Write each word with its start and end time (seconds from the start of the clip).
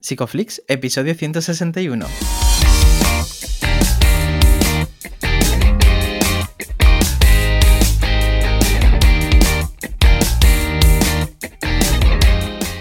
Psicoflix, 0.00 0.62
episodio 0.68 1.14
161. 1.14 2.47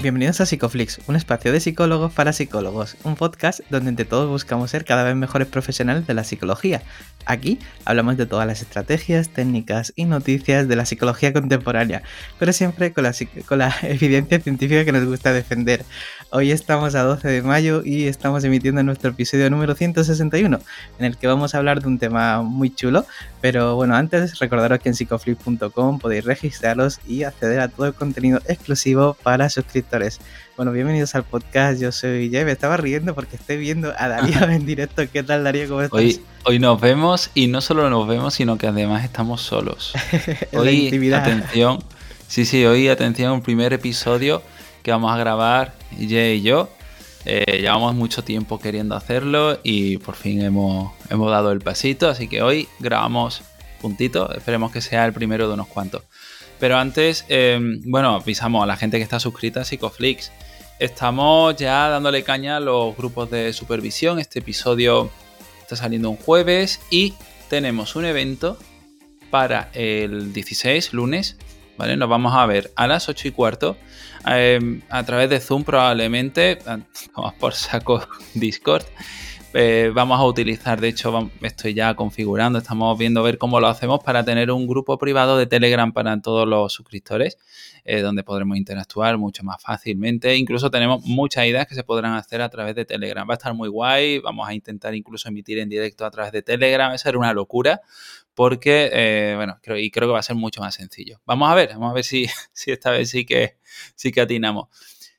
Bienvenidos 0.07 0.39
a 0.39 0.45
Psicoflix, 0.45 1.01
un 1.07 1.17
espacio 1.17 1.51
de 1.51 1.59
psicólogos 1.59 2.13
para 2.13 2.31
psicólogos, 2.31 2.95
un 3.03 3.17
podcast 3.17 3.59
donde 3.69 3.89
entre 3.89 4.05
todos 4.05 4.29
buscamos 4.29 4.71
ser 4.71 4.85
cada 4.85 5.03
vez 5.03 5.17
mejores 5.17 5.49
profesionales 5.49 6.07
de 6.07 6.13
la 6.13 6.23
psicología. 6.23 6.81
Aquí 7.25 7.59
hablamos 7.83 8.15
de 8.15 8.25
todas 8.25 8.47
las 8.47 8.61
estrategias, 8.61 9.27
técnicas 9.27 9.91
y 9.97 10.05
noticias 10.05 10.69
de 10.69 10.77
la 10.77 10.85
psicología 10.85 11.33
contemporánea, 11.33 12.03
pero 12.39 12.53
siempre 12.53 12.93
con 12.93 13.03
la, 13.03 13.13
con 13.45 13.57
la 13.57 13.75
evidencia 13.83 14.39
científica 14.39 14.85
que 14.85 14.93
nos 14.93 15.03
gusta 15.03 15.33
defender. 15.33 15.83
Hoy 16.29 16.51
estamos 16.51 16.95
a 16.95 17.03
12 17.03 17.27
de 17.27 17.41
mayo 17.41 17.81
y 17.83 18.07
estamos 18.07 18.45
emitiendo 18.45 18.81
nuestro 18.83 19.09
episodio 19.09 19.49
número 19.49 19.75
161, 19.75 20.57
en 20.99 21.05
el 21.05 21.17
que 21.17 21.27
vamos 21.27 21.53
a 21.53 21.57
hablar 21.57 21.81
de 21.81 21.87
un 21.89 21.99
tema 21.99 22.43
muy 22.43 22.73
chulo, 22.73 23.05
pero 23.41 23.75
bueno, 23.75 23.93
antes 23.97 24.39
recordaros 24.39 24.79
que 24.79 24.87
en 24.87 24.95
psicoflix.com 24.95 25.99
podéis 25.99 26.23
registraros 26.23 27.01
y 27.05 27.23
acceder 27.23 27.59
a 27.59 27.67
todo 27.67 27.87
el 27.87 27.93
contenido 27.93 28.39
exclusivo 28.47 29.17
para 29.21 29.49
suscriptores 29.49 29.96
bueno, 30.55 30.71
bienvenidos 30.71 31.15
al 31.15 31.23
podcast. 31.23 31.81
Yo 31.81 31.91
soy 31.91 32.29
Jay. 32.31 32.45
Me 32.45 32.51
estaba 32.51 32.77
riendo 32.77 33.15
porque 33.15 33.35
estoy 33.35 33.57
viendo 33.57 33.93
a 33.97 34.07
Darío 34.07 34.41
en 34.49 34.65
directo. 34.65 35.03
¿Qué 35.11 35.23
tal, 35.23 35.43
Darío? 35.43 35.67
¿Cómo 35.67 35.81
estás? 35.81 35.99
Hoy, 35.99 36.21
hoy 36.43 36.59
nos 36.59 36.79
vemos 36.79 37.31
y 37.33 37.47
no 37.47 37.61
solo 37.61 37.89
nos 37.89 38.07
vemos, 38.07 38.35
sino 38.35 38.57
que 38.57 38.67
además 38.67 39.03
estamos 39.03 39.41
solos. 39.41 39.93
hoy, 40.53 41.11
atención. 41.13 41.79
Sí, 42.27 42.45
sí, 42.45 42.65
hoy, 42.65 42.89
atención, 42.89 43.31
un 43.31 43.41
primer 43.41 43.73
episodio 43.73 44.43
que 44.83 44.91
vamos 44.91 45.11
a 45.11 45.17
grabar 45.17 45.73
Jay 45.97 46.37
y 46.37 46.41
yo. 46.41 46.69
Eh, 47.25 47.59
llevamos 47.59 47.95
mucho 47.95 48.23
tiempo 48.23 48.59
queriendo 48.59 48.95
hacerlo 48.95 49.59
y 49.63 49.97
por 49.97 50.15
fin 50.15 50.41
hemos, 50.43 50.93
hemos 51.09 51.31
dado 51.31 51.51
el 51.51 51.61
pasito. 51.61 52.07
Así 52.07 52.27
que 52.27 52.41
hoy 52.41 52.67
grabamos 52.79 53.41
puntito. 53.81 54.31
Esperemos 54.33 54.71
que 54.71 54.81
sea 54.81 55.05
el 55.05 55.13
primero 55.13 55.47
de 55.47 55.55
unos 55.55 55.67
cuantos. 55.67 56.03
Pero 56.59 56.77
antes, 56.77 57.25
em, 57.29 57.81
bueno, 57.85 58.15
avisamos 58.15 58.63
a 58.63 58.65
la 58.65 58.77
gente 58.77 58.97
que 58.97 59.03
está 59.03 59.19
suscrita 59.19 59.61
a 59.61 59.65
Psicoflix. 59.65 60.31
Estamos 60.79 61.55
ya 61.55 61.89
dándole 61.89 62.23
caña 62.23 62.57
a 62.57 62.59
los 62.59 62.95
grupos 62.95 63.29
de 63.29 63.53
supervisión. 63.53 64.19
Este 64.19 64.39
episodio 64.39 65.11
está 65.61 65.75
saliendo 65.75 66.09
un 66.09 66.17
jueves 66.17 66.79
y 66.89 67.13
tenemos 67.49 67.95
un 67.95 68.05
evento 68.05 68.57
para 69.29 69.69
el 69.73 70.33
16, 70.33 70.93
lunes. 70.93 71.37
¿Vale? 71.77 71.95
Nos 71.95 72.09
vamos 72.09 72.33
a 72.35 72.45
ver 72.47 72.71
a 72.75 72.87
las 72.87 73.07
8 73.07 73.27
y 73.27 73.31
cuarto 73.31 73.77
em, 74.25 74.81
a 74.89 75.03
través 75.03 75.29
de 75.29 75.39
Zoom 75.39 75.63
probablemente. 75.63 76.57
Vamos 77.15 77.33
por 77.35 77.53
saco 77.53 78.07
Discord. 78.33 78.83
Eh, 79.59 79.91
vamos 79.91 80.19
a 80.19 80.23
utilizar, 80.23 80.79
de 80.79 80.89
hecho, 80.89 81.31
estoy 81.41 81.73
ya 81.73 81.95
configurando, 81.95 82.59
estamos 82.59 82.95
viendo 82.95 83.23
ver 83.23 83.39
cómo 83.39 83.59
lo 83.59 83.65
hacemos 83.65 84.03
para 84.03 84.23
tener 84.23 84.51
un 84.51 84.67
grupo 84.67 84.99
privado 84.99 85.35
de 85.35 85.47
Telegram 85.47 85.91
para 85.91 86.21
todos 86.21 86.47
los 86.47 86.71
suscriptores, 86.71 87.39
eh, 87.83 88.01
donde 88.01 88.23
podremos 88.23 88.55
interactuar 88.55 89.17
mucho 89.17 89.43
más 89.43 89.59
fácilmente. 89.59 90.35
Incluso 90.35 90.69
tenemos 90.69 91.03
muchas 91.05 91.47
ideas 91.47 91.65
que 91.65 91.73
se 91.73 91.83
podrán 91.83 92.13
hacer 92.13 92.39
a 92.43 92.49
través 92.49 92.75
de 92.75 92.85
Telegram. 92.85 93.27
Va 93.27 93.33
a 93.33 93.37
estar 93.37 93.55
muy 93.55 93.67
guay, 93.67 94.19
vamos 94.19 94.47
a 94.47 94.53
intentar 94.53 94.93
incluso 94.93 95.27
emitir 95.27 95.57
en 95.57 95.69
directo 95.69 96.05
a 96.05 96.11
través 96.11 96.31
de 96.33 96.43
Telegram, 96.43 96.93
eso 96.93 97.09
era 97.09 97.17
una 97.17 97.33
locura, 97.33 97.81
porque, 98.35 98.91
eh, 98.93 99.33
bueno, 99.37 99.57
creo, 99.63 99.77
y 99.77 99.89
creo 99.89 100.07
que 100.07 100.13
va 100.13 100.19
a 100.19 100.21
ser 100.21 100.35
mucho 100.35 100.61
más 100.61 100.75
sencillo. 100.75 101.19
Vamos 101.25 101.49
a 101.49 101.55
ver, 101.55 101.69
vamos 101.69 101.89
a 101.89 101.93
ver 101.95 102.03
si, 102.03 102.27
si 102.53 102.69
esta 102.71 102.91
vez 102.91 103.09
sí 103.09 103.25
que, 103.25 103.57
sí 103.95 104.11
que 104.11 104.21
atinamos. 104.21 104.67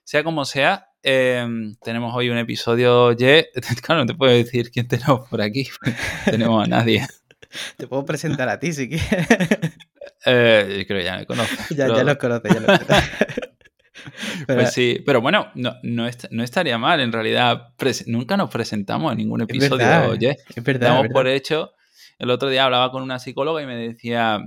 Sea 0.05 0.22
como 0.22 0.44
sea, 0.44 0.88
Em, 1.02 1.77
tenemos 1.77 2.14
hoy 2.14 2.30
un 2.30 2.38
episodio 2.38 3.12
Ye. 3.12 3.48
Claro, 3.82 4.02
no 4.02 4.06
te 4.06 4.14
puedo 4.14 4.32
decir 4.32 4.70
quién 4.70 4.88
tenemos 4.88 5.28
por 5.28 5.41
aquí. 5.41 5.68
tenemos 6.24 6.64
a 6.64 6.66
nadie. 6.66 7.06
Te 7.77 7.86
puedo 7.86 8.04
presentar 8.04 8.48
a 8.48 8.58
ti 8.58 8.72
si 8.72 8.88
quieres. 8.88 9.26
Eh, 10.26 10.84
creo 10.86 10.98
que 10.98 11.04
ya 11.04 11.16
me 11.16 11.26
conoces. 11.26 11.69
Ya, 11.70 11.86
ya 11.86 12.03
los 12.03 12.16
conoces, 12.16 12.53
ya 12.53 12.60
los 12.60 12.78
conoces. 12.81 13.04
Pues 14.47 14.72
sí, 14.72 15.00
pero 15.06 15.20
bueno, 15.20 15.48
no, 15.54 15.76
no, 15.82 16.09
estaría 16.09 16.76
mal. 16.76 17.00
En 17.00 17.12
realidad, 17.12 17.75
nunca 18.06 18.36
nos 18.36 18.50
presentamos 18.50 19.12
en 19.12 19.19
ningún 19.19 19.42
episodio. 19.42 19.75
Es 19.75 19.78
verdad, 19.78 20.10
Oye, 20.10 20.36
es 20.54 20.65
verdad, 20.65 20.88
Damos 20.88 21.09
por 21.12 21.28
hecho. 21.28 21.72
El 22.19 22.30
otro 22.30 22.48
día 22.48 22.65
hablaba 22.65 22.91
con 22.91 23.03
una 23.03 23.20
psicóloga 23.20 23.62
y 23.62 23.66
me 23.66 23.76
decía, 23.76 24.41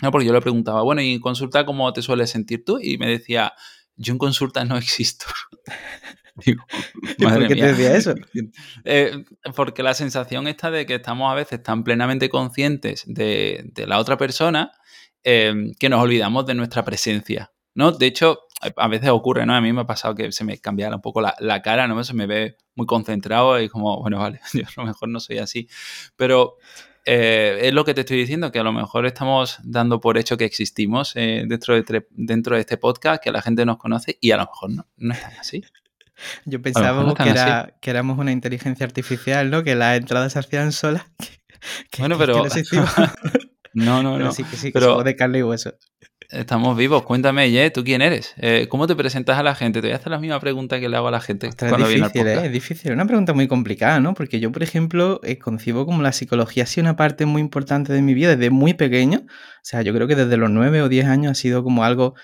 no, 0.00 0.10
porque 0.10 0.26
yo 0.26 0.32
le 0.32 0.40
preguntaba, 0.40 0.82
bueno, 0.82 1.02
¿y 1.02 1.18
consulta 1.18 1.66
cómo 1.66 1.92
te 1.92 2.02
sueles 2.02 2.30
sentir 2.30 2.64
tú? 2.64 2.78
Y 2.80 2.96
me 2.98 3.08
decía, 3.08 3.52
yo 4.00 4.12
en 4.12 4.18
consulta 4.18 4.64
no 4.64 4.76
existo. 4.76 5.26
¿Por 7.18 7.48
qué 7.48 7.56
te 7.56 7.66
decía 7.66 7.96
eso? 7.96 8.14
Eh, 8.84 9.24
porque 9.54 9.82
la 9.82 9.94
sensación 9.94 10.46
está 10.48 10.70
de 10.70 10.86
que 10.86 10.96
estamos 10.96 11.30
a 11.30 11.34
veces 11.34 11.62
tan 11.62 11.84
plenamente 11.84 12.28
conscientes 12.28 13.04
de, 13.06 13.70
la 13.86 13.98
otra 13.98 14.16
persona 14.16 14.72
em, 15.22 15.72
que 15.78 15.88
nos 15.88 16.02
olvidamos 16.02 16.46
de 16.46 16.54
nuestra 16.54 16.84
presencia. 16.84 17.52
¿no? 17.74 17.92
De 17.92 18.06
hecho, 18.06 18.40
a 18.76 18.88
veces 18.88 19.10
ocurre, 19.10 19.46
¿no? 19.46 19.54
A 19.54 19.60
mí 19.60 19.72
me 19.72 19.82
ha 19.82 19.86
pasado 19.86 20.14
que 20.14 20.32
se 20.32 20.44
me 20.44 20.58
cambiara 20.58 20.96
un 20.96 21.02
poco 21.02 21.20
la, 21.20 21.62
cara, 21.62 21.86
¿no? 21.86 22.02
Se 22.04 22.14
me 22.14 22.26
ve 22.26 22.56
muy 22.74 22.86
concentrado 22.86 23.60
y 23.60 23.68
como, 23.68 24.00
bueno, 24.00 24.18
vale, 24.18 24.40
yo 24.52 24.64
a 24.64 24.80
lo 24.80 24.86
mejor 24.86 25.08
no 25.08 25.20
soy 25.20 25.38
así. 25.38 25.68
Pero 26.16 26.56
eh, 27.04 27.58
es 27.62 27.72
lo 27.72 27.84
que 27.84 27.94
te 27.94 28.02
estoy 28.02 28.18
diciendo, 28.18 28.52
que 28.52 28.58
a 28.58 28.62
lo 28.62 28.72
mejor 28.72 29.06
estamos 29.06 29.58
dando 29.62 30.00
por 30.00 30.18
hecho 30.18 30.36
que 30.36 30.44
existimos 30.44 31.12
eh, 31.16 31.44
dentro, 31.46 31.74
de, 31.74 32.06
dentro 32.10 32.54
de 32.54 32.60
este 32.60 32.76
podcast, 32.76 33.22
que 33.22 33.32
la 33.32 33.42
gente 33.42 33.64
nos 33.64 33.78
conoce 33.78 34.18
y 34.20 34.30
a 34.32 34.36
lo 34.36 34.44
mejor 34.44 34.70
no, 34.70 34.86
no 34.96 35.14
es 35.14 35.24
así. 35.38 35.64
Yo 36.44 36.60
pensaba 36.60 37.14
que, 37.14 37.28
era, 37.28 37.74
que 37.80 37.90
éramos 37.90 38.18
una 38.18 38.32
inteligencia 38.32 38.84
artificial, 38.84 39.50
¿no? 39.50 39.62
Que 39.62 39.74
las 39.74 39.98
entradas 39.98 40.34
se 40.34 40.38
hacían 40.38 40.72
solas. 40.72 41.04
bueno, 41.98 42.18
pero... 42.18 42.44
no, 43.74 44.02
no, 44.02 44.18
no. 44.18 44.32
sí, 44.32 44.44
que 44.44 44.56
sí, 44.56 44.66
que 44.68 44.72
pero... 44.72 45.02
de 45.02 45.16
carne 45.16 45.38
y 45.38 45.42
hueso. 45.42 45.74
Estamos 46.30 46.76
vivos. 46.76 47.02
Cuéntame, 47.02 47.50
Ye, 47.50 47.70
¿tú 47.70 47.82
quién 47.82 48.02
eres? 48.02 48.34
Eh, 48.38 48.68
¿Cómo 48.68 48.86
te 48.86 48.94
presentas 48.94 49.36
a 49.36 49.42
la 49.42 49.56
gente? 49.56 49.80
Te 49.80 49.88
voy 49.88 49.94
a 49.94 49.96
hacer 49.96 50.12
la 50.12 50.20
misma 50.20 50.38
pregunta 50.38 50.78
que 50.78 50.88
le 50.88 50.96
hago 50.96 51.08
a 51.08 51.10
la 51.10 51.20
gente. 51.20 51.48
es 51.48 51.88
difícil, 51.88 52.26
¿eh? 52.26 52.46
Es 52.46 52.52
difícil. 52.52 52.90
Es 52.90 52.94
una 52.94 53.04
pregunta 53.04 53.32
muy 53.32 53.48
complicada, 53.48 53.98
¿no? 53.98 54.14
Porque 54.14 54.38
yo, 54.38 54.52
por 54.52 54.62
ejemplo, 54.62 55.20
eh, 55.24 55.38
concibo 55.38 55.86
como 55.86 56.02
la 56.02 56.12
psicología 56.12 56.62
ha 56.62 56.66
sido 56.66 56.84
una 56.84 56.94
parte 56.94 57.26
muy 57.26 57.42
importante 57.42 57.92
de 57.92 58.00
mi 58.00 58.14
vida 58.14 58.36
desde 58.36 58.50
muy 58.50 58.74
pequeño. 58.74 59.24
O 59.26 59.62
sea, 59.62 59.82
yo 59.82 59.92
creo 59.92 60.06
que 60.06 60.14
desde 60.14 60.36
los 60.36 60.50
nueve 60.50 60.82
o 60.82 60.88
diez 60.88 61.06
años 61.06 61.32
ha 61.32 61.34
sido 61.34 61.64
como 61.64 61.82
algo 61.82 62.14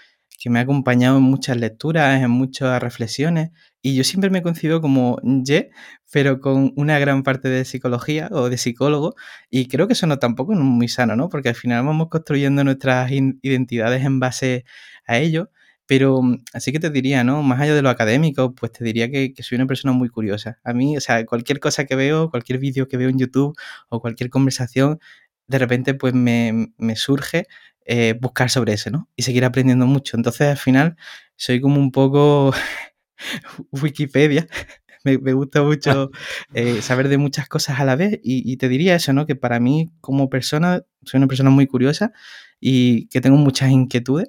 que 0.47 0.51
me 0.51 0.61
ha 0.61 0.63
acompañado 0.63 1.19
en 1.19 1.25
muchas 1.25 1.57
lecturas, 1.57 2.23
en 2.23 2.31
muchas 2.31 2.81
reflexiones. 2.81 3.51
Y 3.83 3.97
yo 3.97 4.05
siempre 4.05 4.31
me 4.31 4.43
concibo 4.43 4.81
como 4.81 5.19
Ye, 5.43 5.71
pero 6.13 6.41
con 6.41 6.73
una 6.77 7.01
gran 7.01 7.25
parte 7.25 7.49
de 7.49 7.65
psicología 7.65 8.29
o 8.31 8.49
de 8.49 8.57
psicólogo. 8.57 9.17
Y 9.51 9.67
creo 9.67 9.89
que 9.89 9.95
eso 9.95 10.07
no 10.07 10.21
tampoco 10.21 10.53
es 10.53 10.61
muy 10.61 10.87
sano, 10.87 11.17
¿no? 11.17 11.29
Porque 11.29 11.49
al 11.49 11.57
final 11.57 11.85
vamos 11.85 12.07
construyendo 12.11 12.63
nuestras 12.63 13.11
identidades 13.11 14.05
en 14.05 14.21
base 14.21 14.65
a 15.05 15.19
ello. 15.19 15.51
Pero 15.85 16.23
mm, 16.23 16.45
así 16.53 16.71
que 16.71 16.79
te 16.79 16.91
diría, 16.91 17.25
¿no? 17.25 17.43
Más 17.43 17.61
allá 17.61 17.75
de 17.75 17.83
lo 17.83 17.91
académico, 17.91 18.55
pues 18.55 18.71
te 18.71 18.85
diría 18.85 19.11
que, 19.11 19.35
soy 19.41 19.57
una 19.57 19.67
persona 19.67 19.93
muy 19.95 20.09
curiosa. 20.11 20.61
A 20.63 20.73
mí, 20.75 20.97
o 20.97 21.01
sea, 21.01 21.27
cualquier 21.27 21.59
cosa 21.59 21.87
que 21.87 21.97
veo, 21.97 22.31
cualquier 22.31 22.61
vídeo 22.61 22.87
que 22.87 22.97
veo 22.97 23.09
en 23.09 23.19
YouTube 23.19 23.57
o 23.89 24.01
cualquier 24.01 24.31
conversación, 24.31 25.01
de 25.49 25.59
repente 25.59 25.95
pues 25.95 26.15
me 26.15 26.97
surge 26.97 27.47
eh, 27.87 28.17
buscar 28.21 28.51
sobre 28.51 28.75
eso, 28.75 28.91
¿no? 28.91 29.09
Y 29.17 29.23
seguir 29.23 29.45
aprendiendo 29.45 29.87
mucho. 29.87 30.17
Entonces, 30.17 30.49
al 30.49 30.57
final, 30.59 30.97
soy 31.37 31.61
como 31.61 31.81
un 31.81 31.93
poco 31.93 32.53
Wikipedia. 33.71 34.47
me, 35.05 35.33
gusta 35.33 35.63
mucho 35.63 36.11
eh, 36.55 36.83
saber 36.83 37.09
de 37.09 37.19
muchas 37.19 37.49
cosas 37.49 37.81
a 37.81 37.85
la 37.85 37.97
vez 37.97 38.19
y, 38.23 38.57
te 38.57 38.69
diría 38.69 38.97
eso, 38.97 39.13
¿no? 39.13 39.27
Que 39.27 39.37
para 39.37 39.61
mí, 39.61 39.91
como 40.01 40.29
persona, 40.29 40.83
soy 41.05 41.19
una 41.19 41.29
persona 41.29 41.51
muy 41.51 41.67
curiosa 41.67 42.13
y 42.61 43.07
que 43.09 43.21
tengo 43.21 43.37
muchas 43.37 43.71
inquietudes 43.71 44.29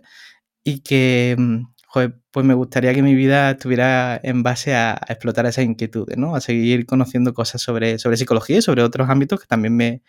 y 0.63 0.81
que, 0.81 1.35
mm, 1.37 1.63
joder, 1.87 2.19
pues 2.31 2.45
me 2.45 2.53
gustaría 2.53 2.93
que 2.93 3.01
mi 3.01 3.15
vida 3.15 3.51
estuviera 3.51 4.19
en 4.23 4.43
base 4.43 4.75
a, 4.75 4.99
explotar 5.09 5.45
esas 5.47 5.65
inquietudes, 5.65 6.17
¿no? 6.17 6.35
A 6.35 6.41
seguir 6.41 6.85
conociendo 6.85 7.33
cosas 7.33 7.61
sobre, 7.61 7.99
sobre 7.99 8.17
psicología 8.17 8.57
y 8.57 8.61
sobre 8.61 8.83
otros 8.83 9.09
ámbitos 9.09 9.39
que 9.39 9.47
también 9.47 9.75
me, 9.75 10.03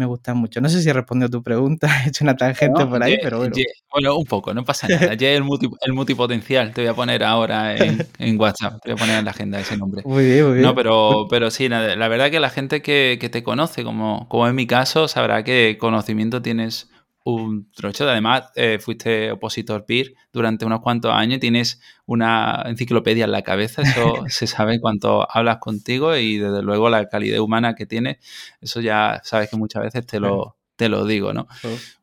me 0.00 0.06
gustan 0.06 0.38
mucho. 0.38 0.60
No 0.60 0.68
sé 0.68 0.82
si 0.82 0.88
he 0.88 0.92
respondido 0.92 1.26
a 1.26 1.30
tu 1.30 1.42
pregunta, 1.42 1.86
he 2.04 2.08
hecho 2.08 2.24
una 2.24 2.34
tangente 2.36 2.86
por 2.86 3.02
ahí, 3.02 3.18
pero 3.22 3.38
bueno. 3.38 3.54
bueno, 3.92 4.16
un 4.16 4.24
poco, 4.24 4.54
no 4.54 4.64
pasa 4.64 4.88
nada. 4.88 5.14
Ya 5.14 5.30
el, 5.30 5.44
el 5.82 5.92
multipotencial, 5.92 6.72
te 6.72 6.80
voy 6.80 6.88
a 6.88 6.94
poner 6.94 7.22
ahora 7.22 7.76
en, 8.18 8.40
WhatsApp, 8.40 8.80
te 8.82 8.90
voy 8.90 8.98
a 8.98 9.00
poner 9.00 9.18
en 9.18 9.24
la 9.24 9.30
agenda 9.30 9.60
ese 9.60 9.76
nombre. 9.76 10.02
Muy 10.04 10.24
bien, 10.24 10.44
muy 10.44 10.52
bien. 10.54 10.62
No, 10.64 10.74
pero, 10.74 11.26
pero 11.28 11.50
sí, 11.50 11.68
la, 11.68 12.08
verdad 12.08 12.30
que 12.30 12.40
la 12.40 12.50
gente 12.50 12.82
que, 12.82 13.18
que, 13.20 13.28
te 13.28 13.42
conoce, 13.42 13.84
como, 13.84 14.28
como 14.28 14.48
en 14.48 14.54
mi 14.54 14.66
caso, 14.66 15.06
sabrá 15.06 15.44
que 15.44 15.76
conocimiento 15.78 16.42
tienes 16.42 16.89
un 17.24 17.70
trocho. 17.72 18.08
Además, 18.08 18.50
eh, 18.54 18.78
fuiste 18.80 19.32
opositor 19.32 19.84
peer 19.84 20.14
durante 20.32 20.64
unos 20.64 20.80
cuantos 20.80 21.12
años 21.12 21.36
y 21.36 21.40
tienes 21.40 21.80
una 22.06 22.62
enciclopedia 22.66 23.24
en 23.24 23.32
la 23.32 23.42
cabeza. 23.42 23.82
Eso 23.82 24.24
se 24.28 24.46
sabe 24.46 24.74
en 24.74 24.80
cuanto 24.80 25.26
hablas 25.30 25.58
contigo 25.58 26.16
y 26.16 26.38
desde 26.38 26.62
luego 26.62 26.88
la 26.88 27.08
calidad 27.08 27.40
humana 27.40 27.74
que 27.74 27.86
tienes. 27.86 28.18
Eso 28.60 28.80
ya 28.80 29.20
sabes 29.24 29.50
que 29.50 29.56
muchas 29.56 29.82
veces 29.82 30.06
te 30.06 30.20
lo, 30.20 30.56
te 30.76 30.88
lo 30.88 31.04
digo, 31.04 31.34
¿no? 31.34 31.46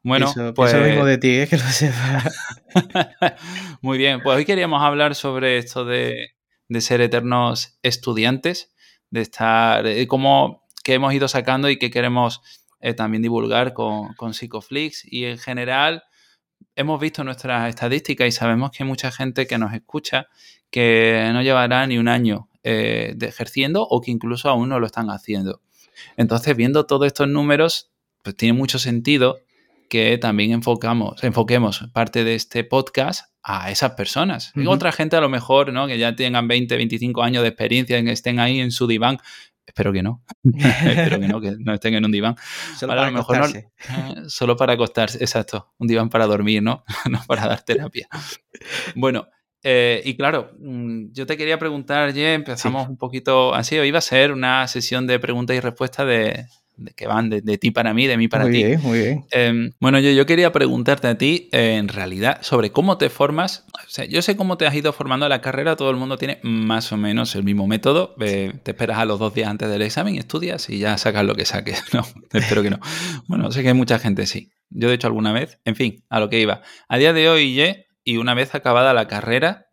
Bueno, 0.04 0.32
pues... 0.56 0.74
Eso 0.74 0.84
mismo 0.84 1.06
de 1.06 1.18
ti, 1.18 1.46
que 1.50 1.58
lo 1.58 1.64
sepas. 1.64 2.36
Muy 3.82 3.98
bien, 3.98 4.22
pues 4.22 4.38
hoy 4.38 4.46
queríamos 4.46 4.84
hablar 4.84 5.16
sobre 5.16 5.58
esto 5.58 5.84
de, 5.84 6.36
de 6.70 6.82
ser 6.82 7.02
eternos 7.02 7.80
estudiantes, 7.82 8.72
de 9.10 9.22
estar, 9.22 9.88
eh, 9.88 10.06
como 10.08 10.68
que 10.84 10.94
hemos 10.94 11.14
ido 11.14 11.28
sacando 11.28 11.70
y 11.70 11.80
que 11.80 11.90
queremos 11.90 12.42
eh, 12.88 12.94
también 12.94 13.22
divulgar 13.22 13.74
con, 13.74 14.14
con 14.14 14.34
Psicoflix. 14.34 15.04
Y 15.12 15.26
en 15.26 15.38
general 15.38 16.04
hemos 16.74 17.02
visto 17.02 17.24
nuestras 17.26 17.68
estadísticas 17.68 18.28
y 18.28 18.32
sabemos 18.32 18.72
que 18.72 18.84
hay 18.84 18.88
mucha 18.88 19.12
gente 19.12 19.46
que 19.46 19.58
nos 19.58 19.74
escucha 19.74 20.28
que 20.70 21.30
no 21.34 21.42
llevará 21.42 21.86
ni 21.86 21.98
un 21.98 22.08
año 22.08 22.50
eh, 22.64 23.12
de 23.18 23.28
ejerciendo 23.28 23.84
o 23.84 24.00
que 24.00 24.12
incluso 24.12 24.50
aún 24.50 24.70
no 24.70 24.80
lo 24.80 24.86
están 24.86 25.10
haciendo. 25.10 25.62
Entonces, 26.16 26.56
viendo 26.56 26.86
todos 26.86 27.08
estos 27.08 27.28
números, 27.28 27.92
pues 28.24 28.38
tiene 28.38 28.58
mucho 28.58 28.80
sentido 28.80 29.40
que 29.90 30.18
también 30.18 30.52
enfocamos, 30.52 31.24
enfoquemos 31.24 31.90
parte 31.94 32.24
de 32.24 32.36
este 32.36 32.64
podcast 32.64 33.32
a 33.44 33.72
esas 33.72 33.92
personas. 33.92 34.52
Y 34.56 34.68
otra 34.68 34.92
gente 34.92 35.16
a 35.16 35.22
lo 35.22 35.30
mejor, 35.30 35.72
¿no? 35.72 35.88
Que 35.88 35.98
ya 35.98 36.16
tengan 36.16 36.50
20, 36.50 36.76
25 36.76 37.24
años 37.24 37.44
de 37.44 37.50
experiencia, 37.50 38.04
que 38.04 38.12
estén 38.12 38.40
ahí 38.40 38.60
en 38.60 38.72
su 38.72 38.88
diván. 38.88 39.20
Espero 39.68 39.92
que 39.92 40.02
no. 40.02 40.24
Espero 40.44 41.20
que 41.20 41.28
no, 41.28 41.42
que 41.42 41.56
no 41.60 41.74
estén 41.74 41.94
en 41.94 42.06
un 42.06 42.12
diván. 42.12 42.36
Solo 42.78 42.96
para, 42.96 43.08
acostarse. 43.08 43.70
solo 44.28 44.56
para 44.56 44.74
acostarse, 44.74 45.18
exacto. 45.20 45.74
Un 45.78 45.88
diván 45.88 46.10
para 46.10 46.26
dormir, 46.26 46.64
¿no? 46.64 46.84
no 47.12 47.22
para 47.28 47.48
dar 47.48 47.62
terapia. 47.62 48.08
Bueno, 48.96 49.28
eh, 49.64 50.02
y 50.06 50.16
claro, 50.16 50.52
mm, 50.58 51.12
yo 51.12 51.26
te 51.26 51.36
quería 51.36 51.60
preguntar, 51.60 52.14
ya 52.14 52.34
empezamos 52.34 52.88
un 52.88 52.98
poquito 52.98 53.54
así, 53.54 53.78
hoy 53.78 53.90
iba 53.90 53.98
a 53.98 54.02
ser 54.02 54.32
una 54.32 54.68
sesión 54.68 55.06
de 55.06 55.20
preguntas 55.20 55.58
y 55.58 55.60
respuestas 55.60 56.08
de, 56.08 56.46
que 56.96 57.08
van 57.08 57.30
de, 57.30 57.58
ti 57.58 57.72
para 57.72 57.94
mí, 57.94 58.08
de 58.08 58.18
mí 58.18 58.28
para 58.28 58.46
ti. 58.46 58.52
Muy 58.52 58.64
bien, 58.64 58.82
muy 58.82 59.00
bien. 59.00 59.26
Em, 59.32 59.72
bueno, 59.80 60.00
yo, 60.00 60.12
yo 60.12 60.26
quería 60.26 60.52
preguntarte 60.52 61.08
a 61.08 61.18
ti, 61.18 61.50
eh, 61.52 61.76
en 61.78 61.88
realidad, 61.88 62.40
sobre 62.42 62.72
cómo 62.72 62.98
te 62.98 63.10
formas. 63.10 63.66
O 63.74 63.90
sea, 63.90 64.06
yo 64.06 64.22
sé 64.22 64.36
cómo 64.36 64.58
te 64.58 64.68
has 64.68 64.76
ido 64.76 64.94
formando 64.94 65.28
la 65.30 65.42
carrera, 65.42 65.76
todo 65.76 65.90
el 65.90 65.98
mundo 65.98 66.18
tiene 66.18 66.40
más 66.44 66.92
o 66.92 66.98
menos 66.98 67.36
el 67.36 67.44
mismo 67.44 67.68
método. 67.68 68.16
te 68.18 68.52
esperas 68.66 68.98
a 68.98 69.06
los 69.06 69.20
dos 69.20 69.34
días 69.34 69.50
antes 69.50 69.70
del 69.70 69.82
examen, 69.82 70.16
estudias 70.16 70.70
y 70.70 70.80
ya 70.80 70.98
sacas 70.98 71.26
lo 71.26 71.36
que 71.36 71.46
saques. 71.46 71.84
No, 71.94 72.06
espero 72.32 72.62
que 72.62 72.70
no. 72.70 72.80
Bueno, 73.28 73.52
sé 73.52 73.64
que 73.64 73.70
hay 73.70 73.74
mucha 73.74 73.98
gente 73.98 74.28
sí. 74.28 74.52
Yo, 74.70 74.90
de 74.90 74.96
hecho, 74.96 75.08
alguna 75.08 75.32
vez, 75.32 75.60
en 75.66 75.76
fin, 75.76 76.04
a 76.10 76.20
lo 76.20 76.30
que 76.30 76.40
iba. 76.40 76.62
A 76.88 76.98
día 76.98 77.14
de 77.14 77.30
hoy, 77.30 77.54
Ye, 77.56 77.88
y 78.04 78.18
una 78.18 78.34
vez 78.34 78.54
acabada 78.54 78.94
la 78.94 79.08
carrera, 79.08 79.68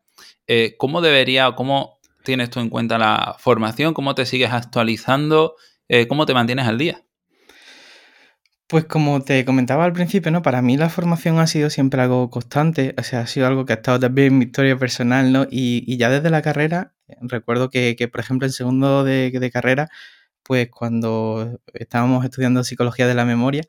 eh, 0.47 0.77
¿cómo 0.79 1.01
debería 1.01 1.49
o 1.49 1.55
cómo 1.55 1.99
tienes 2.25 2.51
tú 2.51 2.61
en 2.61 2.71
cuenta 2.71 2.99
la 2.99 3.37
formación? 3.39 3.95
¿Cómo 3.95 4.15
te 4.15 4.27
sigues 4.27 4.53
actualizando? 4.53 5.57
Eh, 5.89 6.07
¿Cómo 6.09 6.25
te 6.27 6.35
mantienes 6.35 6.67
al 6.67 6.79
día? 6.79 7.05
Pues 8.67 8.87
como 8.87 9.23
te 9.23 9.45
comentaba 9.45 9.85
al 9.85 9.93
principio, 9.93 10.33
¿no? 10.33 10.41
Para 10.41 10.63
mí 10.63 10.77
la 10.79 10.89
formación 10.89 11.39
ha 11.39 11.47
sido 11.47 11.69
siempre 11.69 12.01
algo 12.01 12.31
constante, 12.31 12.95
o 12.99 13.03
sea, 13.03 13.21
ha 13.21 13.27
sido 13.27 13.47
algo 13.47 13.67
que 13.67 13.75
ha 13.75 13.77
estado 13.77 14.01
también 14.01 14.29
en 14.29 14.39
mi 14.39 14.45
historia 14.47 14.77
personal, 14.79 15.33
¿no? 15.33 15.47
Y, 15.51 15.97
ya 15.99 16.09
desde 16.09 16.31
la 16.31 16.41
carrera, 16.41 16.95
recuerdo 17.21 17.69
que, 17.69 18.09
por 18.11 18.21
ejemplo, 18.21 18.47
en 18.47 18.53
segundo 18.53 19.05
de, 19.05 19.51
carrera, 19.53 19.91
pues 20.43 20.71
cuando 20.71 21.61
estábamos 21.75 22.25
estudiando 22.25 22.65
psicología 22.65 23.07
de 23.07 23.15
la 23.15 23.27
memoria, 23.27 23.65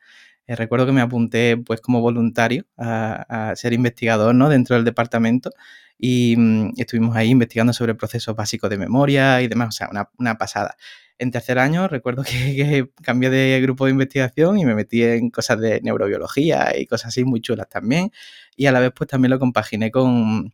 eh, 0.47 0.55
recuerdo 0.55 0.85
que 0.85 0.91
me 0.93 1.01
apunté 1.01 1.57
pues 1.57 1.81
como 1.81 2.01
voluntario 2.01 2.65
a, 2.77 3.53
ser 3.55 3.73
investigador 3.73 4.35
¿no? 4.35 4.49
dentro 4.49 4.75
del 4.75 4.85
departamento 4.85 5.51
y 5.97 6.35
mm, 6.37 6.73
estuvimos 6.77 7.15
ahí 7.15 7.29
investigando 7.29 7.73
sobre 7.73 7.95
procesos 7.95 8.35
básicos 8.35 8.69
de 8.69 8.77
memoria 8.77 9.41
y 9.41 9.47
demás, 9.47 9.69
o 9.69 9.71
sea, 9.71 9.89
una, 10.17 10.37
pasada. 10.37 10.75
En 11.17 11.31
tercer 11.31 11.59
año 11.59 11.87
recuerdo 11.87 12.23
que, 12.23 12.89
cambié 13.01 13.29
de 13.29 13.61
grupo 13.61 13.85
de 13.85 13.91
investigación 13.91 14.59
y 14.59 14.65
me 14.65 14.75
metí 14.75 15.03
en 15.03 15.29
cosas 15.29 15.59
de 15.59 15.81
neurobiología 15.81 16.77
y 16.77 16.85
cosas 16.85 17.09
así 17.09 17.23
muy 17.23 17.41
chulas 17.41 17.69
también. 17.69 18.11
Y 18.55 18.67
a 18.67 18.71
la 18.71 18.79
vez 18.79 18.91
pues 18.95 19.09
también 19.09 19.31
lo 19.31 19.39
compaginé 19.39 19.91
con, 19.91 20.53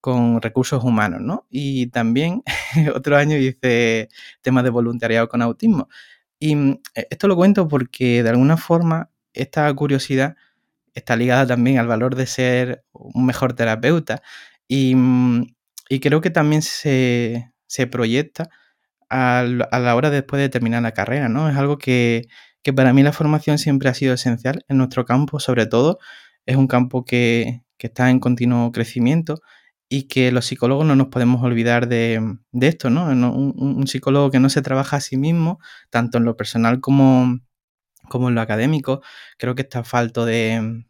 con 0.00 0.40
recursos 0.40 0.84
humanos, 0.84 1.20
¿no? 1.20 1.46
Y 1.50 1.88
también 1.88 2.42
otro 2.94 3.16
año 3.16 3.36
hice 3.36 4.08
temas 4.42 4.64
de 4.64 4.70
voluntariado 4.70 5.28
con 5.28 5.42
autismo. 5.42 5.88
Y 6.38 6.54
mm, 6.54 6.80
esto 6.94 7.28
lo 7.28 7.36
cuento 7.36 7.68
porque 7.68 8.22
de 8.22 8.30
alguna 8.30 8.56
forma 8.56 9.10
esta 9.32 9.72
curiosidad 9.74 10.36
está 10.94 11.16
ligada 11.16 11.46
también 11.46 11.78
al 11.78 11.86
valor 11.86 12.14
de 12.16 12.26
ser 12.26 12.84
un 12.92 13.26
mejor 13.26 13.54
terapeuta 13.54 14.22
y, 14.68 14.94
mm, 14.94 15.46
creo 16.00 16.20
que 16.20 16.30
también 16.30 16.62
se, 16.62 17.52
proyecta 17.90 18.48
a, 19.08 19.44
la 19.44 19.94
hora 19.94 20.10
después 20.10 20.40
de 20.40 20.48
terminar 20.48 20.82
la 20.82 20.92
carrera, 20.92 21.28
¿no? 21.28 21.48
Es 21.48 21.56
algo 21.56 21.78
que, 21.78 22.28
para 22.74 22.92
mí 22.92 23.02
la 23.02 23.12
formación 23.12 23.58
siempre 23.58 23.88
ha 23.88 23.94
sido 23.94 24.14
esencial 24.14 24.64
en 24.68 24.78
nuestro 24.78 25.04
campo, 25.04 25.40
sobre 25.40 25.66
todo. 25.66 25.98
Es 26.46 26.56
un 26.56 26.66
campo 26.66 27.04
que, 27.04 27.62
está 27.78 28.10
en 28.10 28.18
continuo 28.20 28.72
crecimiento 28.72 29.40
y 29.88 30.08
que 30.08 30.32
los 30.32 30.46
psicólogos 30.46 30.84
no 30.84 30.96
nos 30.96 31.08
podemos 31.08 31.42
olvidar 31.42 31.86
de, 31.88 32.20
esto, 32.60 32.90
¿no? 32.90 33.04
Un, 33.06 33.54
un, 33.56 33.86
psicólogo 33.86 34.30
que 34.32 34.40
no 34.40 34.48
se 34.50 34.62
trabaja 34.62 34.96
a 34.96 35.00
sí 35.00 35.16
mismo, 35.16 35.60
tanto 35.90 36.18
en 36.18 36.24
lo 36.24 36.36
personal 36.36 36.80
como, 36.80 37.38
como 38.08 38.28
en 38.28 38.34
lo 38.34 38.40
académico, 38.40 39.02
creo 39.38 39.54
que 39.54 39.62
está 39.62 39.84
falto 39.84 40.24
de, 40.26 40.84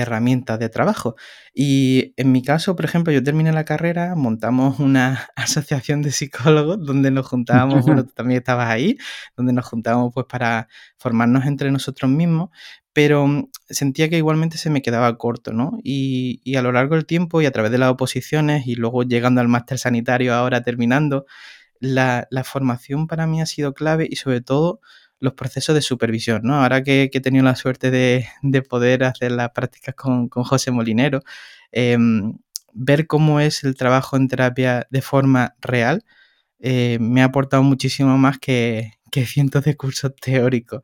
herramientas 0.00 0.58
de 0.58 0.68
trabajo. 0.68 1.16
Y 1.52 2.14
en 2.16 2.32
mi 2.32 2.42
caso, 2.42 2.76
por 2.76 2.84
ejemplo, 2.84 3.12
yo 3.12 3.22
terminé 3.22 3.52
la 3.52 3.64
carrera, 3.64 4.14
montamos 4.14 4.80
una 4.80 5.28
asociación 5.36 6.02
de 6.02 6.12
psicólogos 6.12 6.84
donde 6.84 7.10
nos 7.10 7.26
juntábamos, 7.26 7.84
bueno, 7.86 8.04
tú 8.06 8.12
también 8.14 8.38
estabas 8.38 8.70
ahí, 8.70 8.96
donde 9.36 9.52
nos 9.52 9.66
juntábamos 9.66 10.12
pues 10.14 10.26
para 10.26 10.68
formarnos 10.98 11.46
entre 11.46 11.70
nosotros 11.70 12.10
mismos, 12.10 12.50
pero 12.92 13.26
mm, 13.26 13.50
sentía 13.68 14.08
que 14.08 14.16
igualmente 14.16 14.56
se 14.58 14.70
me 14.70 14.82
quedaba 14.82 15.18
corto, 15.18 15.52
¿no? 15.52 15.78
Y, 15.82 16.56
a 16.56 16.62
lo 16.62 16.72
largo 16.72 16.94
del 16.94 17.06
tiempo 17.06 17.42
y 17.42 17.46
a 17.46 17.50
través 17.52 17.70
de 17.70 17.78
las 17.78 17.90
oposiciones 17.90 18.66
y 18.66 18.76
luego 18.76 19.02
llegando 19.02 19.40
al 19.40 19.48
máster 19.48 19.78
sanitario 19.78 20.34
ahora 20.34 20.62
terminando, 20.62 21.26
la, 21.80 22.26
la 22.30 22.44
formación 22.44 23.06
para 23.08 23.26
mí 23.26 23.42
ha 23.42 23.46
sido 23.46 23.74
clave 23.74 24.06
y 24.08 24.16
sobre 24.16 24.40
todo 24.40 24.80
los 25.24 25.34
procesos 25.34 25.74
de 25.74 25.82
supervisión, 25.82 26.42
¿no? 26.44 26.62
Ahora 26.62 26.82
que, 26.82 27.10
he 27.12 27.20
tenido 27.20 27.44
la 27.44 27.56
suerte 27.56 27.90
de, 27.90 28.26
poder 28.68 29.04
hacer 29.04 29.32
las 29.32 29.50
prácticas 29.50 29.94
con, 29.94 30.28
José 30.28 30.70
Molinero, 30.70 31.22
em, 31.72 32.38
ver 32.72 33.06
cómo 33.06 33.40
es 33.40 33.64
el 33.64 33.74
trabajo 33.76 34.16
en 34.16 34.28
terapia 34.28 34.86
de 34.90 35.02
forma 35.02 35.54
real 35.60 36.04
eh, 36.66 36.98
me 37.00 37.20
ha 37.22 37.26
aportado 37.26 37.62
muchísimo 37.62 38.16
más 38.18 38.38
que, 38.38 38.92
cientos 39.26 39.64
de 39.64 39.76
cursos 39.76 40.12
teóricos. 40.20 40.82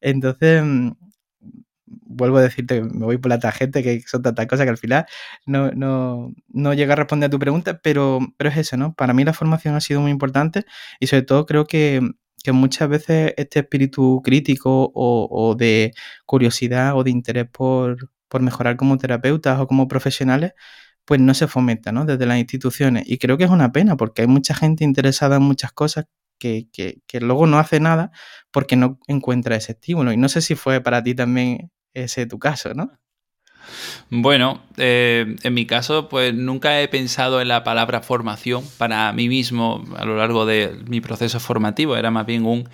Entonces, 0.00 0.62
mm, 0.62 0.92
vuelvo 1.86 2.38
a 2.38 2.42
decirte 2.42 2.76
que 2.76 2.82
me 2.82 3.06
voy 3.06 3.18
por 3.18 3.30
la 3.30 3.38
tarjeta, 3.38 3.82
que 3.82 4.00
son 4.06 4.22
tantas 4.22 4.46
cosas 4.46 4.66
que 4.66 4.70
al 4.70 4.78
final 4.78 5.06
no, 5.46 5.70
no, 5.72 6.32
no 6.48 6.74
llega 6.74 6.92
a 6.94 6.96
responder 6.96 7.28
a 7.28 7.30
tu 7.30 7.38
pregunta, 7.38 7.80
pero, 7.82 8.20
pero 8.36 8.50
es 8.50 8.56
eso, 8.58 8.76
¿no? 8.76 8.94
Para 8.94 9.14
mí 9.14 9.24
la 9.24 9.32
formación 9.32 9.74
ha 9.74 9.80
sido 9.80 10.00
muy 10.00 10.10
importante 10.10 10.64
y 11.00 11.06
sobre 11.08 11.22
todo 11.22 11.46
creo 11.46 11.66
que 11.66 12.00
que 12.42 12.52
muchas 12.52 12.88
veces 12.88 13.34
este 13.36 13.60
espíritu 13.60 14.20
crítico 14.24 14.90
o, 14.94 15.54
de 15.56 15.92
curiosidad 16.26 16.96
o 16.96 17.04
de 17.04 17.10
interés 17.10 17.46
por, 17.50 18.10
mejorar 18.40 18.76
como 18.76 18.96
terapeutas 18.98 19.60
o 19.60 19.66
como 19.66 19.88
profesionales, 19.88 20.52
pues 21.04 21.20
no 21.20 21.34
se 21.34 21.48
fomenta 21.48 21.92
¿no? 21.92 22.04
desde 22.06 22.26
las 22.26 22.38
instituciones. 22.38 23.04
Y 23.06 23.18
creo 23.18 23.36
que 23.38 23.44
es 23.44 23.50
una 23.50 23.72
pena 23.72 23.96
porque 23.96 24.22
hay 24.22 24.28
mucha 24.28 24.54
gente 24.54 24.84
interesada 24.84 25.36
en 25.36 25.42
muchas 25.42 25.72
cosas 25.72 26.06
que, 26.38 26.68
que, 26.72 27.20
luego 27.20 27.46
no 27.46 27.58
hace 27.58 27.78
nada 27.80 28.10
porque 28.50 28.76
no 28.76 28.98
encuentra 29.06 29.56
ese 29.56 29.72
estímulo. 29.72 30.12
Y 30.12 30.16
no 30.16 30.28
sé 30.28 30.40
si 30.40 30.54
fue 30.56 30.80
para 30.80 31.02
ti 31.02 31.14
también 31.14 31.70
ese 31.94 32.26
tu 32.26 32.38
caso, 32.38 32.74
¿no? 32.74 32.90
Bueno, 34.10 34.62
eh, 34.76 35.36
en 35.42 35.54
mi 35.54 35.66
caso, 35.66 36.08
pues 36.08 36.34
nunca 36.34 36.80
he 36.80 36.88
pensado 36.88 37.40
en 37.40 37.48
la 37.48 37.64
palabra 37.64 38.00
formación 38.02 38.64
para 38.78 39.12
mí 39.12 39.28
mismo 39.28 39.84
a 39.96 40.04
lo 40.04 40.16
largo 40.16 40.46
de 40.46 40.76
mi 40.86 41.00
proceso 41.00 41.40
formativo. 41.40 41.96
Era 41.96 42.10
más 42.10 42.26
bien 42.26 42.44
un 42.44 42.68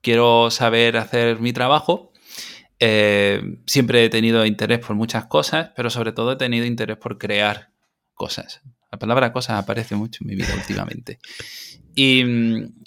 quiero 0.00 0.50
saber 0.50 0.96
hacer 0.96 1.40
mi 1.40 1.52
trabajo. 1.52 2.12
Eh, 2.78 3.58
siempre 3.66 4.04
he 4.04 4.08
tenido 4.08 4.44
interés 4.46 4.80
por 4.80 4.94
muchas 4.94 5.26
cosas, 5.26 5.70
pero 5.74 5.90
sobre 5.90 6.12
todo 6.12 6.32
he 6.32 6.36
tenido 6.36 6.66
interés 6.66 6.96
por 6.96 7.18
crear 7.18 7.70
cosas. 8.14 8.62
La 8.92 8.98
palabra 8.98 9.32
cosas 9.32 9.60
aparece 9.60 9.96
mucho 9.96 10.22
en 10.22 10.28
mi 10.28 10.36
vida 10.36 10.54
últimamente. 10.54 11.18
Y, 11.96 12.22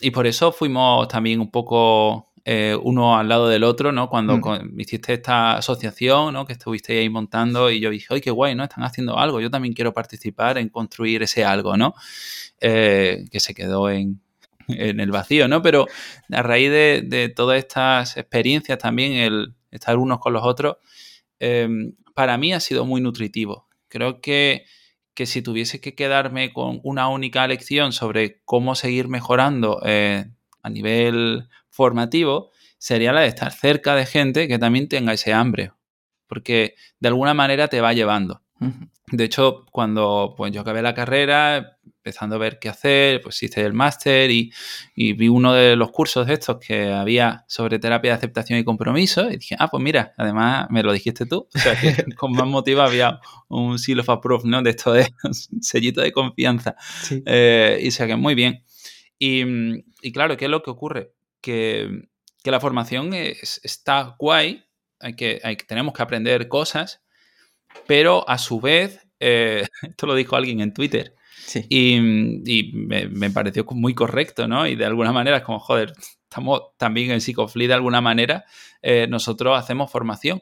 y 0.01 0.11
por 0.11 0.27
eso 0.27 0.51
fuimos 0.51 1.07
también 1.07 1.39
un 1.39 1.49
poco 1.49 2.31
eh, 2.49 2.77
uno 2.81 3.17
al 3.17 3.27
lado 3.27 3.49
del 3.49 3.65
otro, 3.65 3.91
¿no? 3.91 4.07
Cuando 4.07 4.37
mm. 4.37 4.79
hiciste 4.79 5.15
esta 5.15 5.57
asociación, 5.57 6.33
¿no? 6.33 6.45
Que 6.45 6.53
estuviste 6.53 6.97
ahí 6.97 7.09
montando 7.09 7.69
y 7.69 7.81
yo 7.81 7.89
dije, 7.89 8.07
¡ay, 8.09 8.21
qué 8.21 8.31
guay, 8.31 8.55
¿no? 8.55 8.63
Están 8.63 8.85
haciendo 8.85 9.17
algo, 9.19 9.41
yo 9.41 9.51
también 9.51 9.73
quiero 9.73 9.91
participar 9.91 10.57
en 10.57 10.69
construir 10.69 11.21
ese 11.23 11.43
algo, 11.43 11.75
¿no? 11.75 11.93
Eh, 12.61 13.25
que 13.29 13.41
se 13.41 13.53
quedó 13.53 13.89
en, 13.89 14.21
el 14.69 15.11
vacío, 15.11 15.49
¿no? 15.49 15.61
Pero 15.61 15.87
a 16.31 16.41
raíz 16.41 16.71
de, 16.71 17.33
todas 17.35 17.57
estas 17.57 18.15
experiencias 18.15 18.77
también, 18.77 19.11
el 19.15 19.53
estar 19.69 19.97
unos 19.97 20.19
con 20.19 20.31
los 20.31 20.45
otros, 20.45 20.77
em, 21.39 21.95
para 22.15 22.37
mí 22.37 22.53
ha 22.53 22.61
sido 22.61 22.85
muy 22.85 23.01
nutritivo. 23.01 23.67
Creo 23.89 24.21
que, 24.21 24.63
que, 25.13 25.25
si 25.25 25.41
tuviese 25.41 25.81
que 25.81 25.95
quedarme 25.95 26.53
con 26.53 26.79
una 26.83 27.09
única 27.09 27.45
lección 27.45 27.91
sobre 27.91 28.39
cómo 28.45 28.75
seguir 28.75 29.09
mejorando 29.09 29.81
eh, 29.85 30.27
a 30.63 30.69
nivel 30.69 31.49
formativo 31.77 32.49
sería 32.77 33.13
la 33.13 33.21
de 33.21 33.27
estar 33.27 33.53
cerca 33.53 33.95
de 33.95 34.05
gente 34.05 34.47
que 34.47 34.59
también 34.59 34.89
tenga 34.89 35.13
ese 35.13 35.31
hambre, 35.31 35.71
porque 36.27 36.75
de 36.99 37.07
alguna 37.07 37.33
manera 37.33 37.67
te 37.67 37.79
va 37.79 37.93
llevando. 37.93 38.41
De 39.11 39.23
hecho, 39.23 39.65
cuando 39.71 40.33
pues, 40.35 40.51
yo 40.51 40.61
acabé 40.61 40.81
la 40.81 40.95
carrera, 40.95 41.77
empezando 41.83 42.35
a 42.35 42.39
ver 42.39 42.57
qué 42.59 42.69
hacer, 42.69 43.21
pues 43.21 43.41
hice 43.43 43.61
el 43.61 43.73
máster 43.73 44.31
y, 44.31 44.51
vi 44.95 45.27
uno 45.27 45.53
de 45.53 45.75
los 45.75 45.91
cursos 45.91 46.25
de 46.25 46.33
estos 46.33 46.57
que 46.57 46.91
había 46.91 47.45
sobre 47.47 47.77
terapia 47.77 48.11
de 48.11 48.17
aceptación 48.17 48.57
y 48.57 48.63
compromiso 48.63 49.29
y 49.29 49.37
dije, 49.37 49.55
ah, 49.59 49.67
pues 49.67 49.83
mira, 49.83 50.13
además 50.17 50.67
me 50.71 50.81
lo 50.81 50.91
dijiste 50.91 51.27
tú, 51.27 51.47
o 51.53 51.59
sea 51.59 51.79
que 51.79 52.05
con 52.15 52.31
más 52.31 52.47
motivo 52.47 52.81
había 52.81 53.19
un 53.47 53.77
seal 53.77 53.99
of 53.99 54.09
approve, 54.09 54.43
¿no? 54.45 54.63
De 54.63 54.71
esto 54.71 54.91
de 54.91 55.07
sellito 55.61 56.01
de 56.01 56.11
confianza. 56.11 56.75
Eh, 57.25 57.79
y 57.83 57.89
o 57.89 57.91
sea 57.91 58.07
que 58.07 58.15
muy 58.15 58.33
bien. 58.33 58.63
Y, 59.19 59.43
y, 60.01 60.11
claro, 60.11 60.37
¿qué 60.37 60.45
es 60.45 60.51
lo 60.51 60.61
que 60.61 60.69
ocurre? 60.69 61.11
Que, 61.47 62.09
que 62.43 62.51
la 62.51 62.59
formación 62.59 63.13
está 63.13 64.17
guay, 64.19 64.65
hay 64.99 65.15
que, 65.15 65.39
hay, 65.45 65.55
tenemos 65.55 65.93
que 65.93 66.03
aprender 66.03 66.49
cosas, 66.49 67.01
pero 67.85 68.27
a 68.27 68.37
su 68.37 68.59
vez, 68.59 69.07
eh, 69.21 69.65
esto 69.81 70.07
lo 70.07 70.15
dijo 70.15 70.35
alguien 70.35 70.59
en 70.59 70.73
Twitter, 70.73 71.15
y, 71.69 72.01
me, 72.01 73.29
pareció 73.29 73.63
muy 73.71 73.95
correcto, 73.95 74.45
¿no? 74.45 74.67
Y 74.67 74.75
de 74.75 74.83
alguna 74.83 75.13
manera 75.13 75.37
es 75.37 75.43
como, 75.43 75.59
joder, 75.59 75.93
estamos 76.23 76.63
también 76.75 77.11
en 77.11 77.21
Psicofly 77.21 77.67
de 77.67 77.75
alguna 77.75 78.01
manera, 78.01 78.43
eh, 78.81 79.07
nosotros 79.09 79.57
hacemos 79.57 79.89
formación. 79.89 80.41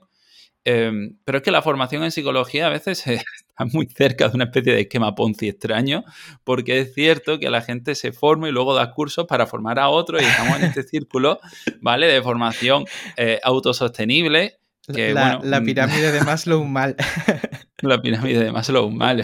Em, 0.68 1.20
pero 1.24 1.38
es 1.38 1.44
que 1.44 1.52
la 1.52 1.62
formación 1.62 2.04
en 2.04 2.12
psicología 2.12 2.66
a 2.66 2.70
veces 2.70 3.06
está 3.08 3.66
muy 3.72 3.86
cerca 3.86 4.28
de 4.28 4.36
una 4.36 4.46
especie 4.46 4.74
de 4.74 4.82
esquema 4.82 5.14
Ponzi 5.14 5.48
extraño, 5.48 6.04
porque 6.44 6.80
es 6.80 6.94
cierto 6.96 7.40
que 7.40 7.52
la 7.52 7.62
gente 7.62 7.94
se 7.94 8.12
forma 8.12 8.50
y 8.50 8.52
luego 8.52 8.74
da 8.74 8.92
cursos 8.92 9.26
para 9.28 9.46
formar 9.46 9.78
a 9.78 9.90
otros 9.90 10.24
y 10.24 10.26
estamos 10.26 10.58
en 10.58 10.66
este 10.66 10.84
círculo, 10.88 11.40
¿vale? 11.82 12.08
De 12.08 12.22
formación 12.22 12.86
eh, 13.16 13.40
autosostenible. 13.44 14.58
la, 14.88 15.40
la, 15.44 15.62
mm, 15.62 15.66
pirámide 15.66 16.12
de 16.12 16.22
Maslow 16.22 16.64
mal. 16.64 16.96
la 17.82 18.02
pirámide 18.02 18.44
de 18.44 18.52
Maslow 18.52 18.90
mal. 18.90 19.24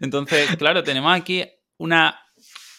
Entonces, 0.00 0.56
claro, 0.56 0.82
tenemos 0.82 1.14
aquí 1.14 1.44
una... 1.76 2.18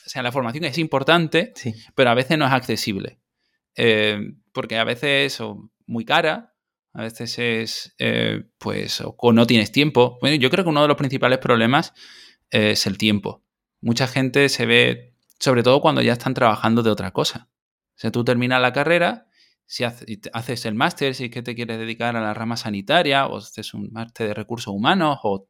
O 0.06 0.10
sea, 0.10 0.24
la 0.24 0.32
formación 0.32 0.64
es 0.64 0.78
importante, 0.78 1.54
pero 1.94 2.10
a 2.10 2.14
veces 2.14 2.38
no 2.38 2.46
es 2.48 2.54
accesible. 2.54 3.20
Eh, 3.76 4.18
porque 4.54 4.78
a 4.78 4.86
veces 4.86 5.34
es 5.34 5.48
muy 5.86 6.06
cara, 6.06 6.56
a 6.98 7.04
veces 7.04 7.38
es, 7.38 7.96
eh, 8.00 8.44
pues, 8.58 9.04
o 9.06 9.32
no 9.32 9.46
tienes 9.46 9.72
tiempo. 9.72 10.18
Bueno, 10.20 10.36
yo 10.38 10.50
creo 10.50 10.64
que 10.64 10.72
uno 10.72 10.82
de 10.82 10.88
los 10.88 10.98
principales 10.98 11.38
problemas 11.38 11.94
es 12.50 12.88
el 12.88 12.98
tiempo. 12.98 13.44
Mucha 13.82 14.08
gente 14.08 14.50
se 14.50 14.66
ve, 14.66 15.14
sobre 15.40 15.62
todo 15.62 15.80
cuando 15.80 16.02
ya 16.02 16.14
están 16.14 16.34
trabajando 16.34 16.82
de 16.82 16.90
otra 16.90 17.12
cosa. 17.12 17.50
O 17.52 18.00
sea, 18.00 18.12
tú 18.12 18.26
terminas 18.26 18.60
la 18.64 18.74
carrera, 18.74 19.28
si 19.68 19.84
haces 19.84 20.66
el 20.66 20.74
máster, 20.74 21.14
si 21.14 21.26
es 21.26 21.30
que 21.30 21.44
te 21.44 21.54
quieres 21.54 21.78
dedicar 21.78 22.18
a 22.18 22.22
la 22.22 22.34
rama 22.34 22.58
sanitaria, 22.58 23.28
o 23.28 23.38
haces 23.38 23.76
un 23.76 23.92
máster 23.92 24.30
de 24.30 24.34
recursos 24.34 24.74
humanos, 24.74 25.20
o 25.22 25.48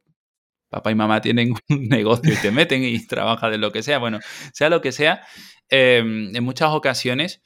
papá 0.68 0.90
y 0.90 0.96
mamá 0.96 1.20
tienen 1.22 1.54
un 1.70 1.88
negocio 1.88 2.30
y 2.30 2.36
te 2.36 2.50
meten 2.50 2.84
y 2.84 3.06
trabajas 3.06 3.50
de 3.50 3.56
lo 3.56 3.72
que 3.72 3.82
sea, 3.82 3.96
bueno, 3.96 4.18
sea 4.52 4.68
lo 4.68 4.82
que 4.82 4.92
sea, 4.92 5.22
em, 5.70 6.36
en 6.36 6.44
muchas 6.44 6.72
ocasiones 6.72 7.40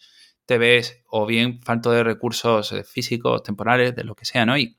te 0.46 0.58
ves 0.58 1.02
o 1.08 1.26
bien 1.26 1.60
falto 1.62 1.90
de 1.90 2.04
recursos 2.04 2.72
eh, 2.72 2.84
físicos, 2.84 3.42
temporales, 3.42 3.94
de 3.94 4.04
lo 4.04 4.14
que 4.14 4.24
sea, 4.24 4.46
¿no? 4.46 4.58
Y, 4.58 4.78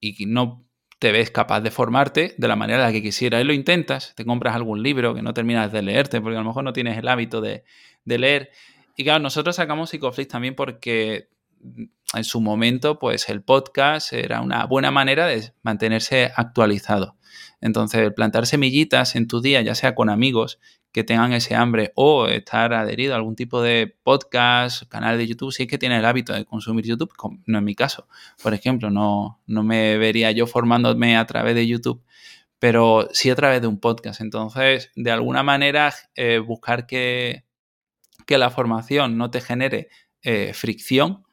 y 0.00 0.26
no 0.26 0.66
te 1.00 1.12
ves 1.12 1.30
capaz 1.30 1.62
de 1.62 1.70
formarte 1.70 2.34
de 2.36 2.48
la 2.48 2.56
manera 2.56 2.80
en 2.80 2.86
la 2.86 2.92
que 2.92 3.02
quisieras. 3.02 3.40
Y 3.40 3.44
lo 3.44 3.54
intentas, 3.54 4.14
te 4.14 4.24
compras 4.24 4.54
algún 4.54 4.82
libro 4.82 5.14
que 5.14 5.22
no 5.22 5.32
terminas 5.32 5.72
de 5.72 5.82
leerte, 5.82 6.20
porque 6.20 6.36
a 6.36 6.40
lo 6.40 6.46
mejor 6.46 6.62
no 6.62 6.74
tienes 6.74 6.98
el 6.98 7.08
hábito 7.08 7.40
de, 7.40 7.64
leer. 8.04 8.50
Y 8.96 9.04
claro, 9.04 9.20
nosotros 9.20 9.56
sacamos 9.56 9.90
Psicoflix 9.90 10.28
también 10.28 10.54
porque 10.54 11.30
mm, 11.62 11.84
en 12.16 12.24
su 12.24 12.42
momento, 12.42 12.98
pues 12.98 13.30
el 13.30 13.42
podcast 13.42 14.12
era 14.12 14.42
una 14.42 14.66
buena 14.66 14.90
manera 14.90 15.26
de 15.26 15.52
mantenerse 15.62 16.30
actualizado. 16.36 17.16
Entonces, 17.60 18.12
plantar 18.14 18.46
semillitas 18.46 19.16
en 19.16 19.26
tu 19.26 19.40
día, 19.40 19.62
ya 19.62 19.74
sea 19.74 19.94
con 19.94 20.08
amigos 20.08 20.58
que 20.92 21.04
tengan 21.04 21.32
ese 21.32 21.54
hambre 21.54 21.92
o 21.94 22.26
estar 22.26 22.74
adherido 22.74 23.14
a 23.14 23.16
algún 23.16 23.36
tipo 23.36 23.62
de 23.62 23.94
podcast, 24.02 24.88
canal 24.88 25.18
de 25.18 25.26
YouTube, 25.26 25.52
si 25.52 25.64
es 25.64 25.68
que 25.68 25.78
tiene 25.78 25.98
el 25.98 26.04
hábito 26.04 26.32
de 26.32 26.44
consumir 26.44 26.84
YouTube, 26.84 27.12
no 27.46 27.58
en 27.58 27.64
mi 27.64 27.74
caso, 27.74 28.08
por 28.42 28.54
ejemplo, 28.54 28.90
no, 28.90 29.40
no 29.46 29.62
me 29.62 29.98
vería 29.98 30.32
yo 30.32 30.46
formándome 30.46 31.16
a 31.16 31.26
través 31.26 31.54
de 31.54 31.66
YouTube, 31.66 32.02
pero 32.58 33.08
sí 33.12 33.30
a 33.30 33.36
través 33.36 33.60
de 33.60 33.68
un 33.68 33.78
podcast. 33.78 34.20
Entonces, 34.20 34.90
de 34.96 35.10
alguna 35.10 35.42
manera, 35.42 35.94
eh, 36.14 36.38
buscar 36.38 36.86
que, 36.86 37.44
que, 38.26 38.38
la 38.38 38.50
formación 38.50 39.16
no 39.16 39.30
te 39.30 39.40
genere 39.40 39.88
eh, 40.22 40.52
fricción 40.54 41.24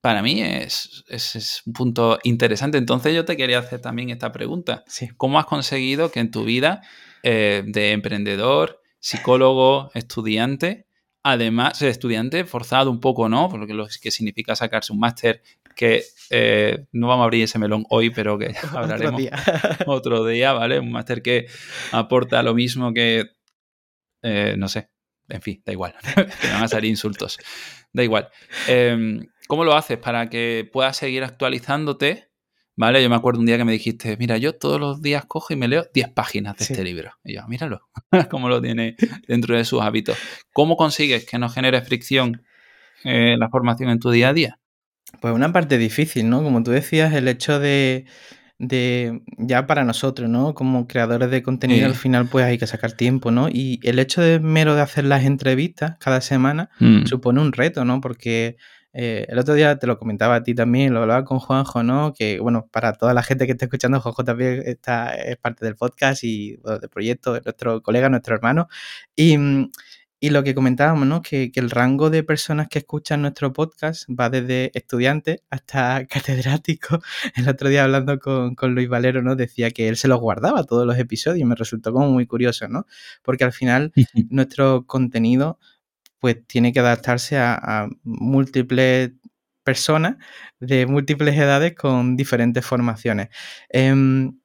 para 0.00 0.22
mí 0.22 0.40
es, 0.42 1.62
un 1.66 1.72
punto 1.72 2.18
interesante. 2.22 2.78
Entonces 2.78 3.14
yo 3.14 3.24
te 3.24 3.36
quería 3.36 3.58
hacer 3.58 3.80
también 3.80 4.10
esta 4.10 4.32
pregunta. 4.32 4.84
¿Cómo 5.16 5.38
has 5.38 5.46
conseguido 5.46 6.10
que 6.10 6.20
en 6.20 6.30
tu 6.30 6.44
vida 6.44 6.82
eh, 7.22 7.62
de 7.66 7.92
emprendedor, 7.92 8.80
psicólogo, 8.98 9.90
estudiante, 9.94 10.86
además, 11.22 11.82
estudiante 11.82 12.44
forzado 12.44 12.90
un 12.90 13.00
poco, 13.00 13.28
¿no? 13.28 13.48
Porque 13.48 13.74
lo 13.74 13.86
que 14.00 14.10
significa 14.10 14.56
sacarse 14.56 14.92
un 14.92 15.00
máster 15.00 15.42
que 15.76 16.04
eh, 16.30 16.86
no 16.92 17.08
vamos 17.08 17.22
a 17.22 17.24
abrir 17.24 17.44
ese 17.44 17.58
melón 17.58 17.84
hoy, 17.90 18.10
pero 18.10 18.38
que 18.38 18.54
hablaremos 18.72 19.14
otro 19.14 19.18
día, 19.18 19.32
otro 19.86 20.24
día 20.26 20.52
¿vale? 20.52 20.78
Un 20.78 20.92
máster 20.92 21.22
que 21.22 21.46
aporta 21.92 22.42
lo 22.42 22.54
mismo 22.54 22.92
que, 22.92 23.30
eh, 24.22 24.54
no 24.58 24.68
sé, 24.68 24.90
en 25.28 25.42
fin, 25.42 25.62
da 25.64 25.72
igual, 25.72 25.94
me 26.16 26.50
van 26.52 26.64
a 26.64 26.68
salir 26.68 26.90
insultos, 26.90 27.38
da 27.92 28.02
igual. 28.02 28.28
Em, 28.68 29.26
¿Cómo 29.48 29.64
lo 29.64 29.74
haces 29.74 29.98
para 29.98 30.30
que 30.30 30.68
puedas 30.72 30.96
seguir 30.96 31.24
actualizándote? 31.24 32.28
¿Vale? 32.76 33.02
Yo 33.02 33.10
me 33.10 33.16
acuerdo 33.16 33.40
un 33.40 33.46
día 33.46 33.58
que 33.58 33.64
me 33.64 33.72
dijiste, 33.72 34.16
mira, 34.16 34.38
yo 34.38 34.54
todos 34.54 34.80
los 34.80 35.02
días 35.02 35.26
cojo 35.26 35.52
y 35.52 35.56
me 35.56 35.68
leo 35.68 35.84
10 35.92 36.10
páginas 36.10 36.56
de 36.56 36.64
este 36.64 36.82
libro. 36.84 37.12
Y 37.24 37.34
yo, 37.34 37.46
míralo, 37.46 37.88
cómo 38.30 38.48
lo 38.48 38.62
tiene 38.62 38.96
dentro 39.26 39.56
de 39.56 39.64
sus 39.64 39.82
hábitos. 39.82 40.16
¿Cómo 40.52 40.76
consigues 40.76 41.26
que 41.26 41.38
no 41.38 41.48
genere 41.48 41.82
fricción 41.82 42.42
eh, 43.04 43.36
la 43.36 43.50
formación 43.50 43.90
en 43.90 43.98
tu 43.98 44.10
día 44.10 44.30
a 44.30 44.32
día? 44.32 44.60
Pues 45.20 45.34
una 45.34 45.52
parte 45.52 45.76
difícil, 45.76 46.30
¿no? 46.30 46.42
Como 46.42 46.62
tú 46.62 46.70
decías, 46.70 47.12
el 47.12 47.28
hecho 47.28 47.58
de, 47.58 48.06
de 48.60 49.22
ya 49.38 49.66
para 49.66 49.84
nosotros, 49.84 50.28
¿no? 50.28 50.52
Como 50.54 50.86
creadores 50.86 51.30
de 51.30 51.42
contenido 51.42 51.86
al 51.86 51.94
final 51.94 52.28
pues 52.28 52.44
hay 52.44 52.58
que 52.58 52.66
sacar 52.66 52.92
tiempo, 52.92 53.30
¿no? 53.30 53.48
Y 53.48 53.80
el 53.82 53.98
hecho 53.98 54.20
de 54.20 54.38
mero 54.38 54.74
de 54.74 54.82
hacer 54.82 55.04
las 55.06 55.24
entrevistas 55.24 55.96
cada 55.98 56.20
semana 56.20 56.68
mm. 56.78 57.06
supone 57.06 57.40
un 57.40 57.52
reto, 57.52 57.86
¿no? 57.86 58.02
Porque 58.02 58.58
eh, 58.92 59.24
el 59.30 59.38
otro 59.38 59.54
día 59.54 59.78
te 59.78 59.86
lo 59.86 59.98
comentaba 59.98 60.34
a 60.34 60.42
ti 60.42 60.54
también, 60.54 60.92
lo 60.92 61.00
hablaba 61.00 61.24
con 61.24 61.38
Juanjo, 61.38 61.82
¿no? 61.82 62.12
Que, 62.12 62.38
bueno, 62.38 62.68
para 62.70 62.92
toda 62.92 63.14
la 63.14 63.22
gente 63.22 63.46
que 63.46 63.52
está 63.52 63.64
escuchando, 63.64 63.98
Juanjo 63.98 64.24
también 64.24 64.62
está, 64.66 65.14
es 65.14 65.38
parte 65.38 65.64
del 65.64 65.76
podcast 65.76 66.22
y 66.22 66.56
del 66.56 66.90
proyecto, 66.90 67.32
de 67.32 67.40
nuestro 67.40 67.82
colega, 67.82 68.10
nuestro 68.10 68.34
hermano. 68.34 68.68
Y, 69.16 69.38
mm, 69.38 69.70
y 70.20 70.30
lo 70.30 70.44
que 70.44 70.54
comentábamos, 70.54 71.06
¿no? 71.06 71.22
Que, 71.22 71.50
que, 71.50 71.60
el 71.60 71.70
rango 71.70 72.10
de 72.10 72.22
personas 72.22 72.68
que 72.68 72.78
escuchan 72.80 73.22
nuestro 73.22 73.52
podcast 73.52 74.08
va 74.08 74.28
desde 74.30 74.70
estudiantes 74.74 75.42
hasta 75.50 76.06
catedráticos. 76.08 77.00
El 77.34 77.48
otro 77.48 77.68
día 77.70 77.84
hablando 77.84 78.18
con, 78.18 78.54
con, 78.54 78.74
Luis 78.74 78.88
Valero, 78.88 79.22
¿no? 79.22 79.34
Decía 79.34 79.70
que 79.70 79.88
él 79.88 79.96
se 79.96 80.08
los 80.08 80.20
guardaba 80.20 80.64
todos 80.64 80.86
los 80.86 80.98
episodios 80.98 81.40
y 81.40 81.44
me 81.44 81.54
resultó 81.54 81.92
como 81.92 82.10
muy 82.10 82.26
curioso, 82.26 82.68
¿no? 82.68 82.86
Porque 83.22 83.44
al 83.44 83.52
final 83.52 83.92
nuestro 84.30 84.86
contenido 84.86 85.58
pues 86.20 86.46
tiene 86.46 86.72
que 86.72 86.80
adaptarse 86.80 87.38
a, 87.38 87.88
múltiples 88.04 89.12
personas 89.64 90.16
de 90.60 90.86
múltiples 90.86 91.36
edades 91.36 91.74
con 91.74 92.16
diferentes 92.16 92.64
formaciones. 92.64 93.28
Em, 93.70 94.38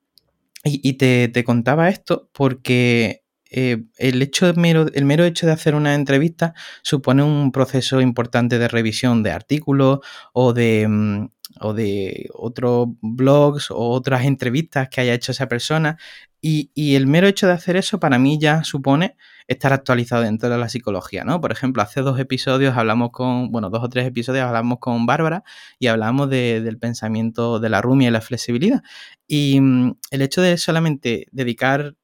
y, 0.64 0.94
te, 0.94 1.44
contaba 1.44 1.90
esto 1.90 2.30
porque 2.34 3.24
eh, 3.58 3.86
el, 3.98 4.22
hecho 4.22 4.54
mero, 4.58 4.88
el 4.94 5.06
mero 5.06 5.24
hecho 5.24 5.46
de 5.46 5.54
hacer 5.54 5.76
una 5.76 5.96
entrevista 5.96 6.54
supone 6.82 7.24
un 7.24 7.54
proceso 7.54 8.02
importante 8.02 8.60
de 8.60 8.68
revisión 8.68 9.24
de 9.24 9.32
artículos 9.32 10.00
o 10.34 10.52
de, 10.52 10.86
mm, 10.90 11.30
o 11.62 11.74
de 11.74 12.28
otros 12.34 12.90
blogs 13.02 13.72
o 13.72 13.78
otras 13.92 14.26
entrevistas 14.26 14.90
que 14.90 15.00
haya 15.00 15.14
hecho 15.14 15.32
esa 15.32 15.48
persona. 15.48 15.98
Y, 16.42 16.96
el 16.96 17.08
mero 17.08 17.28
hecho 17.28 17.48
de 17.48 17.54
hacer 17.54 17.78
eso 17.78 17.98
para 18.00 18.20
mí 18.20 18.38
ya 18.40 18.64
supone 18.66 19.16
estar 19.48 19.72
actualizado 19.72 20.24
dentro 20.24 20.50
de 20.50 20.58
la 20.58 20.68
psicología, 20.70 21.24
¿no? 21.24 21.40
Por 21.40 21.52
ejemplo, 21.54 21.82
hace 21.82 22.02
dos 22.02 22.20
episodios 22.20 22.76
hablamos 22.76 23.12
con, 23.12 23.52
bueno, 23.52 23.70
dos 23.70 23.84
o 23.84 23.90
tres 23.90 24.06
episodios 24.06 24.46
hablamos 24.46 24.80
con 24.80 25.06
Bárbara 25.06 25.44
y 25.80 25.88
hablamos 25.88 26.30
del 26.30 26.78
pensamiento 26.78 27.60
de 27.60 27.70
la 27.70 27.82
rumia 27.82 28.10
y 28.10 28.12
la 28.12 28.22
flexibilidad. 28.22 28.84
Y 29.28 29.62
mm, 29.62 29.98
el 30.12 30.22
hecho 30.22 30.42
de 30.42 30.58
solamente 30.58 31.28
dedicar 31.32 31.96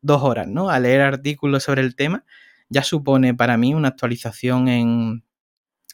dos 0.00 0.22
horas, 0.22 0.48
¿no? 0.48 0.70
A 0.70 0.78
leer 0.78 1.00
artículos 1.00 1.64
sobre 1.64 1.82
el 1.82 1.96
tema, 1.96 2.24
ya 2.68 2.82
supone 2.82 3.34
para 3.34 3.56
mí 3.56 3.74
una 3.74 3.88
actualización 3.88 4.68
en, 4.68 5.24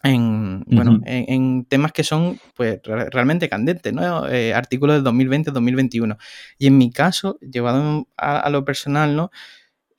en, 0.02 0.64
bueno, 0.66 1.00
en, 1.04 1.64
temas 1.64 1.92
que 1.92 2.04
son 2.04 2.38
pues 2.54 2.80
realmente 2.84 3.48
candentes, 3.48 3.92
¿no? 3.92 4.28
Eh, 4.28 4.52
artículos 4.52 5.02
del 5.02 5.12
2020-2021. 5.12 6.18
Y 6.58 6.66
en 6.66 6.78
mi 6.78 6.90
caso, 6.90 7.38
llevado 7.40 8.08
a, 8.16 8.40
a, 8.40 8.50
lo 8.50 8.64
personal, 8.64 9.16
¿no? 9.16 9.30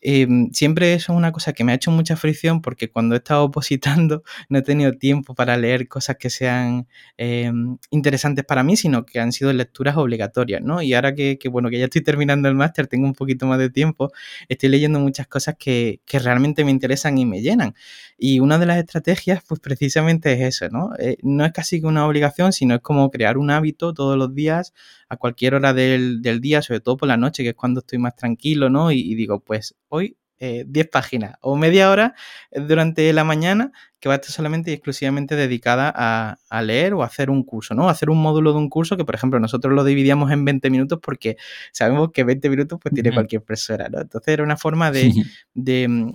Em, 0.08 0.52
siempre 0.54 0.94
eso 0.94 1.14
es 1.14 1.18
una 1.18 1.32
cosa 1.32 1.52
que 1.54 1.64
me 1.64 1.72
ha 1.72 1.76
hecho 1.76 1.90
mucha 1.90 2.16
fricción 2.16 2.62
porque 2.62 2.92
cuando 2.92 3.16
he 3.16 3.18
estado 3.18 3.44
opositando 3.46 4.22
no 4.50 4.60
he 4.60 4.62
tenido 4.62 4.94
tiempo 4.94 5.34
para 5.34 5.58
leer 5.58 5.88
cosas 5.88 6.18
que 6.18 6.30
sean 6.30 6.88
em, 7.18 7.80
interesantes 7.90 8.46
para 8.46 8.62
mí, 8.62 8.78
sino 8.78 9.04
que 9.04 9.20
han 9.20 9.32
sido 9.32 9.52
lecturas 9.52 9.98
obligatorias, 9.98 10.62
¿no? 10.62 10.84
Y 10.84 10.94
ahora 10.94 11.16
que, 11.16 11.40
bueno, 11.50 11.72
que 11.72 11.80
ya 11.80 11.86
estoy 11.86 12.04
terminando 12.04 12.48
el 12.48 12.54
máster, 12.54 12.86
tengo 12.86 13.08
un 13.08 13.14
poquito 13.14 13.48
más 13.48 13.58
de 13.58 13.72
tiempo, 13.72 14.12
estoy 14.48 14.70
leyendo 14.70 15.00
muchas 15.00 15.26
cosas 15.26 15.56
que, 15.58 16.02
que 16.06 16.20
realmente 16.20 16.64
me 16.64 16.70
interesan 16.70 17.18
y 17.18 17.26
me 17.26 17.42
llenan. 17.42 17.74
Y 18.16 18.40
una 18.42 18.60
de 18.60 18.68
las 18.68 18.78
estrategias, 18.78 19.44
pues 19.48 19.60
precisamente 19.60 20.34
es 20.34 20.42
eso, 20.42 20.70
¿no? 20.70 20.92
Eh, 21.00 21.18
no 21.24 21.46
es 21.46 21.52
casi 21.52 21.82
que 21.82 21.88
una 21.88 22.06
obligación, 22.06 22.54
sino 22.54 22.76
es 22.76 22.82
como 22.82 23.10
crear 23.10 23.40
un 23.40 23.50
hábito 23.50 23.94
todos 23.96 24.18
los 24.18 24.36
días, 24.36 24.72
a 25.10 25.18
cualquier 25.18 25.56
hora 25.56 25.74
del, 25.74 26.22
día, 26.42 26.62
sobre 26.62 26.80
todo 26.80 26.98
por 26.98 27.08
la 27.08 27.18
noche, 27.18 27.44
que 27.44 27.50
es 27.50 27.56
cuando 27.56 27.80
estoy 27.80 28.00
más 28.00 28.16
tranquilo, 28.16 28.70
¿no? 28.70 28.92
Y, 28.92 29.16
digo, 29.16 29.40
pues 29.40 29.76
hoy 29.90 30.18
10 30.40 30.66
eh, 30.68 30.90
páginas 30.92 31.38
o 31.40 31.56
media 31.56 31.90
hora 31.90 32.14
durante 32.52 33.12
la 33.14 33.24
mañana 33.24 33.72
que 34.02 34.10
va 34.10 34.16
a 34.16 34.18
estar 34.18 34.32
solamente 34.32 34.70
y 34.70 34.74
exclusivamente 34.74 35.36
dedicada 35.38 35.94
a, 35.96 36.62
leer 36.62 36.94
o 36.94 37.04
a 37.04 37.06
hacer 37.06 37.30
un 37.30 37.44
curso, 37.44 37.74
¿no? 37.74 37.88
hacer 37.88 38.10
un 38.10 38.22
módulo 38.22 38.52
de 38.52 38.60
un 38.60 38.70
curso 38.70 38.98
que, 38.98 39.06
por 39.06 39.16
ejemplo, 39.16 39.40
nosotros 39.40 39.74
lo 39.74 39.84
dividíamos 39.86 40.32
en 40.32 40.44
20 40.44 40.70
minutos 40.70 41.00
porque 41.02 41.38
sabemos 41.72 42.12
que 42.12 42.26
20 42.26 42.50
minutos 42.50 42.80
pues 42.82 42.94
tiene 42.94 43.14
cualquier 43.14 43.44
persona, 43.44 43.88
¿no? 43.90 44.02
Entonces 44.02 44.34
era 44.34 44.44
una 44.44 44.58
forma 44.58 44.92
de, 44.92 45.14
de 45.54 46.14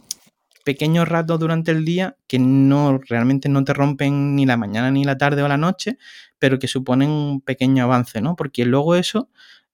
pequeños 0.64 1.08
ratos 1.08 1.40
durante 1.40 1.70
el 1.70 1.84
día 1.84 2.16
que 2.26 2.38
no 2.38 2.98
realmente 2.98 3.48
no 3.48 3.64
te 3.64 3.72
rompen 3.72 4.36
ni 4.36 4.46
la 4.46 4.56
mañana 4.56 4.90
ni 4.90 5.04
la 5.04 5.18
tarde 5.18 5.42
o 5.42 5.48
la 5.48 5.56
noche, 5.56 5.98
pero 6.40 6.58
que 6.58 6.66
suponen 6.66 7.10
un 7.10 7.40
pequeño 7.40 7.84
avance, 7.84 8.20
¿no? 8.20 8.34
Porque 8.34 8.64
luego 8.64 8.96
eso, 8.96 9.28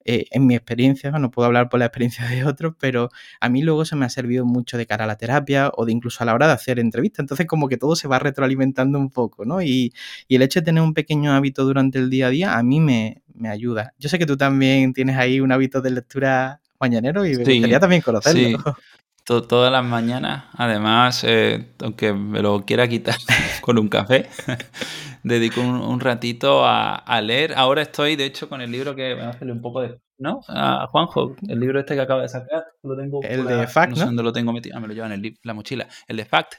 eh, 0.05 0.25
en 0.31 0.45
mi 0.45 0.55
experiencia, 0.55 1.09
no 1.11 1.31
puedo 1.31 1.47
hablar 1.47 1.69
por 1.69 1.79
la 1.79 1.87
experiencia 1.87 2.27
de 2.27 2.43
otros, 2.45 2.75
pero 2.79 3.09
a 3.39 3.49
mí 3.49 3.63
luego 3.63 3.85
se 3.85 3.95
me 3.95 4.05
ha 4.05 4.09
servido 4.09 4.45
mucho 4.45 4.77
de 4.77 4.85
cara 4.85 5.05
a 5.05 5.07
la 5.07 5.17
terapia 5.17 5.71
o 5.75 5.85
de 5.85 5.93
incluso 5.93 6.21
a 6.21 6.25
la 6.25 6.35
hora 6.35 6.47
de 6.47 6.53
hacer 6.53 6.77
entrevistas. 6.77 7.23
Entonces, 7.23 7.47
como 7.47 7.67
que 7.67 7.77
todo 7.77 7.95
se 7.95 8.07
va 8.07 8.19
retroalimentando 8.19 8.99
un 8.99 9.09
poco, 9.09 9.45
¿no? 9.45 9.61
Y, 9.63 9.93
el 10.29 10.41
hecho 10.43 10.59
de 10.59 10.65
tener 10.65 10.83
un 10.83 10.93
pequeño 10.93 11.33
hábito 11.33 11.65
durante 11.65 11.97
el 11.97 12.09
día 12.09 12.27
a 12.27 12.29
día 12.29 12.57
a 12.57 12.63
mí 12.63 12.79
me, 12.79 13.23
ayuda. 13.49 13.93
Yo 13.97 14.09
sé 14.09 14.19
que 14.19 14.25
tú 14.25 14.35
también 14.35 14.93
tienes 14.93 15.17
ahí 15.17 15.39
un 15.39 15.51
hábito 15.51 15.81
de 15.81 15.91
lectura 15.91 16.59
mañanero 16.79 17.25
y 17.25 17.35
me 17.35 17.43
gustaría 17.43 17.79
también 17.79 18.01
conocerlo. 18.01 18.41
Sí. 18.41 18.55
todas 19.27 19.71
las 19.71 19.83
mañanas, 19.83 20.45
además, 20.53 21.23
eh, 21.25 21.73
aunque 21.83 22.13
me 22.13 22.41
lo 22.41 22.63
quiera 22.65 22.87
quitar 22.87 23.17
con 23.61 23.77
un 23.77 23.89
café, 23.89 24.29
dedico 25.23 25.59
un, 25.59 25.99
ratito 25.99 26.65
a, 26.65 27.21
leer. 27.21 27.53
Ahora 27.55 27.81
estoy, 27.81 28.15
de 28.15 28.25
hecho, 28.25 28.47
con 28.47 28.61
el 28.61 28.71
libro 28.71 28.95
que 28.95 29.15
me 29.15 29.23
a 29.23 29.29
hacerle 29.29 29.51
un 29.51 29.61
poco 29.61 29.81
de... 29.81 29.99
¿No? 30.19 30.39
A 30.47 30.87
Juanjo, 30.87 31.35
el 31.47 31.59
libro 31.59 31.79
este 31.79 31.93
que 31.93 32.01
acaba 32.01 32.23
de 32.23 32.29
sacar, 32.29 32.65
lo 32.81 32.97
tengo... 32.97 33.21
El 33.21 33.45
de 33.45 33.67
Fact, 33.67 33.91
no, 33.91 33.95
sé 33.97 34.05
dónde 34.05 34.23
lo 34.23 34.33
tengo 34.33 34.51
metido, 34.51 34.75
ah, 34.75 34.79
me 34.79 34.87
lo 34.87 34.93
lleva 34.93 35.13
en 35.13 35.37
la 35.43 35.53
mochila. 35.53 35.87
El 36.07 36.17
de 36.17 36.25
Fact, 36.25 36.55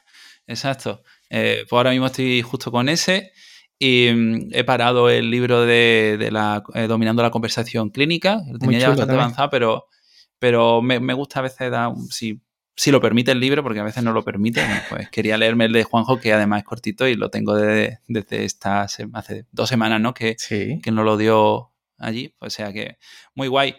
exacto. 0.47 1.03
Eh, 1.29 1.65
pues 1.69 1.77
ahora 1.77 1.91
mismo 1.91 2.07
estoy 2.07 2.41
justo 2.43 2.71
con 2.71 2.89
ese 2.89 3.33
y 3.79 4.11
mm, 4.15 4.51
he 4.53 4.63
parado 4.63 5.09
el 5.09 5.31
libro 5.31 5.63
de, 5.63 6.29
la 6.31 6.63
eh, 6.75 6.87
Dominando 6.87 7.23
la 7.23 7.31
conversación 7.31 7.91
clínica, 7.91 8.43
lo 8.49 8.59
tenía 8.59 8.79
ya 8.79 8.89
bastante 8.91 9.15
avanzado, 9.15 9.51
pero, 9.51 9.87
pero 10.39 10.81
me, 10.83 11.15
gusta 11.15 11.41
a 11.41 11.43
veces 11.43 11.71
dar, 11.71 11.93
si 12.11 12.41
si 12.79 12.93
lo 12.93 13.01
permite 13.01 13.33
el 13.33 13.41
libro, 13.41 13.65
porque 13.65 13.81
a 13.81 13.83
veces 13.83 14.05
no 14.05 14.13
lo 14.13 14.23
permite, 14.23 14.65
pues 14.89 15.11
quería 15.11 15.37
leerme 15.37 15.65
el 15.65 15.73
de 15.73 15.83
Juanjo, 15.83 16.21
que 16.21 16.33
además 16.33 16.61
es 16.61 16.65
cortito 16.65 17.09
y 17.09 17.17
lo 17.17 17.29
tengo 17.29 17.57
desde, 17.57 17.99
desde 18.07 18.45
esta, 18.45 18.83
hace 18.83 19.47
dos 19.51 19.69
semanas, 19.69 20.01
¿no? 20.01 20.15
Que, 20.15 20.37
que 20.49 20.91
no 20.93 21.03
lo 21.03 21.17
dio 21.17 21.73
allí, 21.99 22.37
o 22.39 22.49
sea 22.51 22.73
que 22.73 22.99
muy 23.35 23.49
guay. 23.49 23.75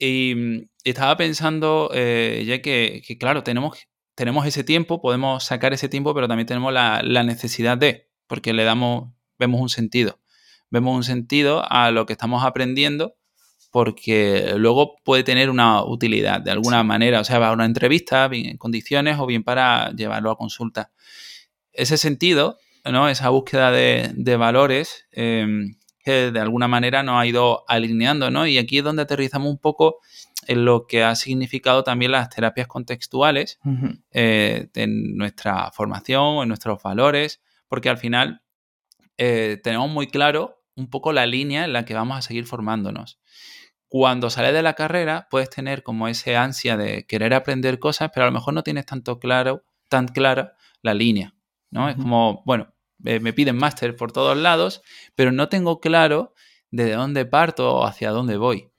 Y, 0.00 0.34
mm, 0.34 0.68
estaba 0.82 1.16
pensando, 1.16 1.92
eh, 1.94 2.42
ya 2.44 2.60
que, 2.60 3.02
claro, 3.20 3.44
tenemos, 3.44 3.86
tenemos 4.16 4.44
ese 4.46 4.64
tiempo, 4.64 5.00
podemos 5.00 5.44
sacar 5.44 5.72
ese 5.72 5.88
tiempo, 5.88 6.12
pero 6.12 6.26
también 6.26 6.48
tenemos 6.48 6.72
la, 6.72 7.02
la 7.04 7.22
necesidad 7.22 7.78
de, 7.78 8.10
porque 8.26 8.52
le 8.52 8.64
damos, 8.64 9.12
vemos 9.38 9.60
un 9.60 9.68
sentido. 9.68 10.20
Vemos 10.70 10.96
un 10.96 11.04
sentido 11.04 11.64
a 11.70 11.92
lo 11.92 12.04
que 12.04 12.14
estamos 12.14 12.42
aprendiendo 12.44 13.16
porque 13.70 14.54
luego 14.56 14.96
puede 15.04 15.22
tener 15.22 15.48
una 15.48 15.84
utilidad 15.84 16.40
de 16.40 16.50
alguna 16.50 16.82
manera, 16.82 17.20
o 17.20 17.24
sea, 17.24 17.38
para 17.38 17.52
una 17.52 17.64
entrevista, 17.64 18.26
bien 18.28 18.46
en 18.46 18.56
condiciones 18.56 19.18
o 19.18 19.26
bien 19.26 19.44
para 19.44 19.92
llevarlo 19.92 20.30
a 20.30 20.36
consulta. 20.36 20.90
Ese 21.72 21.96
sentido, 21.96 22.58
¿no? 22.84 23.08
esa 23.08 23.28
búsqueda 23.28 23.70
de, 23.70 24.36
valores 24.36 25.06
em, 25.12 25.76
que 26.02 26.32
de 26.32 26.40
alguna 26.40 26.66
manera 26.66 27.02
nos 27.02 27.20
ha 27.20 27.26
ido 27.26 27.64
alineando, 27.68 28.30
¿no? 28.30 28.46
Y 28.46 28.58
aquí 28.58 28.78
es 28.78 28.84
donde 28.84 29.02
aterrizamos 29.02 29.50
un 29.50 29.58
poco 29.58 29.98
en 30.46 30.64
lo 30.64 30.86
que 30.86 31.04
ha 31.04 31.14
significado 31.14 31.84
también 31.84 32.12
las 32.12 32.30
terapias 32.30 32.66
contextuales 32.66 33.60
eh, 34.10 34.68
en 34.74 35.16
nuestra 35.16 35.70
formación 35.70 36.42
en 36.42 36.48
nuestros 36.48 36.82
valores, 36.82 37.40
porque 37.68 37.88
al 37.88 37.98
final 37.98 38.42
eh, 39.18 39.60
tenemos 39.62 39.90
muy 39.90 40.08
claro 40.08 40.62
un 40.74 40.88
poco 40.88 41.12
la 41.12 41.26
línea 41.26 41.66
en 41.66 41.72
la 41.74 41.84
que 41.84 41.94
vamos 41.94 42.16
a 42.16 42.22
seguir 42.22 42.46
formándonos 42.46 43.20
cuando 43.90 44.30
sales 44.30 44.54
de 44.54 44.62
la 44.62 44.74
carrera 44.74 45.26
puedes 45.30 45.50
tener 45.50 45.82
como 45.82 46.06
ese 46.06 46.36
ansia 46.36 46.76
de 46.76 47.06
querer 47.06 47.34
aprender 47.34 47.80
cosas, 47.80 48.12
pero 48.14 48.22
a 48.24 48.28
lo 48.28 48.32
mejor 48.32 48.54
no 48.54 48.62
tienes 48.62 48.86
tanto 48.86 49.18
claro, 49.18 49.64
tan 49.88 50.06
clara 50.06 50.54
la 50.80 50.94
línea, 50.94 51.34
¿no? 51.72 51.88
Es 51.88 51.96
como, 51.96 52.44
bueno, 52.46 52.72
me 52.98 53.32
piden 53.32 53.56
máster 53.56 53.96
por 53.96 54.12
todos 54.12 54.36
lados, 54.36 54.82
pero 55.16 55.32
no 55.32 55.48
tengo 55.48 55.80
claro 55.80 56.34
de 56.70 56.92
dónde 56.92 57.26
parto 57.26 57.78
o 57.78 57.84
hacia 57.84 58.12
dónde 58.12 58.36
voy. 58.36 58.70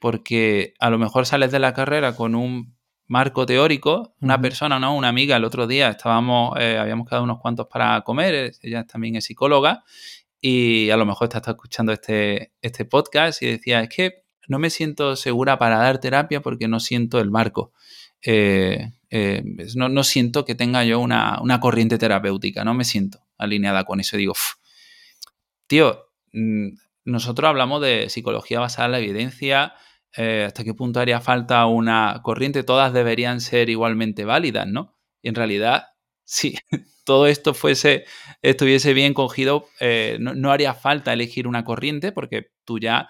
Porque 0.00 0.72
a 0.78 0.88
lo 0.88 0.98
mejor 0.98 1.26
sales 1.26 1.52
de 1.52 1.58
la 1.58 1.74
carrera 1.74 2.16
con 2.16 2.34
un 2.34 2.74
marco 3.06 3.44
teórico, 3.44 4.14
una 4.22 4.40
persona, 4.40 4.78
¿no? 4.78 4.96
Una 4.96 5.08
amiga, 5.08 5.36
el 5.36 5.44
otro 5.44 5.66
día 5.66 5.90
estábamos, 5.90 6.58
eh, 6.58 6.78
habíamos 6.78 7.06
quedado 7.06 7.24
unos 7.24 7.38
cuantos 7.38 7.66
para 7.66 8.00
comer, 8.00 8.54
ella 8.62 8.86
también 8.86 9.16
es 9.16 9.26
psicóloga, 9.26 9.84
y 10.40 10.88
a 10.88 10.96
lo 10.96 11.04
mejor 11.04 11.28
está, 11.30 11.50
escuchando 11.50 11.92
este, 11.92 12.54
este 12.62 12.86
podcast 12.86 13.42
y 13.42 13.46
decía, 13.46 13.82
es 13.82 13.90
que 13.90 14.23
no 14.48 14.58
me 14.58 14.70
siento 14.70 15.16
segura 15.16 15.58
para 15.58 15.78
dar 15.78 15.98
terapia 15.98 16.40
porque 16.40 16.68
no 16.68 16.80
siento 16.80 17.20
el 17.20 17.30
marco. 17.30 17.72
Eh, 18.26 18.92
eh, 19.10 19.42
no, 19.76 20.02
siento 20.02 20.44
que 20.44 20.54
tenga 20.54 20.82
yo 20.84 20.98
una, 20.98 21.60
corriente 21.60 21.98
terapéutica, 21.98 22.64
no 22.64 22.74
me 22.74 22.84
siento 22.84 23.20
alineada 23.36 23.84
con 23.84 24.00
eso. 24.00 24.16
digo, 24.16 24.34
tío, 25.66 26.06
mm, 26.32 26.68
nosotros 27.04 27.48
hablamos 27.48 27.82
de 27.82 28.08
psicología 28.08 28.60
basada 28.60 28.86
en 28.86 28.92
la 28.92 28.98
evidencia, 28.98 29.74
eh, 30.16 30.44
hasta 30.46 30.64
qué 30.64 30.74
punto 30.74 31.00
haría 31.00 31.20
falta 31.20 31.66
una 31.66 32.20
corriente, 32.22 32.62
todas 32.62 32.92
deberían 32.92 33.40
ser 33.40 33.68
igualmente 33.68 34.24
válidas, 34.24 34.66
¿no? 34.66 34.96
Y 35.22 35.28
en 35.28 35.34
realidad, 35.34 35.88
si 36.24 36.54
todo 37.04 37.26
esto 37.26 37.52
fuese, 37.52 38.04
estuviese 38.40 38.94
bien 38.94 39.12
cogido, 39.12 39.68
no, 40.18 40.34
no, 40.34 40.50
haría 40.50 40.72
falta 40.72 41.12
elegir 41.12 41.46
una 41.46 41.64
corriente 41.64 42.12
porque 42.12 42.52
tú 42.64 42.78
ya, 42.78 43.08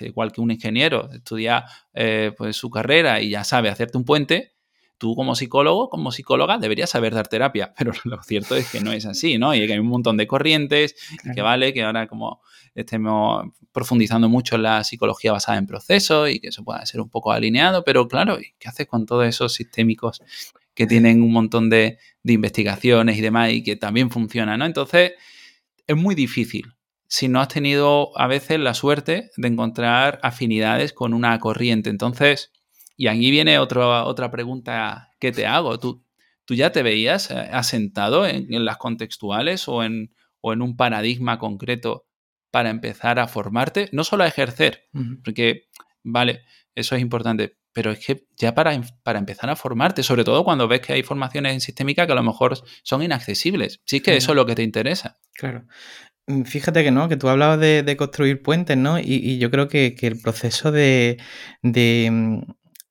igual 0.00 0.32
que 0.32 0.40
un 0.40 0.50
ingeniero, 0.50 1.10
estudia 1.12 1.64
eh, 1.94 2.32
pues, 2.36 2.56
su 2.56 2.70
carrera 2.70 3.20
y 3.20 3.30
ya 3.30 3.44
sabe 3.44 3.68
hacerte 3.68 3.98
un 3.98 4.04
puente, 4.04 4.56
tú 4.98 5.14
como 5.14 5.34
psicólogo, 5.34 5.90
como 5.90 6.10
psicóloga, 6.12 6.58
deberías 6.58 6.90
saber 6.90 7.14
dar 7.14 7.28
terapia, 7.28 7.72
pero 7.78 7.92
lo 8.04 8.22
cierto 8.22 8.56
es 8.56 8.70
que 8.70 8.80
no 8.80 8.92
es 8.92 9.06
así, 9.06 9.38
¿no? 9.38 9.54
Y 9.54 9.66
que 9.66 9.74
hay 9.74 9.78
un 9.78 9.88
montón 9.88 10.16
de 10.16 10.26
corrientes, 10.26 10.96
que 11.34 11.42
vale, 11.42 11.72
que 11.72 11.82
ahora 11.82 12.06
como 12.06 12.40
estemos 12.74 13.46
profundizando 13.72 14.28
mucho 14.28 14.56
en 14.56 14.62
la 14.62 14.84
psicología 14.84 15.32
basada 15.32 15.58
en 15.58 15.66
procesos 15.66 16.30
y 16.30 16.40
que 16.40 16.48
eso 16.48 16.64
pueda 16.64 16.84
ser 16.86 17.00
un 17.00 17.08
poco 17.08 17.32
alineado, 17.32 17.84
pero 17.84 18.06
claro, 18.08 18.38
¿qué 18.58 18.68
haces 18.68 18.86
con 18.86 19.06
todos 19.06 19.26
esos 19.26 19.52
sistémicos 19.54 20.22
que 20.74 20.86
tienen 20.86 21.22
un 21.22 21.32
montón 21.32 21.70
de, 21.70 21.98
de 22.22 22.32
investigaciones 22.34 23.16
y 23.16 23.22
demás 23.22 23.50
y 23.52 23.62
que 23.62 23.76
también 23.76 24.10
funcionan, 24.10 24.58
¿no? 24.58 24.66
Entonces, 24.66 25.12
es 25.86 25.96
muy 25.96 26.14
difícil 26.14 26.75
si 27.08 27.28
no 27.28 27.40
has 27.40 27.48
tenido 27.48 28.16
a 28.18 28.26
veces 28.26 28.58
la 28.60 28.74
suerte 28.74 29.30
de 29.36 29.48
encontrar 29.48 30.18
afinidades 30.22 30.92
con 30.92 31.14
una 31.14 31.38
corriente. 31.38 31.90
Entonces, 31.90 32.52
y 32.96 33.08
aquí 33.08 33.30
viene 33.30 33.58
otra 33.58 34.30
pregunta 34.30 35.12
que 35.18 35.32
te 35.32 35.46
hago. 35.46 35.78
¿Tú, 35.78 36.04
¿Tú 36.46 36.54
ya 36.54 36.72
te 36.72 36.82
veías 36.82 37.30
eh, 37.30 37.34
asentado 37.52 38.26
en, 38.26 38.64
las 38.64 38.78
contextuales 38.78 39.68
o 39.68 39.82
en, 39.82 40.14
o 40.40 40.52
en, 40.52 40.62
un 40.62 40.76
paradigma 40.76 41.38
concreto 41.38 42.06
para 42.50 42.70
empezar 42.70 43.18
a 43.18 43.26
formarte? 43.26 43.90
No 43.92 44.04
solo 44.04 44.24
a 44.24 44.28
ejercer, 44.28 44.84
porque, 45.24 45.68
vale, 46.04 46.42
eso 46.74 46.94
es 46.94 47.02
importante, 47.02 47.58
pero 47.72 47.90
es 47.90 47.98
que 47.98 48.26
ya 48.36 48.54
para, 48.54 48.80
para, 49.02 49.18
empezar 49.18 49.50
a 49.50 49.56
formarte, 49.56 50.04
sobre 50.04 50.24
todo 50.24 50.44
cuando 50.44 50.68
ves 50.68 50.80
que 50.80 50.92
hay 50.92 51.02
formaciones 51.02 51.52
en 51.52 51.60
sistémica 51.60 52.06
que 52.06 52.12
a 52.12 52.16
lo 52.16 52.22
mejor 52.22 52.56
son 52.84 53.02
inaccesibles. 53.02 53.82
Sí 53.84 54.00
que 54.00 54.16
eso 54.16 54.32
es 54.32 54.36
lo 54.36 54.46
que 54.46 54.54
te 54.54 54.62
interesa. 54.62 55.18
Claro. 55.34 55.66
Mm, 56.26 56.42
fíjate 56.42 56.82
que 56.82 56.90
no, 56.90 57.08
que 57.08 57.16
tú 57.16 57.28
hablabas 57.28 57.60
de, 57.60 57.96
construir 57.96 58.42
puentes, 58.42 58.76
¿no? 58.76 58.98
Y, 58.98 59.38
yo 59.38 59.50
creo 59.50 59.68
que, 59.68 59.96
el 60.00 60.20
proceso 60.20 60.72
de, 60.72 61.18
mm, 61.62 62.38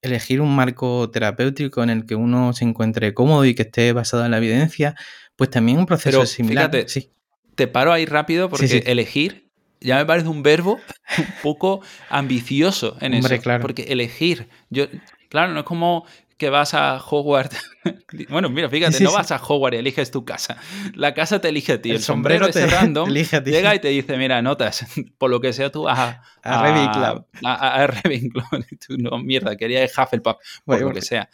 elegir 0.02 0.42
un 0.42 0.56
marco 0.56 1.10
terapéutico 1.10 1.84
en 1.84 1.90
el 1.90 2.06
que 2.06 2.16
uno 2.16 2.54
se 2.54 2.64
encuentre 2.64 3.14
cómodo 3.14 3.44
y 3.46 3.56
que 3.56 3.64
esté 3.64 3.92
basado 3.92 4.24
en 4.26 4.32
la 4.32 4.38
evidencia, 4.38 4.96
pues 5.36 5.50
también 5.50 5.80
un 5.80 5.86
proceso 5.86 6.26
similar. 6.26 6.72
Fíjate, 6.72 6.90
sí. 6.90 7.12
Te 7.56 7.68
paro 7.68 7.92
ahí 7.92 8.06
rápido 8.06 8.50
porque 8.50 8.84
elegir 8.86 9.46
ya 9.82 9.98
me 9.98 10.06
parece 10.06 10.28
un 10.28 10.44
verbo 10.44 10.80
un 11.18 11.28
poco 11.42 11.82
ambicioso 12.10 12.98
en 13.02 13.14
eso. 13.14 13.38
Claro. 13.40 13.62
Porque 13.62 13.84
elegir, 13.84 14.48
yo, 14.70 14.88
claro, 15.30 15.54
no 15.54 15.60
es 15.60 15.66
como 15.66 16.06
que 16.38 16.50
vas 16.50 16.74
a 16.74 16.98
Hogwarts. 16.98 17.58
bueno, 18.30 18.50
mira, 18.50 18.70
fíjate, 18.70 19.04
no 19.04 19.14
vas 19.14 19.32
a 19.32 19.38
Hogwarts 19.38 19.76
y 19.76 19.80
eliges 19.80 20.12
tu 20.12 20.26
casa. 20.26 20.58
La 20.94 21.14
casa 21.14 21.40
te 21.40 21.50
elige 21.50 21.74
a 21.74 21.82
ti. 21.82 21.92
El, 21.92 22.02
sombrero, 22.02 22.50
te 22.50 22.66
random 22.68 23.10
elige 23.10 23.38
a 23.38 23.44
ti. 23.44 23.52
llega 23.52 23.74
y 23.76 23.80
te 23.80 23.90
dice, 23.90 24.18
mira, 24.18 24.42
notas, 24.42 24.86
por 25.18 25.30
lo 25.30 25.40
que 25.40 25.54
sea 25.54 25.72
tú 25.72 25.84
vas 25.84 26.00
a... 26.00 26.24
A, 26.44 26.62
Ravenclaw. 26.62 27.28
A, 27.44 27.82
a, 27.82 27.88
Ravenclaw. 27.88 28.46
tú, 28.86 28.98
no, 28.98 29.18
mierda, 29.18 29.56
quería 29.56 29.86
Hufflepuff, 29.86 30.36
por 30.64 30.82
lo 30.82 30.92
que 30.92 31.02
sea. 31.02 31.30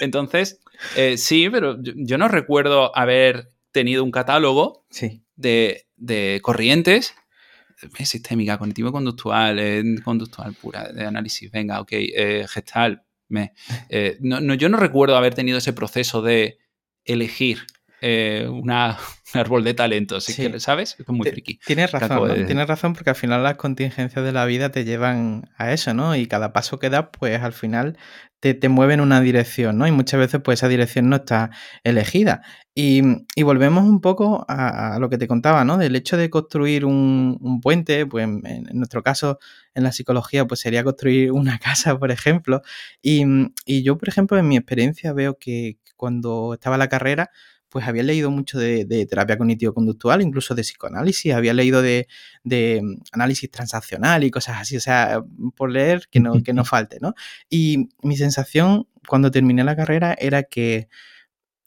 Entonces, 0.00 0.60
eh, 0.96 1.16
sí, 1.18 1.50
pero 1.50 1.76
yo, 1.82 2.18
no 2.18 2.28
recuerdo 2.28 2.96
haber 2.96 3.50
tenido 3.72 4.04
un 4.04 4.10
catálogo 4.10 4.86
de, 5.36 5.86
de 5.96 6.40
corrientes 6.42 7.14
sistémica, 8.04 8.58
cognitivo-conductual, 8.58 9.60
conductual 10.04 10.54
pura, 10.54 10.92
de 10.92 11.04
análisis, 11.04 11.50
venga, 11.50 11.80
ok, 11.80 11.88
eh, 11.92 12.46
gestal, 12.48 13.02
me. 13.32 13.52
Eh, 13.88 14.16
no, 14.20 14.54
yo 14.54 14.68
no 14.68 14.76
recuerdo 14.76 15.16
haber 15.16 15.34
tenido 15.34 15.58
ese 15.58 15.72
proceso 15.72 16.22
de 16.22 16.58
elegir 17.04 17.66
eh, 18.00 18.46
una, 18.48 18.98
un 18.98 19.21
árbol 19.40 19.64
de 19.64 19.74
talentos, 19.74 20.26
que, 20.26 20.60
¿sabes? 20.60 20.96
Es 20.98 21.08
muy 21.08 21.28
friki. 21.28 21.58
Tienes 21.66 21.92
razón, 21.92 22.46
tienes 22.46 22.66
razón 22.66 22.92
porque 22.92 23.10
al 23.10 23.16
final 23.16 23.42
las 23.42 23.56
contingencias 23.56 24.24
de 24.24 24.32
la 24.32 24.44
vida 24.44 24.70
te 24.70 24.84
llevan 24.84 25.50
a 25.56 25.72
eso, 25.72 25.94
¿no? 25.94 26.16
Y 26.16 26.26
cada 26.26 26.52
paso 26.52 26.78
que 26.78 26.90
das, 26.90 27.06
pues 27.18 27.40
al 27.40 27.52
final 27.52 27.96
te, 28.40 28.54
te 28.54 28.68
mueve 28.68 28.94
en 28.94 29.00
una 29.00 29.20
dirección, 29.20 29.78
¿no? 29.78 29.86
Y 29.86 29.92
muchas 29.92 30.18
veces 30.18 30.40
pues 30.42 30.58
esa 30.58 30.68
dirección 30.68 31.08
no 31.08 31.16
está 31.16 31.50
elegida. 31.84 32.42
Y, 32.74 33.02
volvemos 33.42 33.84
un 33.84 34.00
poco 34.00 34.46
a, 34.48 34.96
lo 34.98 35.10
que 35.10 35.18
te 35.18 35.28
contaba, 35.28 35.64
¿no? 35.64 35.76
Del 35.76 35.94
hecho 35.94 36.16
de 36.16 36.30
construir 36.30 36.84
un, 36.86 37.60
puente, 37.62 38.06
pues 38.06 38.24
en, 38.24 38.42
en, 38.46 38.64
nuestro 38.72 39.02
caso 39.02 39.38
en 39.74 39.84
la 39.84 39.92
psicología, 39.92 40.46
pues 40.46 40.60
sería 40.60 40.82
construir 40.82 41.32
una 41.32 41.58
casa, 41.58 41.98
por 41.98 42.10
ejemplo. 42.10 42.62
Y, 43.02 43.24
y 43.66 43.82
yo, 43.82 43.98
por 43.98 44.08
ejemplo, 44.08 44.38
en 44.38 44.48
mi 44.48 44.56
experiencia 44.56 45.12
veo 45.12 45.38
que 45.38 45.78
cuando 45.96 46.54
estaba 46.54 46.76
en 46.76 46.80
la 46.80 46.88
carrera, 46.88 47.30
pues 47.72 47.88
había 47.88 48.02
leído 48.02 48.30
mucho 48.30 48.58
de, 48.58 49.06
terapia 49.08 49.38
cognitivo-conductual, 49.38 50.20
incluso 50.20 50.54
de 50.54 50.60
psicoanálisis, 50.62 51.32
había 51.32 51.54
leído 51.54 51.80
de, 51.80 52.06
mm, 52.44 52.96
análisis 53.12 53.50
transaccional 53.50 54.24
y 54.24 54.30
cosas 54.30 54.60
así, 54.60 54.76
o 54.76 54.80
sea, 54.80 55.22
por 55.56 55.70
leer 55.70 56.06
que 56.10 56.20
no, 56.20 56.42
que 56.42 56.52
no 56.52 56.66
falte, 56.66 56.98
¿no? 57.00 57.14
Y 57.48 57.88
mi 58.02 58.18
sensación 58.18 58.88
cuando 59.08 59.30
terminé 59.30 59.64
la 59.64 59.74
carrera 59.74 60.14
era 60.18 60.42
que 60.42 60.88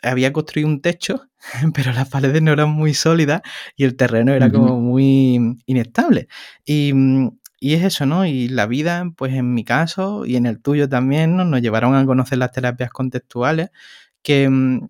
había 0.03 0.31
construido 0.31 0.69
un 0.69 0.81
techo, 0.81 1.27
pero 1.73 1.91
las 1.91 2.07
paredes 2.07 2.41
no 2.43 2.51
eran 2.51 2.69
muy 2.69 2.93
sólidas 2.93 3.41
y 3.75 3.83
el 3.85 3.95
terreno 3.95 4.31
era 4.31 4.51
como 4.51 4.79
muy 4.79 5.57
inestable. 5.65 6.27
Y, 6.65 6.93
mm, 6.93 7.39
y, 7.59 7.73
es 7.73 7.83
eso, 7.83 8.05
¿no? 8.05 8.27
Y 8.27 8.47
la 8.47 8.67
vida, 8.67 9.11
pues 9.17 9.33
en 9.33 9.55
mi 9.55 9.63
caso 9.63 10.27
y 10.27 10.35
en 10.35 10.45
el 10.45 10.61
tuyo 10.61 10.87
también, 10.87 11.35
nos 11.35 11.61
llevaron 11.61 11.95
a 11.95 12.05
conocer 12.05 12.37
las 12.37 12.51
terapias 12.51 12.91
contextuales 12.91 13.71
que, 14.21 14.49
mm, 14.49 14.87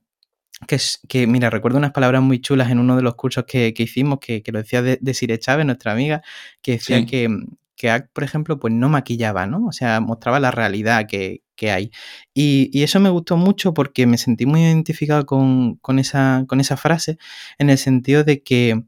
que, 0.68 0.80
que, 1.08 1.28
mira, 1.28 1.50
recuerdo 1.50 1.78
unas 1.78 1.91
palabras 1.91 2.22
muy 2.22 2.39
chulas 2.39 2.72
en 2.72 2.80
uno 2.80 2.96
de 2.96 3.02
los 3.02 3.15
cursos 3.15 3.46
que, 3.46 3.74
hicimos, 3.78 4.20
que, 4.20 4.44
lo 4.48 4.60
decía 4.60 4.82
de, 4.82 4.98
de 5.02 5.39
Chávez, 5.39 5.65
nuestra 5.65 5.91
amiga, 5.91 6.22
que 6.62 6.74
decía 6.74 7.06
que, 7.06 7.30
que 7.76 8.06
por 8.13 8.24
ejemplo, 8.24 8.60
pues 8.60 8.74
no 8.74 8.89
maquillaba, 8.89 9.48
¿no? 9.48 9.65
O 9.68 9.72
sea, 9.72 10.00
mostraba 10.00 10.39
la 10.39 10.52
realidad 10.52 11.08
que, 11.08 11.41
hay. 11.70 11.91
Y, 12.34 12.84
eso 12.84 13.00
me 13.00 13.10
gustó 13.10 13.38
mucho 13.38 13.74
porque 13.74 14.08
me 14.08 14.18
sentí 14.18 14.46
muy 14.46 14.62
identificado 14.62 15.26
con, 15.26 15.80
esa, 16.00 16.46
con 16.48 16.60
esa 16.60 16.78
frase, 16.78 17.18
en 17.58 17.70
el 17.70 17.78
sentido 17.78 18.24
de 18.24 18.44
que 18.44 18.84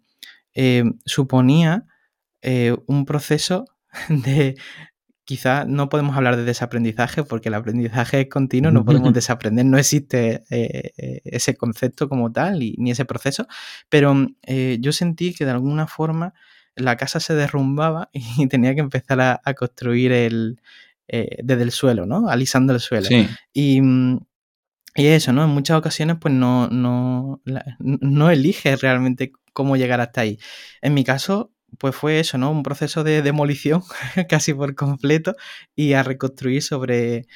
eh, 0.54 0.84
suponía 1.06 1.86
eh, 2.42 2.76
un 2.88 3.06
proceso 3.06 3.66
de, 4.10 4.56
quizá 5.28 5.66
no 5.66 5.90
podemos 5.90 6.16
hablar 6.16 6.38
de 6.38 6.46
desaprendizaje 6.46 7.22
porque 7.26 7.50
el 7.50 7.56
aprendizaje 7.56 8.22
es 8.22 8.30
continuo, 8.30 8.72
no 8.72 8.86
podemos 8.86 9.12
desaprender, 9.14 9.66
no 9.66 9.78
existe 9.78 10.46
eh, 10.50 10.94
eh, 10.98 11.22
ese 11.26 11.58
concepto 11.58 12.08
como 12.08 12.32
tal 12.32 12.60
ni 12.60 12.92
ese 12.92 13.04
proceso, 13.04 13.46
pero 13.90 14.16
eh, 14.44 14.78
yo 14.80 14.94
sentí 14.94 15.34
que 15.34 15.44
de 15.44 15.52
alguna 15.52 15.86
forma 15.86 16.34
la 16.76 16.96
casa 16.96 17.20
se 17.20 17.36
derrumbaba 17.36 18.10
y 18.14 18.48
tenía 18.48 18.74
que 18.74 18.80
empezar 18.80 19.20
a, 19.20 19.54
construir 19.54 20.14
el, 20.14 20.62
desde 21.08 21.64
el 21.64 21.72
suelo, 21.72 22.06
¿no? 22.06 22.30
Alisando 22.30 22.74
el 22.74 22.80
suelo. 22.80 23.10
Y, 23.54 23.82
y, 24.96 25.06
eso, 25.08 25.34
¿no? 25.34 25.44
En 25.44 25.50
muchas 25.50 25.78
ocasiones 25.78 26.18
pues 26.22 26.34
no, 26.34 26.70
no, 26.70 27.42
no 27.80 28.30
eliges 28.32 28.80
realmente 28.80 29.34
cómo 29.52 29.76
llegar 29.76 30.00
hasta 30.00 30.22
ahí. 30.22 30.40
En 30.82 30.94
mi 30.94 31.04
caso, 31.04 31.52
pues 31.78 31.96
fue 31.96 32.20
eso, 32.20 32.38
¿no? 32.38 32.52
Un 32.52 32.64
proceso 32.64 33.04
de 33.04 33.22
demolición 33.22 33.82
casi 34.30 34.54
por 34.54 34.76
completo 34.76 35.36
y 35.76 35.94
a 35.94 36.04
reconstruir 36.04 36.62
sobre, 36.64 37.28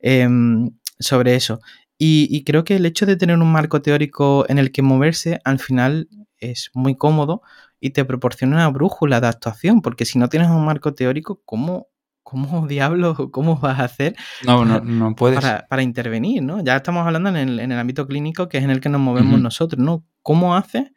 em, 0.00 0.70
sobre 0.98 1.34
eso. 1.34 1.60
Y, 2.02 2.44
creo 2.44 2.64
que 2.64 2.76
el 2.76 2.86
hecho 2.86 3.04
de 3.04 3.16
tener 3.16 3.36
un 3.36 3.52
marco 3.52 3.82
teórico 3.82 4.46
en 4.48 4.56
el 4.56 4.72
que 4.72 4.80
moverse 4.80 5.38
al 5.44 5.58
final 5.58 6.08
es 6.38 6.70
muy 6.72 6.96
cómodo 6.96 7.42
y 7.78 7.90
te 7.90 8.06
proporciona 8.06 8.56
una 8.56 8.68
brújula 8.68 9.20
de 9.20 9.26
actuación, 9.26 9.82
porque 9.82 10.06
si 10.06 10.18
no 10.18 10.30
tienes 10.30 10.48
un 10.48 10.64
marco 10.64 10.94
teórico, 10.94 11.42
¿cómo, 11.44 11.88
cómo 12.22 12.66
diablos, 12.68 13.18
cómo 13.30 13.56
vas 13.56 13.78
a 13.80 13.84
hacer 13.84 14.16
no, 14.46 14.64
no, 14.64 14.80
no 14.84 15.14
puedes. 15.14 15.40
Para, 15.40 15.82
intervenir, 15.82 16.42
¿no? 16.42 16.64
Ya 16.64 16.76
estamos 16.76 17.06
hablando 17.06 17.28
en 17.28 17.36
el, 17.36 17.60
en 17.60 17.70
el, 17.70 17.78
ámbito 17.78 18.06
clínico, 18.06 18.48
que 18.48 18.56
es 18.56 18.64
en 18.64 18.70
el 18.70 18.80
que 18.80 18.88
nos 18.88 19.02
movemos 19.02 19.38
nosotros, 19.38 19.84
¿no? 19.84 20.06
¿Cómo 20.22 20.56
haces 20.56 20.92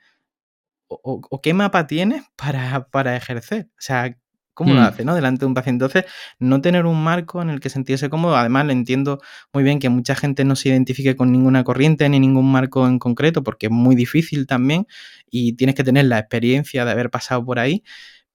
o, 1.03 1.41
qué 1.41 1.53
mapa 1.53 1.87
tienes 1.87 2.23
para, 2.35 3.15
ejercer. 3.15 3.69
O 3.71 3.81
sea, 3.81 4.17
¿cómo 4.53 4.73
lo 4.73 4.81
mm. 4.81 4.83
hace, 4.83 5.05
no? 5.05 5.15
Delante 5.15 5.41
de 5.41 5.45
un 5.47 5.53
paciente. 5.53 5.85
Entonces, 5.85 6.11
no 6.39 6.61
tener 6.61 6.85
un 6.85 7.03
marco 7.03 7.41
en 7.41 7.49
el 7.49 7.59
que 7.59 7.69
sentirse 7.69 8.09
cómodo. 8.09 8.35
Además, 8.35 8.65
le 8.65 8.73
entiendo 8.73 9.19
muy 9.53 9.63
bien 9.63 9.79
que 9.79 9.89
mucha 9.89 10.15
gente 10.15 10.45
no 10.45 10.55
se 10.55 10.69
identifique 10.69 11.15
con 11.15 11.31
ninguna 11.31 11.63
corriente 11.63 12.07
ni 12.09 12.19
ningún 12.19 12.51
marco 12.51 12.87
en 12.87 12.99
concreto, 12.99 13.43
porque 13.43 13.67
es 13.67 13.71
muy 13.71 13.95
difícil 13.95 14.47
también 14.47 14.87
y 15.29 15.53
tienes 15.53 15.75
que 15.75 15.83
tener 15.83 16.05
la 16.05 16.19
experiencia 16.19 16.85
de 16.85 16.91
haber 16.91 17.09
pasado 17.09 17.43
por 17.45 17.59
ahí. 17.59 17.83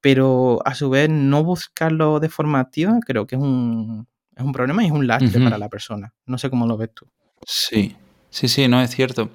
Pero 0.00 0.60
a 0.64 0.74
su 0.74 0.90
vez, 0.90 1.08
no 1.10 1.42
buscarlo 1.42 2.20
de 2.20 2.28
forma 2.28 2.60
activa 2.60 2.98
creo 3.04 3.26
que 3.26 3.34
es 3.34 3.42
un, 3.42 4.06
es 4.36 4.44
un 4.44 4.52
problema 4.52 4.82
y 4.84 4.86
es 4.86 4.92
un 4.92 5.06
lastre 5.06 5.40
para 5.40 5.58
la 5.58 5.68
persona. 5.68 6.14
No 6.26 6.38
sé 6.38 6.48
cómo 6.48 6.66
lo 6.66 6.76
ves 6.76 6.90
tú. 6.94 7.08
Sí, 7.44 7.96
sí, 8.30 8.46
sí, 8.46 8.68
no 8.68 8.80
es 8.80 8.90
cierto. 8.90 9.30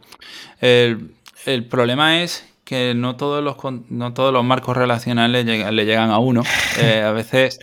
El, 0.61 1.13
el 1.45 1.65
problema 1.65 2.21
es 2.21 2.45
que 2.73 2.93
no 2.95 3.15
todos 3.15 3.43
los, 3.43 3.55
no 3.89 4.13
todos 4.13 4.33
los 4.33 4.43
marcos 4.43 4.75
relacionales 4.75 5.45
le 5.45 5.85
llegan 5.85 6.11
a 6.11 6.19
uno. 6.19 6.43
Eh, 6.79 7.01
a 7.01 7.11
veces, 7.11 7.59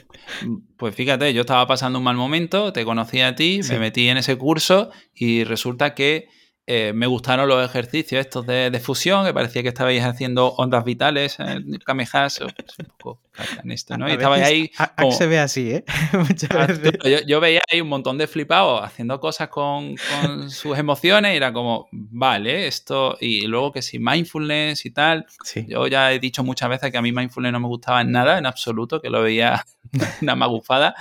pues 0.77 0.95
fíjate, 0.95 1.35
yo 1.35 1.41
estaba 1.41 1.67
pasando 1.67 1.99
un 1.99 2.05
mal 2.05 2.17
momento, 2.17 2.73
te 2.73 2.85
conocí 2.85 3.21
a 3.21 3.35
ti, 3.35 3.61
me 3.69 3.79
metí 3.81 4.09
en 4.09 4.19
ese 4.19 4.39
curso 4.39 4.91
y 5.15 5.43
resulta 5.43 5.95
que 5.95 6.29
eh, 6.67 6.93
me 6.95 7.07
gustaron 7.07 7.49
los 7.49 7.65
ejercicios 7.65 8.21
estos 8.21 8.47
de, 8.47 8.81
fusión, 8.81 9.27
que 9.27 9.35
parecía 9.35 9.63
que 9.63 9.69
estabais 9.69 10.05
haciendo 10.05 10.49
ondas 10.53 10.85
vitales, 10.85 11.37
eh, 11.41 11.61
kamehas, 11.85 12.41
un 12.41 12.53
poco 12.97 13.21
en 13.65 13.73
esto, 13.73 13.97
¿no? 13.97 14.09
Y 14.09 14.13
estabais 14.13 14.45
ahí... 14.45 14.71
se 15.11 15.27
ve 15.27 15.39
así, 15.39 15.73
¿eh? 15.73 15.85
Muchas 16.13 16.51
ah, 16.53 16.67
veces. 16.67 17.27
Yo, 17.27 17.41
veía 17.41 17.61
ahí 17.71 17.81
un 17.81 17.89
montón 17.89 18.19
de 18.19 18.27
flipados 18.27 18.83
haciendo 18.85 19.19
cosas 19.19 19.49
con, 19.49 19.97
sus 20.49 20.79
emociones 20.79 21.35
y 21.35 21.37
era 21.37 21.53
como, 21.53 21.89
vale, 21.91 22.67
esto... 22.67 23.17
Y 23.21 23.47
luego 23.47 23.73
que 23.73 23.83
si 23.83 23.99
mindfulness 23.99 24.87
y 24.87 24.91
tal, 24.91 25.27
yo 25.67 25.87
ya 25.89 26.13
he 26.13 26.19
dicho 26.19 26.45
muchas 26.45 26.69
veces 26.69 26.93
que 26.93 26.99
a 26.99 27.03
mí 27.03 27.13
mindfulness 27.13 27.53
no 27.53 27.61
me 27.61 27.69
gustaba 27.69 28.01
en 28.01 28.13
nada, 28.13 28.39
en 28.39 28.47
absoluto, 28.47 29.01
que 29.01 29.11
lo 29.11 29.23
veía 29.23 29.65
una 30.23 30.37
magufada, 30.37 30.95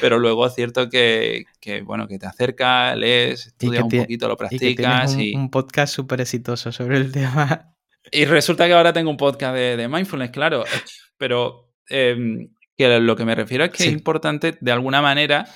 pero 0.00 0.18
luego 0.18 0.46
es 0.46 0.54
cierto 0.54 0.88
que, 0.88 1.44
bueno, 1.84 2.08
que 2.08 2.18
te 2.18 2.26
acerca, 2.26 2.94
lees, 2.96 3.46
estudias 3.46 3.84
un 3.84 3.90
poquito, 3.90 4.28
lo 4.28 4.36
practicas. 4.36 5.01
Un, 5.08 5.50
podcast 5.50 5.94
súper 5.94 6.20
exitoso 6.20 6.72
sobre 6.72 6.96
el 6.96 7.12
tema. 7.12 7.74
Y 8.10 8.24
resulta 8.24 8.66
que 8.66 8.74
ahora 8.74 8.92
tengo 8.92 9.10
un 9.10 9.16
podcast 9.16 9.54
de, 9.54 9.88
mindfulness, 9.88 10.30
claro, 10.30 10.64
pero 11.16 11.72
em, 11.88 12.50
que 12.76 13.00
lo 13.00 13.16
que 13.16 13.24
me 13.24 13.34
refiero 13.34 13.64
es 13.64 13.70
que 13.70 13.84
es 13.84 13.92
importante 13.92 14.58
de 14.60 14.72
alguna 14.72 15.00
manera 15.00 15.46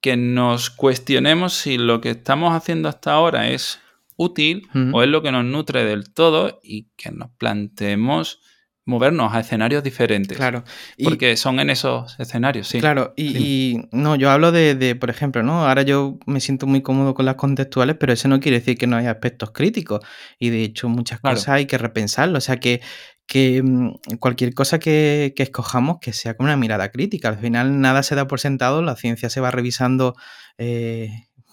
que 0.00 0.16
nos 0.16 0.70
cuestionemos 0.70 1.52
si 1.52 1.76
lo 1.76 2.00
que 2.00 2.10
estamos 2.10 2.54
haciendo 2.54 2.88
hasta 2.88 3.12
ahora 3.12 3.50
es 3.50 3.80
útil 4.16 4.68
o 4.92 5.02
es 5.02 5.08
lo 5.08 5.22
que 5.22 5.32
nos 5.32 5.44
nutre 5.44 5.84
del 5.84 6.12
todo 6.12 6.60
y 6.62 6.88
que 6.96 7.10
nos 7.12 7.30
planteemos 7.38 8.40
movernos 8.88 9.34
a 9.34 9.40
escenarios 9.40 9.84
diferentes. 9.84 10.36
Claro. 10.36 10.64
porque 11.04 11.36
son 11.36 11.60
en 11.60 11.68
esos 11.68 12.18
escenarios, 12.18 12.68
sí. 12.68 12.80
Claro, 12.80 13.12
y, 13.16 13.82
no, 13.92 14.16
yo 14.16 14.30
hablo 14.30 14.50
de, 14.50 14.96
por 14.96 15.10
ejemplo, 15.10 15.42
¿no? 15.42 15.68
Ahora 15.68 15.82
yo 15.82 16.18
me 16.26 16.40
siento 16.40 16.66
muy 16.66 16.80
cómodo 16.80 17.12
con 17.12 17.26
las 17.26 17.34
contextuales, 17.34 17.96
pero 18.00 18.14
eso 18.14 18.28
no 18.28 18.40
quiere 18.40 18.60
decir 18.60 18.78
que 18.78 18.86
no 18.86 18.96
haya 18.96 19.10
aspectos 19.10 19.50
críticos. 19.50 20.00
Y 20.38 20.48
de 20.48 20.62
hecho, 20.62 20.88
muchas 20.88 21.20
cosas 21.20 21.48
hay 21.50 21.66
que 21.66 21.76
repensarlo. 21.76 22.38
O 22.38 22.40
sea 22.40 22.56
que, 22.56 22.80
que 23.26 23.62
mm, 23.62 24.16
cualquier 24.20 24.54
cosa 24.54 24.78
que, 24.78 25.34
escojamos 25.36 25.98
que 26.00 26.14
sea 26.14 26.34
con 26.34 26.46
una 26.46 26.56
mirada 26.56 26.90
crítica. 26.90 27.28
Al 27.28 27.38
final 27.38 27.82
nada 27.82 28.02
se 28.02 28.14
da 28.14 28.26
por 28.26 28.40
sentado, 28.40 28.80
la 28.80 28.96
ciencia 28.96 29.28
se 29.28 29.40
va 29.40 29.50
revisando 29.50 30.14
eh, 30.56 31.10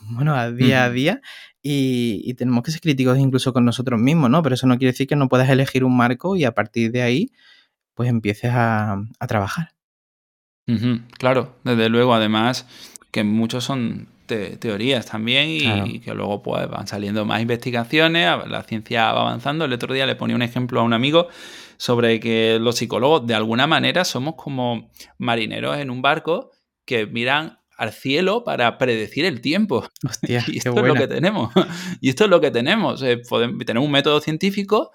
bueno, 0.07 0.35
a 0.35 0.51
día 0.51 0.85
a 0.85 0.89
día 0.89 1.21
y, 1.67 2.32
tenemos 2.36 2.63
que 2.63 2.69
ser 2.69 2.80
críticos 2.80 3.17
incluso 3.17 3.51
con 3.51 3.65
nosotros 3.65 3.99
mismos, 3.99 4.30
¿no? 4.30 4.43
Pero 4.43 4.54
eso 4.54 4.67
no 4.67 4.78
quiere 4.78 4.91
decir 4.91 5.08
que 5.08 5.15
no 5.15 5.28
puedas 5.28 5.49
elegir 5.49 5.84
un 5.84 5.97
marco 5.97 6.36
y 6.36 6.43
a 6.43 6.54
partir 6.54 6.91
de 6.91 7.01
ahí, 7.01 7.32
pues 7.95 8.08
empieces 8.08 8.51
a, 8.54 9.01
trabajar. 9.28 9.73
claro, 11.17 11.56
desde 11.63 11.89
luego, 11.89 12.13
además, 12.13 12.67
que 13.10 13.23
muchos 13.23 13.63
son 13.63 14.08
teorías 14.28 15.08
también 15.08 15.88
y, 15.88 15.99
que 15.99 16.13
luego 16.13 16.43
pues 16.43 16.69
van 16.69 16.86
saliendo 16.86 17.25
más 17.25 17.41
investigaciones, 17.41 18.30
la 18.47 18.62
ciencia 18.62 19.12
va 19.12 19.21
avanzando. 19.21 19.65
El 19.65 19.73
otro 19.73 19.91
día 19.91 20.06
le 20.06 20.15
ponía 20.15 20.36
un 20.36 20.43
ejemplo 20.43 20.82
a 20.82 20.84
un 20.84 20.93
amigo 20.93 21.30
sobre 21.78 22.19
que 22.19 22.60
los 22.62 22.75
psicólogos 22.75 23.25
de 23.25 23.34
alguna 23.34 23.65
manera 23.65 24.06
somos 24.06 24.36
como 24.36 24.91
marineros 25.17 25.78
en 25.80 25.89
un 25.89 26.04
barco 26.04 26.51
que 26.86 27.08
miran 27.08 27.58
al 27.77 27.91
cielo 27.91 28.43
para 28.43 28.77
predecir 28.77 29.25
el 29.25 29.41
tiempo. 29.41 29.88
Hostia, 30.07 30.43
y 30.47 30.57
esto 30.57 30.71
es 30.75 30.88
lo 30.88 30.93
que 30.93 31.07
tenemos. 31.07 31.53
Y 32.01 32.09
esto 32.09 32.25
es 32.25 32.29
lo 32.29 32.41
que 32.41 32.51
tenemos. 32.51 33.01
Eh, 33.03 33.21
tenemos 33.65 33.85
un 33.85 33.91
método 33.91 34.19
científico, 34.19 34.91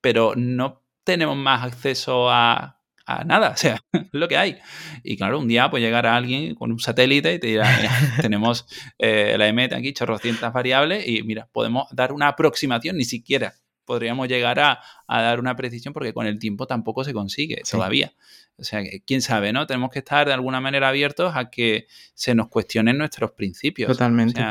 pero 0.00 0.34
no 0.36 0.82
tenemos 1.04 1.36
más 1.36 1.64
acceso 1.64 2.30
a 2.30 2.76
a 3.06 3.22
nada, 3.24 3.50
o 3.54 3.56
sea, 3.56 3.80
es 3.92 4.08
lo 4.12 4.28
que 4.28 4.36
hay. 4.36 4.58
Y 5.02 5.16
claro, 5.16 5.38
un 5.38 5.48
día 5.48 5.70
pues 5.70 5.82
llegará 5.82 6.16
alguien 6.16 6.54
con 6.54 6.72
un 6.72 6.80
satélite 6.80 7.34
y 7.34 7.38
te 7.38 7.46
dirá, 7.46 7.74
mira, 7.76 7.92
tenemos 8.20 8.66
eh, 8.98 9.36
la 9.38 9.46
EMET 9.46 9.72
aquí, 9.72 9.92
chorrocientas 9.92 10.52
variables, 10.52 11.06
y 11.06 11.22
mira, 11.22 11.48
podemos 11.52 11.86
dar 11.92 12.12
una 12.12 12.28
aproximación, 12.28 12.96
ni 12.96 13.04
siquiera 13.04 13.54
podríamos 13.84 14.26
llegar 14.26 14.58
a, 14.58 14.80
dar 15.06 15.38
una 15.38 15.54
precisión 15.54 15.94
porque 15.94 16.12
con 16.12 16.26
el 16.26 16.40
tiempo 16.40 16.66
tampoco 16.66 17.04
se 17.04 17.12
consigue 17.12 17.62
todavía. 17.70 18.12
O 18.58 18.64
sea, 18.64 18.82
quién 19.04 19.22
sabe, 19.22 19.52
¿no? 19.52 19.66
Tenemos 19.66 19.90
que 19.90 19.98
estar 19.98 20.26
de 20.26 20.32
alguna 20.32 20.60
manera 20.60 20.88
abiertos 20.88 21.32
a 21.36 21.50
que 21.50 21.86
se 22.14 22.34
nos 22.34 22.48
cuestionen 22.48 22.96
nuestros 22.96 23.32
principios. 23.32 23.90
Totalmente. 23.90 24.42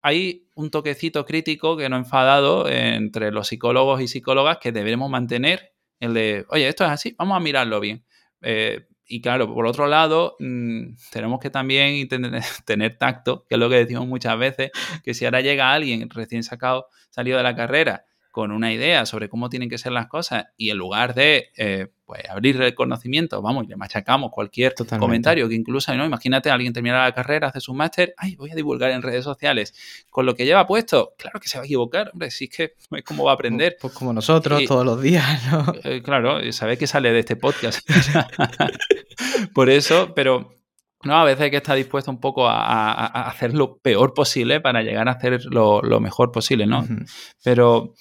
Hay 0.00 0.48
un 0.54 0.70
toquecito 0.70 1.24
crítico 1.24 1.76
que 1.76 1.88
no 1.88 1.96
enfadado 1.96 2.68
entre 2.68 3.30
los 3.30 3.48
psicólogos 3.48 4.00
y 4.00 4.08
psicólogas 4.08 4.58
que 4.58 4.72
debemos 4.72 5.10
mantener 5.10 5.72
el 6.00 6.14
de, 6.14 6.44
oye, 6.48 6.68
esto 6.68 6.84
es 6.84 6.90
así, 6.90 7.14
vamos 7.18 7.36
a 7.36 7.40
mirarlo 7.40 7.80
bien. 7.80 8.04
Eh, 8.42 8.86
y 9.06 9.20
claro, 9.20 9.52
por 9.52 9.66
otro 9.66 9.86
lado, 9.86 10.36
mm, 10.38 10.94
tenemos 11.10 11.40
que 11.40 11.50
también 11.50 12.08
tener, 12.66 12.98
tacto, 12.98 13.46
que 13.46 13.54
es 13.54 13.58
lo 13.58 13.68
que 13.68 13.76
decimos 13.76 14.06
muchas 14.06 14.38
veces, 14.38 14.70
que 15.02 15.14
si 15.14 15.24
ahora 15.24 15.40
llega 15.40 15.72
alguien 15.72 16.08
recién 16.10 16.42
sacado, 16.42 16.88
salido 17.10 17.36
de 17.36 17.42
la 17.42 17.54
carrera, 17.54 18.04
con 18.34 18.50
una 18.50 18.72
idea 18.72 19.06
sobre 19.06 19.28
cómo 19.28 19.48
tienen 19.48 19.70
que 19.70 19.78
ser 19.78 19.92
las 19.92 20.08
cosas 20.08 20.46
y 20.56 20.70
en 20.70 20.76
lugar 20.76 21.14
de 21.14 21.52
eh, 21.56 21.86
pues, 22.04 22.28
abrir 22.28 22.60
el 22.60 22.74
conocimiento, 22.74 23.40
vamos, 23.40 23.62
y 23.62 23.68
le 23.68 23.76
machacamos 23.76 24.32
cualquier 24.32 24.74
comentario 24.98 25.48
que 25.48 25.54
incluso, 25.54 25.94
¿no? 25.94 26.04
Imagínate, 26.04 26.50
alguien 26.50 26.72
termina 26.72 27.04
la 27.04 27.14
carrera, 27.14 27.46
hace 27.46 27.60
su 27.60 27.74
máster, 27.74 28.12
ay, 28.16 28.34
voy 28.34 28.50
a 28.50 28.56
divulgar 28.56 28.90
en 28.90 29.02
redes 29.02 29.22
sociales. 29.22 29.72
Con 30.10 30.26
lo 30.26 30.34
que 30.34 30.46
lleva 30.46 30.66
puesto, 30.66 31.14
claro 31.16 31.38
que 31.38 31.46
se 31.46 31.58
va 31.58 31.62
a 31.62 31.64
equivocar, 31.64 32.10
hombre, 32.12 32.32
si 32.32 32.46
es 32.46 32.50
que 32.50 32.74
es 32.90 33.04
como 33.04 33.22
va 33.22 33.30
a 33.30 33.34
aprender. 33.34 33.76
Pues, 33.80 33.92
como 33.92 34.12
nosotros, 34.12 34.64
todos 34.66 34.84
los 34.84 35.00
días, 35.00 35.40
¿no? 35.52 35.72
Eh, 35.84 36.02
claro, 36.02 36.40
sabe 36.50 36.76
que 36.76 36.88
sale 36.88 37.12
de 37.12 37.20
este 37.20 37.36
podcast. 37.36 37.88
Por 39.54 39.70
eso, 39.70 40.12
pero 40.12 40.56
no, 41.04 41.16
a 41.16 41.24
veces 41.24 41.42
hay 41.42 41.50
que 41.50 41.58
estar 41.58 41.76
dispuesto 41.76 42.10
un 42.10 42.20
poco 42.20 42.48
a, 42.48 43.06
hacer 43.28 43.54
lo 43.54 43.78
peor 43.78 44.14
posible 44.14 44.60
para 44.60 44.82
llegar 44.82 45.08
a 45.08 45.12
hacer 45.12 45.44
lo, 45.46 45.82
mejor 46.00 46.32
posible, 46.32 46.66
¿no? 46.66 46.86
Pero 47.42 47.94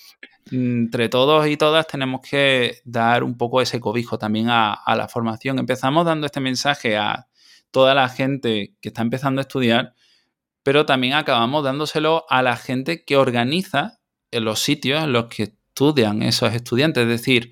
entre 0.52 1.10
todos 1.10 1.48
y 1.48 1.58
todas 1.58 1.88
tenemos 1.88 2.22
que 2.22 2.82
dar 2.84 3.24
un 3.24 3.38
poco 3.38 3.62
ese 3.62 3.80
cobijo 3.80 4.18
también 4.18 4.48
a, 4.50 4.82
la 4.96 5.08
formación. 5.08 5.60
Empezamos 5.60 6.06
dando 6.06 6.26
este 6.26 6.40
mensaje 6.40 6.98
a 6.98 7.28
toda 7.72 7.94
la 7.94 8.10
gente 8.10 8.76
que 8.82 8.90
está 8.90 9.02
empezando 9.02 9.40
a 9.40 9.44
estudiar, 9.44 9.94
pero 10.62 10.86
también 10.86 11.14
acabamos 11.14 11.64
dándoselo 11.64 12.26
a 12.30 12.42
la 12.42 12.56
gente 12.56 13.04
que 13.04 13.18
organiza 13.18 14.00
en 14.32 14.46
los 14.46 14.60
sitios 14.60 15.04
en 15.04 15.14
los 15.14 15.26
que 15.26 15.44
estudian 15.44 16.22
esos 16.22 16.54
estudiantes. 16.54 17.04
Es 17.04 17.10
decir, 17.10 17.52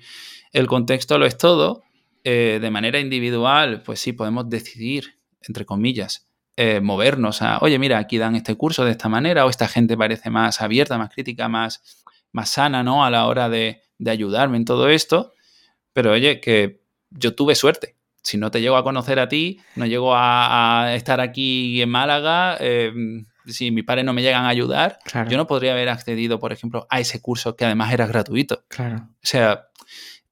el 0.52 0.66
contexto 0.66 1.18
lo 1.18 1.26
es 1.26 1.36
todo. 1.36 1.82
Eh, 2.24 2.60
de 2.62 2.70
manera 2.70 3.00
individual, 3.00 3.82
pues 3.82 3.98
sí, 3.98 4.12
podemos 4.12 4.48
decidir 4.48 5.21
entre 5.46 5.64
comillas, 5.64 6.26
eh, 6.56 6.80
movernos 6.80 7.40
a, 7.40 7.58
oye, 7.60 7.78
mira, 7.78 7.98
aquí 7.98 8.18
dan 8.18 8.36
este 8.36 8.54
curso 8.56 8.84
de 8.84 8.90
esta 8.90 9.08
manera, 9.08 9.46
o 9.46 9.50
esta 9.50 9.68
gente 9.68 9.96
parece 9.96 10.28
más 10.28 10.60
abierta, 10.60 10.98
más 10.98 11.10
crítica, 11.10 11.48
más, 11.48 12.04
más 12.30 12.50
sana, 12.50 12.82
¿no? 12.82 13.04
A 13.04 13.10
la 13.10 13.26
hora 13.26 13.48
de, 13.48 13.80
ayudarme 14.06 14.56
en 14.56 14.64
todo 14.64 14.88
esto. 14.88 15.32
Pero 15.92 16.12
oye, 16.12 16.40
que 16.40 16.82
yo 17.10 17.34
tuve 17.34 17.54
suerte. 17.54 17.96
Si 18.22 18.36
no 18.36 18.50
te 18.50 18.60
llego 18.60 18.76
a 18.76 18.84
conocer 18.84 19.18
a 19.18 19.28
ti, 19.28 19.60
no 19.76 19.86
llego 19.86 20.12
a, 20.14 20.92
estar 20.94 21.20
aquí 21.20 21.80
en 21.80 21.88
Málaga, 21.88 22.56
em, 22.60 23.26
si 23.46 23.70
mis 23.70 23.84
padres 23.84 24.04
no 24.04 24.12
me 24.12 24.22
llegan 24.22 24.44
a 24.44 24.48
ayudar, 24.48 24.98
yo 25.28 25.36
no 25.36 25.46
podría 25.46 25.72
haber 25.72 25.88
accedido, 25.88 26.38
por 26.38 26.52
ejemplo, 26.52 26.86
a 26.90 27.00
ese 27.00 27.20
curso 27.20 27.56
que 27.56 27.64
además 27.64 27.92
era 27.92 28.06
gratuito. 28.06 28.64
Claro. 28.68 29.08
O 29.10 29.26
sea, 29.26 29.68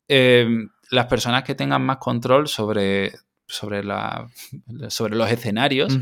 em, 0.06 0.68
las 0.90 1.06
personas 1.06 1.44
que 1.44 1.54
tengan 1.54 1.82
más 1.82 1.96
control 1.98 2.48
sobre, 2.48 3.12
sobre, 3.50 3.84
la, 3.84 4.28
sobre 4.88 5.16
los 5.16 5.30
escenarios, 5.30 5.98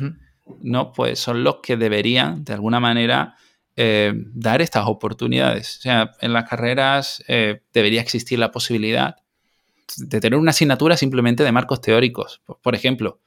¿no? 0.60 0.92
Pues 0.92 1.18
son 1.18 1.44
los 1.44 1.56
que 1.56 1.76
deberían, 1.76 2.44
de 2.44 2.52
alguna 2.54 2.80
manera, 2.80 3.36
eh, 3.76 4.12
dar 4.34 4.60
estas 4.60 4.86
oportunidades. 4.86 5.78
O 5.78 5.80
sea, 5.82 6.10
en 6.20 6.32
las 6.32 6.48
carreras 6.48 7.22
eh, 7.28 7.62
debería 7.72 8.00
existir 8.00 8.38
la 8.38 8.50
posibilidad 8.50 9.16
de 9.96 10.20
tener 10.20 10.38
una 10.38 10.50
asignatura 10.50 10.96
simplemente 10.96 11.44
de 11.44 11.52
marcos 11.52 11.80
teóricos, 11.80 12.42
por 12.62 12.74
ejemplo, 12.74 13.20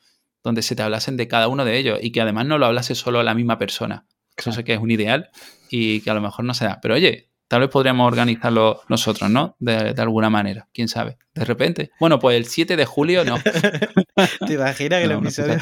donde 0.43 0.61
se 0.61 0.75
te 0.75 0.83
hablasen 0.83 1.17
de 1.17 1.27
cada 1.27 1.47
uno 1.47 1.65
de 1.65 1.77
ellos 1.77 1.99
y 2.01 2.11
que 2.11 2.21
además 2.21 2.45
no 2.45 2.57
lo 2.57 2.65
hablase 2.65 2.95
solo 2.95 3.23
la 3.23 3.33
misma 3.33 3.57
persona. 3.57 4.05
Eso 4.35 4.51
sé 4.51 4.63
que 4.63 4.73
es 4.73 4.79
un 4.79 4.91
ideal 4.91 5.29
y 5.69 6.01
que 6.01 6.09
a 6.09 6.13
lo 6.13 6.21
mejor 6.21 6.45
no 6.45 6.53
se 6.53 6.65
da. 6.65 6.79
Pero 6.81 6.95
oye, 6.95 7.30
Tal 7.51 7.59
vez 7.59 7.69
podríamos 7.69 8.07
organizarlo 8.07 8.81
nosotros, 8.87 9.29
¿no? 9.29 9.57
De, 9.59 9.93
alguna 9.97 10.29
manera, 10.29 10.69
quién 10.73 10.87
sabe. 10.87 11.17
De 11.35 11.43
repente. 11.43 11.91
Bueno, 11.99 12.17
pues 12.17 12.37
el 12.37 12.45
7 12.45 12.77
de 12.77 12.85
julio 12.85 13.25
no. 13.25 13.37
¿Te 14.47 14.53
imaginas 14.53 14.99
que 14.99 15.03
el 15.03 15.11
episodio 15.11 15.59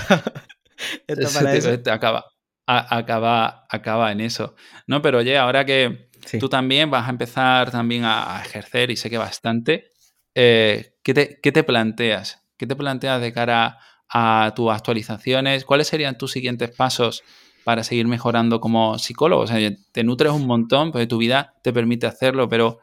acaba, 1.91 2.25
acaba, 2.67 3.65
acaba 3.67 4.11
en 4.11 4.21
eso. 4.21 4.53
No, 4.85 5.01
pero 5.01 5.17
oye, 5.17 5.35
ahora 5.35 5.65
que 5.65 6.11
tú 6.39 6.47
también 6.47 6.91
vas 6.91 7.07
a 7.07 7.09
empezar 7.09 7.71
también 7.71 8.03
a, 8.05 8.39
ejercer, 8.45 8.91
y 8.91 8.95
sé 8.95 9.09
que 9.09 9.17
bastante, 9.17 9.89
eh, 10.35 10.93
¿qué, 11.01 11.15
te, 11.15 11.39
¿qué 11.41 11.51
te 11.51 11.63
planteas? 11.63 12.43
¿Qué 12.55 12.67
te 12.67 12.75
planteas 12.75 13.19
de 13.19 13.33
cara 13.33 13.79
a 14.07 14.53
tus 14.55 14.71
actualizaciones? 14.71 15.65
¿Cuáles 15.65 15.87
serían 15.87 16.19
tus 16.19 16.33
siguientes 16.33 16.69
pasos 16.69 17.23
para 17.69 17.83
seguir 17.83 18.07
mejorando 18.07 18.59
como 18.59 18.97
psicólogo. 18.97 19.43
O 19.43 19.45
sea, 19.45 19.59
te 19.91 20.03
nutres 20.03 20.33
un 20.33 20.47
montón, 20.47 20.91
pues 20.91 21.07
tu 21.07 21.19
vida 21.19 21.53
te 21.61 21.71
permite 21.71 22.07
hacerlo, 22.07 22.49
pero 22.49 22.79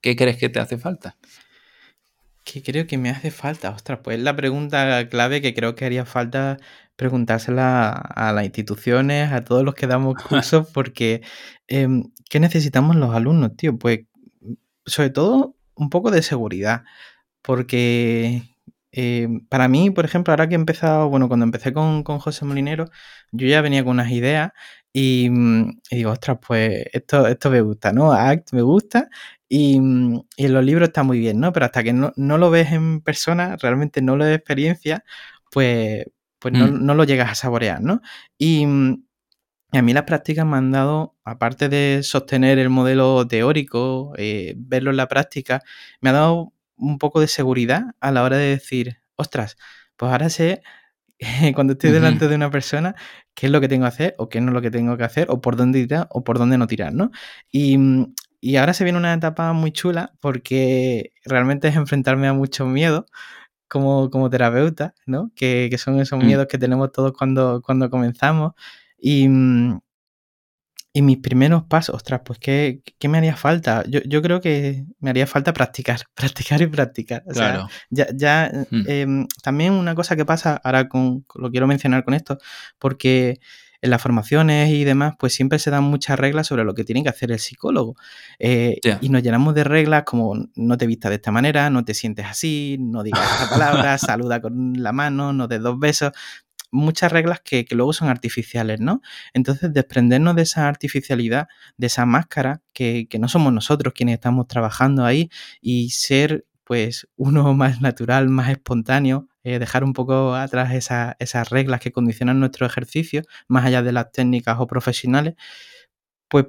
¿qué 0.00 0.16
crees 0.16 0.38
que 0.38 0.48
te 0.48 0.58
hace 0.58 0.76
falta? 0.76 1.16
¿Qué 2.42 2.60
creo 2.60 2.88
que 2.88 2.98
me 2.98 3.10
hace 3.10 3.30
falta? 3.30 3.70
Ostras, 3.70 4.00
pues 4.02 4.18
la 4.18 4.34
pregunta 4.34 5.08
clave 5.08 5.40
que 5.40 5.54
creo 5.54 5.76
que 5.76 5.84
haría 5.84 6.04
falta 6.04 6.56
preguntársela 6.96 7.90
a, 7.90 8.32
las 8.32 8.44
instituciones, 8.44 9.30
a 9.30 9.44
todos 9.44 9.62
los 9.62 9.76
que 9.76 9.86
damos 9.86 10.16
cursos, 10.28 10.66
porque 10.74 11.22
em, 11.68 12.10
¿qué 12.28 12.40
necesitamos 12.40 12.96
los 12.96 13.14
alumnos, 13.14 13.54
tío? 13.56 13.78
Pues 13.78 14.00
sobre 14.84 15.10
todo 15.10 15.54
un 15.76 15.90
poco 15.90 16.10
de 16.10 16.22
seguridad, 16.22 16.82
porque 17.40 18.42
eh, 18.96 19.28
para 19.48 19.66
mí, 19.66 19.90
por 19.90 20.04
ejemplo, 20.04 20.32
ahora 20.32 20.48
que 20.48 20.54
he 20.54 20.56
empezado, 20.56 21.08
bueno, 21.08 21.26
cuando 21.26 21.44
empecé 21.44 21.72
con, 21.72 22.04
José 22.04 22.44
Molinero, 22.44 22.86
yo 23.32 23.48
ya 23.48 23.60
venía 23.60 23.82
con 23.82 23.94
unas 23.94 24.12
ideas 24.12 24.52
y, 24.92 25.28
mm, 25.30 25.80
digo, 25.90 26.12
ostras, 26.12 26.38
pues 26.46 26.84
esto, 26.92 27.26
esto 27.26 27.50
me 27.50 27.60
gusta, 27.60 27.92
¿no? 27.92 28.12
ACT 28.12 28.52
me 28.52 28.62
gusta 28.62 29.08
y, 29.48 29.80
mm, 29.80 30.14
y, 30.36 30.46
en 30.46 30.52
los 30.54 30.64
libros 30.64 30.88
está 30.88 31.02
muy 31.02 31.18
bien, 31.18 31.40
¿no? 31.40 31.52
Pero 31.52 31.66
hasta 31.66 31.82
que 31.82 31.92
no, 31.92 32.12
lo 32.16 32.50
ves 32.50 32.70
en 32.72 33.00
persona, 33.00 33.56
realmente 33.60 34.00
no 34.00 34.16
lo 34.16 34.24
de 34.24 34.34
experiencia, 34.34 35.04
pues, 35.50 36.04
pues 36.38 36.54
no, 36.54 36.68
mm. 36.68 36.84
no, 36.86 36.94
lo 36.94 37.04
llegas 37.04 37.30
a 37.32 37.34
saborear, 37.34 37.80
¿no? 37.82 38.00
Y, 38.38 38.64
a 39.72 39.82
mí 39.82 39.92
las 39.92 40.04
prácticas 40.04 40.46
me 40.46 40.56
han 40.56 40.70
dado, 40.70 41.16
aparte 41.24 41.68
de 41.68 42.02
sostener 42.04 42.58
el 42.60 42.70
modelo 42.70 43.26
teórico, 43.26 44.12
eh, 44.16 44.54
verlo 44.56 44.90
en 44.90 44.96
la 44.98 45.08
práctica, 45.08 45.62
me 46.00 46.10
ha 46.10 46.12
dado 46.12 46.53
un 46.76 46.98
poco 46.98 47.20
de 47.20 47.28
seguridad 47.28 47.94
a 48.00 48.10
la 48.12 48.22
hora 48.22 48.36
de 48.36 48.46
decir, 48.46 48.98
ostras, 49.16 49.56
pues 49.96 50.12
ahora 50.12 50.28
sé 50.28 50.62
cuando 51.54 51.74
estoy 51.74 51.90
delante 51.90 52.28
de 52.28 52.34
una 52.34 52.50
persona 52.50 52.94
qué 53.34 53.46
es 53.46 53.52
lo 53.52 53.60
que 53.60 53.68
tengo 53.68 53.84
que 53.84 53.88
hacer 53.88 54.14
o 54.18 54.28
qué 54.28 54.40
no 54.40 54.48
es 54.48 54.54
lo 54.54 54.62
que 54.62 54.70
tengo 54.70 54.96
que 54.96 55.04
hacer 55.04 55.28
o 55.30 55.40
por 55.40 55.56
dónde 55.56 55.82
tirar 55.82 56.08
o 56.10 56.24
por 56.24 56.38
dónde 56.38 56.58
no 56.58 56.66
tirar, 56.66 56.92
¿no? 56.92 57.10
Y, 57.50 57.78
y 58.40 58.56
ahora 58.56 58.74
se 58.74 58.84
viene 58.84 58.98
una 58.98 59.14
etapa 59.14 59.52
muy 59.52 59.72
chula 59.72 60.12
porque 60.20 61.12
realmente 61.24 61.68
es 61.68 61.76
enfrentarme 61.76 62.28
a 62.28 62.32
muchos 62.32 62.68
miedos 62.68 63.04
como, 63.68 64.10
como 64.10 64.30
terapeuta, 64.30 64.94
¿no? 65.06 65.32
Que, 65.34 65.68
que 65.70 65.78
son 65.78 66.00
esos 66.00 66.18
mm. 66.22 66.26
miedos 66.26 66.46
que 66.48 66.58
tenemos 66.58 66.92
todos 66.92 67.12
cuando, 67.12 67.62
cuando 67.62 67.90
comenzamos. 67.90 68.52
Y, 68.98 69.28
y 70.96 71.02
mis 71.02 71.18
primeros 71.18 71.64
pasos, 71.64 71.96
ostras, 71.96 72.20
pues 72.24 72.38
¿qué, 72.38 72.80
qué 73.00 73.08
me 73.08 73.18
haría 73.18 73.34
falta? 73.34 73.82
Yo, 73.88 73.98
yo, 74.06 74.22
creo 74.22 74.40
que 74.40 74.84
me 75.00 75.10
haría 75.10 75.26
falta 75.26 75.52
practicar, 75.52 76.00
practicar 76.14 76.62
y 76.62 76.68
practicar. 76.68 77.24
O 77.26 77.34
sea, 77.34 77.66
ya, 77.90 78.06
ya 78.14 78.52
mm. 78.70 78.84
em, 78.86 79.26
también 79.42 79.72
una 79.72 79.96
cosa 79.96 80.14
que 80.14 80.24
pasa, 80.24 80.60
ahora 80.62 80.88
con, 80.88 81.24
lo 81.34 81.50
quiero 81.50 81.66
mencionar 81.66 82.04
con 82.04 82.14
esto, 82.14 82.38
porque 82.78 83.40
en 83.84 83.90
las 83.90 84.00
formaciones 84.00 84.70
y 84.70 84.84
demás, 84.84 85.14
pues 85.18 85.34
siempre 85.34 85.58
se 85.58 85.70
dan 85.70 85.82
muchas 85.84 86.18
reglas 86.18 86.46
sobre 86.46 86.64
lo 86.64 86.74
que 86.74 86.84
tiene 86.84 87.02
que 87.02 87.10
hacer 87.10 87.32
el 87.32 87.40
psicólogo. 87.40 87.96
Eh, 88.38 88.78
y 89.02 89.08
nos 89.10 89.22
llenamos 89.22 89.54
de 89.54 89.64
reglas 89.64 90.04
como 90.04 90.46
no 90.54 90.78
te 90.78 90.86
vistas 90.86 91.10
de 91.10 91.16
esta 91.16 91.32
manera, 91.32 91.68
no 91.68 91.84
te 91.84 91.92
sientes 91.92 92.24
así, 92.24 92.78
no 92.80 93.02
digas 93.02 93.20
esta 93.32 93.50
palabra, 93.50 93.98
saluda 93.98 94.40
con 94.40 94.72
la 94.82 94.92
mano, 94.92 95.34
no 95.34 95.48
des 95.48 95.60
dos 95.60 95.78
besos 95.78 96.12
muchas 96.74 97.12
reglas 97.12 97.40
que, 97.40 97.66
luego 97.70 97.92
son 97.92 98.08
artificiales, 98.08 98.80
¿no? 98.80 99.00
Entonces, 99.32 99.72
desprendernos 99.72 100.36
de 100.36 100.42
esa 100.42 100.68
artificialidad, 100.68 101.48
de 101.76 101.86
esa 101.86 102.04
máscara, 102.04 102.62
que, 102.72 103.08
no 103.18 103.28
somos 103.28 103.52
nosotros 103.52 103.94
quienes 103.94 104.14
estamos 104.14 104.48
trabajando 104.48 105.04
ahí, 105.04 105.30
y 105.60 105.90
ser 105.90 106.46
pues 106.64 107.08
uno 107.16 107.54
más 107.54 107.80
natural, 107.80 108.28
más 108.28 108.50
espontáneo, 108.50 109.28
eh, 109.44 109.58
dejar 109.58 109.84
un 109.84 109.92
poco 109.92 110.34
atrás 110.34 110.72
esas 111.18 111.50
reglas 111.50 111.80
que 111.80 111.92
condicionan 111.92 112.40
nuestro 112.40 112.66
ejercicio, 112.66 113.22
más 113.48 113.64
allá 113.66 113.82
de 113.82 113.92
las 113.92 114.10
técnicas 114.12 114.56
o 114.58 114.66
profesionales, 114.66 115.34
pues 116.28 116.46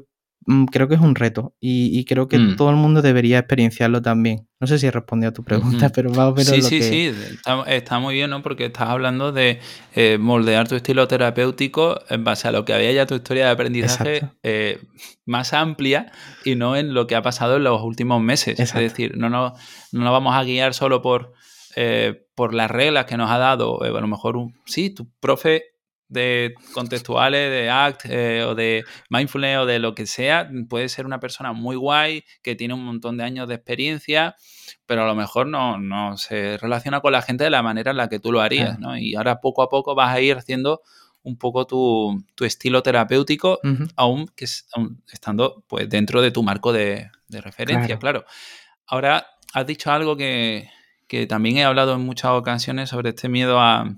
creo 0.71 0.87
que 0.87 0.95
es 0.95 1.01
un 1.01 1.15
reto 1.15 1.55
y, 1.59 2.05
creo 2.05 2.27
que 2.27 2.37
mm. 2.37 2.55
todo 2.55 2.69
el 2.69 2.75
mundo 2.75 3.01
debería 3.01 3.39
experienciarlo 3.39 4.01
también. 4.01 4.47
No 4.59 4.67
sé 4.67 4.77
si 4.77 4.85
he 4.85 4.91
respondido 4.91 5.29
a 5.29 5.33
tu 5.33 5.43
pregunta, 5.43 5.89
pero 5.93 6.11
más 6.11 6.27
o 6.27 6.35
menos 6.35 6.47
sí, 6.47 6.61
sí, 6.61 6.81
Sí, 6.81 7.13
está, 7.67 7.99
muy 7.99 8.13
bien, 8.13 8.29
¿no? 8.29 8.43
Porque 8.43 8.65
estás 8.65 8.89
hablando 8.89 9.31
de 9.31 9.59
eh, 9.95 10.17
moldear 10.19 10.67
tu 10.67 10.75
estilo 10.75 11.07
terapéutico 11.07 11.99
en 12.09 12.23
base 12.23 12.47
a 12.47 12.51
lo 12.51 12.63
que 12.63 12.73
había 12.73 12.91
ya 12.91 13.05
tu 13.07 13.15
historia 13.15 13.45
de 13.45 13.51
aprendizaje 13.51 14.29
eh, 14.43 14.79
más 15.25 15.53
amplia 15.53 16.11
y 16.43 16.55
no 16.55 16.75
en 16.75 16.93
lo 16.93 17.07
que 17.07 17.15
ha 17.15 17.23
pasado 17.23 17.55
en 17.55 17.63
los 17.63 17.81
últimos 17.81 18.21
meses. 18.21 18.59
Es 18.59 18.73
decir, 18.73 19.17
no, 19.17 19.29
no, 19.29 19.53
no 19.91 20.03
nos 20.03 20.11
vamos 20.11 20.35
a 20.35 20.43
guiar 20.43 20.75
solo 20.75 21.01
por, 21.01 21.33
eh, 21.75 22.27
por 22.35 22.53
las 22.53 22.69
reglas 22.69 23.05
que 23.05 23.17
nos 23.17 23.31
ha 23.31 23.39
dado, 23.39 23.81
a 23.81 23.87
lo 23.87 24.07
mejor, 24.07 24.37
un, 24.37 24.53
sí, 24.65 24.91
tu 24.91 25.09
profe 25.19 25.74
de 26.07 26.53
contextuales, 26.73 27.49
de 27.49 27.69
ACT 27.69 28.05
eh, 28.05 28.43
o 28.43 28.55
de 28.55 28.85
mindfulness 29.09 29.59
o 29.59 29.65
de 29.65 29.79
lo 29.79 29.95
que 29.95 30.05
sea, 30.05 30.49
puede 30.69 30.89
ser 30.89 31.05
una 31.05 31.19
persona 31.19 31.53
muy 31.53 31.75
guay, 31.75 32.23
que 32.41 32.55
tiene 32.55 32.73
un 32.73 32.85
montón 32.85 33.17
de 33.17 33.23
años 33.23 33.47
de 33.47 33.55
experiencia, 33.55 34.35
pero 34.85 35.03
a 35.03 35.07
lo 35.07 35.15
mejor 35.15 35.47
no, 35.47 35.77
no 35.79 36.17
se 36.17 36.57
relaciona 36.57 37.01
con 37.01 37.11
la 37.11 37.21
gente 37.21 37.43
de 37.43 37.49
la 37.49 37.63
manera 37.63 37.91
en 37.91 37.97
la 37.97 38.09
que 38.09 38.19
tú 38.19 38.31
lo 38.31 38.41
harías, 38.41 38.79
¿no? 38.79 38.97
Y 38.97 39.15
ahora 39.15 39.41
poco 39.41 39.63
a 39.63 39.69
poco 39.69 39.95
vas 39.95 40.15
a 40.15 40.21
ir 40.21 40.37
haciendo 40.37 40.81
un 41.23 41.37
poco 41.37 41.65
tu, 41.65 42.23
estilo 42.45 42.83
terapéutico, 42.83 43.59
aún 43.95 44.27
que 44.35 44.45
estando 44.45 45.63
pues 45.67 45.89
dentro 45.89 46.21
de 46.21 46.29
tu 46.29 46.43
marco 46.43 46.71
de, 46.71 47.09
referencia, 47.29 47.97
claro. 47.97 48.25
Ahora 48.85 49.25
has 49.53 49.65
dicho 49.65 49.91
algo 49.91 50.15
que, 50.15 50.69
que 51.07 51.25
también 51.25 51.57
he 51.57 51.63
hablado 51.63 51.95
en 51.95 52.01
muchas 52.01 52.31
ocasiones 52.31 52.89
sobre 52.89 53.09
este 53.09 53.27
miedo 53.27 53.59
a, 53.59 53.97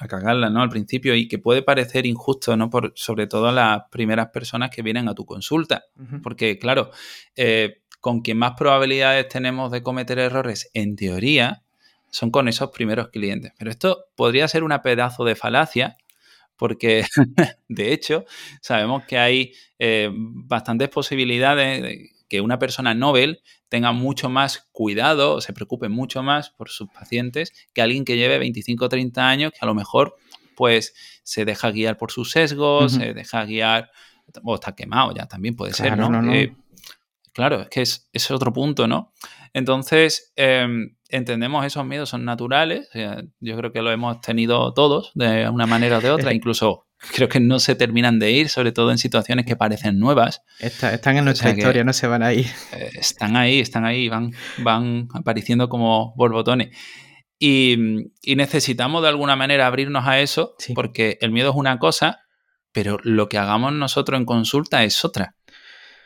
a 0.00 0.08
cagarla, 0.08 0.50
¿no? 0.50 0.62
Al 0.62 0.68
principio 0.68 1.14
y 1.14 1.28
que 1.28 1.38
puede 1.38 1.62
parecer 1.62 2.06
injusto, 2.06 2.56
¿no? 2.56 2.70
Por, 2.70 2.92
sobre 2.96 3.26
todo 3.26 3.48
a 3.48 3.52
las 3.52 3.82
primeras 3.90 4.28
personas 4.28 4.70
que 4.70 4.82
vienen 4.82 5.08
a 5.08 5.14
tu 5.14 5.24
consulta. 5.24 5.84
Porque, 6.22 6.58
claro, 6.58 6.90
eh, 7.36 7.82
con 8.00 8.20
quien 8.20 8.38
más 8.38 8.52
probabilidades 8.56 9.28
tenemos 9.28 9.70
de 9.70 9.82
cometer 9.82 10.18
errores, 10.18 10.70
en 10.74 10.96
teoría, 10.96 11.62
son 12.10 12.30
con 12.30 12.48
esos 12.48 12.70
primeros 12.70 13.08
clientes. 13.08 13.52
Pero 13.58 13.70
esto 13.70 14.06
podría 14.16 14.48
ser 14.48 14.64
una 14.64 14.82
pedazo 14.82 15.24
de 15.24 15.36
falacia, 15.36 15.96
porque, 16.56 17.04
de 17.68 17.92
hecho, 17.92 18.24
sabemos 18.60 19.04
que 19.04 19.18
hay 19.18 19.52
eh, 19.78 20.10
bastantes 20.12 20.88
posibilidades 20.88 21.82
de 21.82 22.10
que 22.28 22.40
una 22.40 22.58
persona 22.58 22.94
Nobel 22.94 23.42
tenga 23.68 23.92
mucho 23.92 24.28
más 24.28 24.68
cuidado, 24.72 25.40
se 25.40 25.52
preocupe 25.52 25.88
mucho 25.88 26.22
más 26.22 26.50
por 26.50 26.68
sus 26.68 26.88
pacientes 26.88 27.52
que 27.72 27.82
alguien 27.82 28.04
que 28.04 28.16
lleve 28.16 28.38
25 28.38 28.84
o 28.84 28.88
30 28.88 29.28
años 29.28 29.52
que 29.52 29.58
a 29.60 29.66
lo 29.66 29.74
mejor 29.74 30.16
pues 30.56 30.94
se 31.22 31.44
deja 31.44 31.70
guiar 31.70 31.96
por 31.96 32.10
sus 32.10 32.30
sesgos, 32.30 32.92
se 32.92 33.14
deja 33.14 33.44
guiar 33.44 33.90
o 34.42 34.54
está 34.54 34.74
quemado 34.74 35.14
ya 35.14 35.26
también 35.26 35.56
puede 35.56 35.72
ser, 35.72 35.96
¿no? 35.96 36.32
Eh, 36.32 36.54
claro, 37.32 37.62
es 37.62 37.68
que 37.68 37.82
es, 37.82 38.30
otro 38.30 38.52
punto, 38.52 38.86
¿no? 38.86 39.12
Entonces, 39.54 40.32
em, 40.36 40.96
entendemos 41.08 41.64
esos 41.64 41.86
miedos 41.86 42.10
son 42.10 42.24
naturales, 42.24 42.88
yo 43.40 43.56
creo 43.56 43.72
que 43.72 43.82
lo 43.82 43.90
hemos 43.90 44.20
tenido 44.20 44.74
todos 44.74 45.12
de 45.14 45.48
una 45.48 45.66
manera 45.66 45.98
o 45.98 46.00
de 46.00 46.10
otra, 46.10 46.32
incluso 46.34 46.87
creo 47.14 47.28
que 47.28 47.40
no 47.40 47.58
se 47.58 47.74
terminan 47.74 48.18
de 48.18 48.32
ir, 48.32 48.48
sobre 48.48 48.72
todo 48.72 48.90
en 48.90 48.98
situaciones 48.98 49.46
que 49.46 49.56
parecen 49.56 49.98
nuevas. 49.98 50.42
están 50.58 51.16
en 51.16 51.24
nuestra 51.24 51.50
historia, 51.50 51.84
no 51.84 51.92
se 51.92 52.06
van 52.06 52.22
a 52.22 52.32
ir. 52.32 52.46
Eh, 52.72 52.90
están 52.94 53.36
ahí, 53.36 53.60
están 53.60 53.84
ahí, 53.84 54.08
van, 54.08 54.32
van 54.58 55.08
apareciendo 55.14 55.68
como 55.68 56.14
borbotones. 56.16 56.76
Y, 57.38 57.76
y 58.22 58.36
necesitamos 58.36 59.02
de 59.02 59.08
alguna 59.08 59.36
manera 59.36 59.66
abrirnos 59.66 60.06
a 60.06 60.20
eso, 60.20 60.54
porque 60.74 61.18
el 61.20 61.30
miedo 61.30 61.50
es 61.50 61.56
una 61.56 61.78
cosa, 61.78 62.20
pero 62.72 62.98
lo 63.02 63.28
que 63.28 63.38
hagamos 63.38 63.72
nosotros 63.72 64.18
en 64.18 64.26
consulta 64.26 64.82
es 64.82 65.04
otra. 65.04 65.36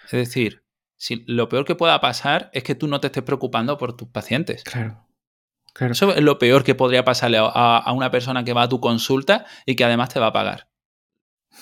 Es 0.04 0.12
decir, 0.12 0.62
si 0.96 1.24
lo 1.26 1.48
peor 1.48 1.64
que 1.64 1.74
pueda 1.74 2.00
pasar 2.00 2.50
es 2.52 2.62
que 2.62 2.74
tú 2.74 2.86
no 2.86 3.00
te 3.00 3.08
estés 3.08 3.22
preocupando 3.22 3.78
por 3.78 3.96
tus 3.96 4.08
pacientes. 4.08 4.62
Claro. 4.62 5.08
Eso 5.80 6.14
es 6.14 6.22
lo 6.22 6.38
peor 6.38 6.64
que 6.64 6.74
podría 6.74 7.04
pasarle 7.04 7.38
a, 7.40 7.92
una 7.94 8.10
persona 8.10 8.44
que 8.44 8.52
va 8.52 8.62
a 8.62 8.68
tu 8.68 8.80
consulta 8.80 9.46
y 9.64 9.74
que 9.74 9.84
además 9.84 10.10
te 10.10 10.20
va 10.20 10.26
a 10.26 10.32
pagar. 10.32 10.68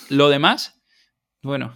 Lo 0.08 0.28
demás, 0.28 0.80
bueno, 1.42 1.74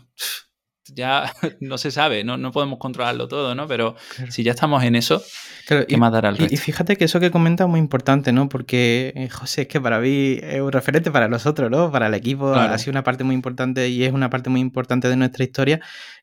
ya 0.92 1.33
no 1.61 1.79
se 1.79 1.90
sabe, 1.90 2.24
no, 2.24 2.53
podemos 2.53 2.79
controlarlo 2.79 3.29
todo, 3.29 3.55
¿no? 3.55 3.66
Pero 3.66 3.96
si 4.29 4.42
ya 4.42 4.53
estamos 4.53 4.83
en 4.85 4.96
eso, 4.96 5.22
¿qué 5.66 5.96
más 5.96 6.12
dará 6.12 6.29
al 6.29 6.37
resto? 6.37 6.55
Y, 6.55 6.57
fíjate 6.57 6.96
que 6.96 7.05
eso 7.05 7.20
que 7.20 7.31
comenta 7.31 7.64
es 7.64 7.70
muy 7.70 7.81
importante, 7.81 8.33
¿no? 8.33 8.48
Porque, 8.48 9.12
eh, 9.16 9.29
José, 9.29 9.62
es 9.62 9.68
que 9.68 9.81
para 9.81 10.00
mí 10.00 10.38
es 10.42 10.61
un 10.61 10.72
referente 10.72 11.11
para 11.11 11.29
nosotros, 11.29 11.70
¿no? 11.70 11.90
Para 11.90 12.09
el 12.09 12.14
equipo, 12.14 12.53
ha 12.55 12.77
sido 12.79 12.92
una 12.92 13.05
parte 13.05 13.24
muy 13.24 13.35
importante 13.35 13.88
y 13.88 14.05
es 14.05 14.12
una 14.12 14.31
parte 14.31 14.50
muy 14.50 14.61
importante 14.61 15.09
de 15.09 15.16
nuestra 15.16 15.44
historia. 15.44 15.81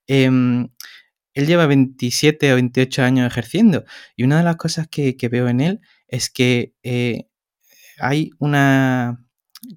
Em, 0.08 0.70
él 1.34 1.48
lleva 1.48 1.66
27 1.66 2.52
o 2.52 2.56
28 2.56 3.04
años 3.04 3.26
ejerciendo 3.26 3.86
y 4.16 4.24
una 4.24 4.38
de 4.38 4.44
las 4.44 4.58
cosas 4.58 4.88
que, 4.88 5.16
veo 5.32 5.48
en 5.48 5.62
él 5.62 5.80
es 6.08 6.30
que 6.30 6.74
eh, 6.84 7.28
hay 8.00 8.32
una 8.40 9.24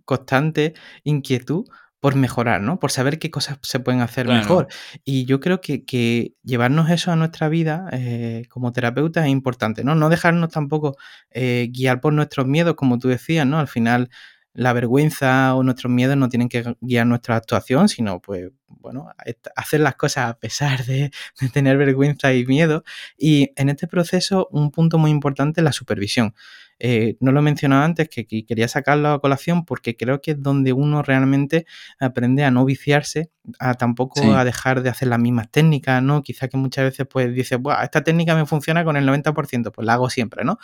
constante 0.04 0.74
inquietud 1.04 1.64
por 2.04 2.16
mejorar, 2.16 2.60
¿no? 2.60 2.78
Por 2.78 2.90
saber 2.90 3.18
qué 3.18 3.30
cosas 3.30 3.56
se 3.62 3.80
pueden 3.80 4.02
hacer 4.02 4.28
mejor. 4.28 4.68
Y 5.06 5.24
yo 5.24 5.40
creo 5.40 5.62
que, 5.62 6.34
llevarnos 6.42 6.90
eso 6.90 7.10
a 7.10 7.16
nuestra 7.16 7.48
vida 7.48 7.88
eh, 7.92 8.44
como 8.50 8.72
terapeuta 8.72 9.24
es 9.24 9.32
importante, 9.32 9.84
¿no? 9.84 9.94
No 9.94 10.10
dejarnos 10.10 10.50
tampoco 10.50 10.98
eh, 11.30 11.70
guiar 11.72 12.02
por 12.02 12.12
nuestros 12.12 12.46
miedos, 12.46 12.74
como 12.74 12.98
tú 12.98 13.08
decías, 13.08 13.46
¿no? 13.46 13.58
Al 13.58 13.68
final 13.68 14.10
la 14.52 14.74
vergüenza 14.74 15.54
o 15.54 15.62
nuestros 15.62 15.90
miedos 15.90 16.18
no 16.18 16.28
tienen 16.28 16.50
que 16.50 16.76
guiar 16.82 17.06
nuestra 17.06 17.36
actuación, 17.36 17.88
sino 17.88 18.20
pues, 18.20 18.50
bueno, 18.66 19.08
hacer 19.56 19.80
las 19.80 19.94
cosas 19.96 20.28
a 20.28 20.38
pesar 20.38 20.84
de, 20.84 21.10
tener 21.54 21.78
vergüenza 21.78 22.34
y 22.34 22.44
miedo. 22.44 22.84
Y 23.16 23.50
en 23.56 23.70
este 23.70 23.86
proceso, 23.86 24.46
un 24.50 24.70
punto 24.70 24.98
muy 24.98 25.10
importante 25.10 25.62
es 25.62 25.64
la 25.64 25.72
supervisión. 25.72 26.34
Eh, 26.78 27.16
no 27.20 27.32
lo 27.32 27.40
he 27.40 27.42
mencionado 27.42 27.84
antes, 27.84 28.08
que, 28.08 28.26
quería 28.26 28.68
sacarlo 28.68 29.10
a 29.10 29.20
colación 29.20 29.64
porque 29.64 29.96
creo 29.96 30.20
que 30.20 30.32
es 30.32 30.42
donde 30.42 30.72
uno 30.72 31.02
realmente 31.02 31.66
aprende 31.98 32.44
a 32.44 32.50
no 32.50 32.64
viciarse, 32.64 33.30
a 33.58 33.74
tampoco 33.74 34.34
a 34.34 34.44
dejar 34.44 34.82
de 34.82 34.90
hacer 34.90 35.08
las 35.08 35.18
mismas 35.18 35.50
técnicas, 35.50 36.02
¿no? 36.02 36.22
Quizá 36.22 36.48
que 36.48 36.56
muchas 36.56 36.84
veces 36.84 37.06
pues 37.08 37.32
dices, 37.34 37.58
esta 37.82 38.02
técnica 38.02 38.34
me 38.34 38.46
funciona 38.46 38.84
con 38.84 38.96
el 38.96 39.06
90%, 39.06 39.72
pues 39.72 39.86
la 39.86 39.94
hago 39.94 40.10
siempre, 40.10 40.44
¿no? 40.44 40.58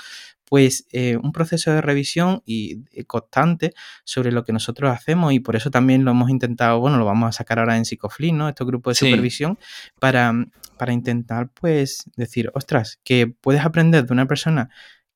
Pues 0.44 0.86
eh, 0.90 1.16
un 1.16 1.32
proceso 1.32 1.72
de 1.72 1.80
revisión 1.80 2.42
y 2.44 2.82
eh, 2.92 3.04
constante 3.04 3.72
sobre 4.04 4.32
lo 4.32 4.44
que 4.44 4.52
nosotros 4.52 4.90
hacemos 4.92 5.32
y 5.32 5.40
por 5.40 5.54
eso 5.54 5.70
también 5.70 6.04
lo 6.04 6.10
hemos 6.10 6.28
intentado, 6.30 6.80
bueno, 6.80 6.98
lo 6.98 7.04
vamos 7.04 7.28
a 7.28 7.32
sacar 7.32 7.60
ahora 7.60 7.76
en 7.76 7.84
Psicoflin, 7.84 8.36
¿no? 8.36 8.48
Este 8.48 8.64
grupo 8.64 8.90
de 8.90 8.96
supervisión 8.96 9.58
para, 10.00 10.32
para 10.76 10.92
intentar 10.92 11.50
pues 11.52 12.04
decir, 12.16 12.50
ostras, 12.54 12.98
que 13.04 13.28
puedes 13.28 13.64
aprender 13.64 14.06
de 14.06 14.12
una 14.12 14.26
persona 14.26 14.70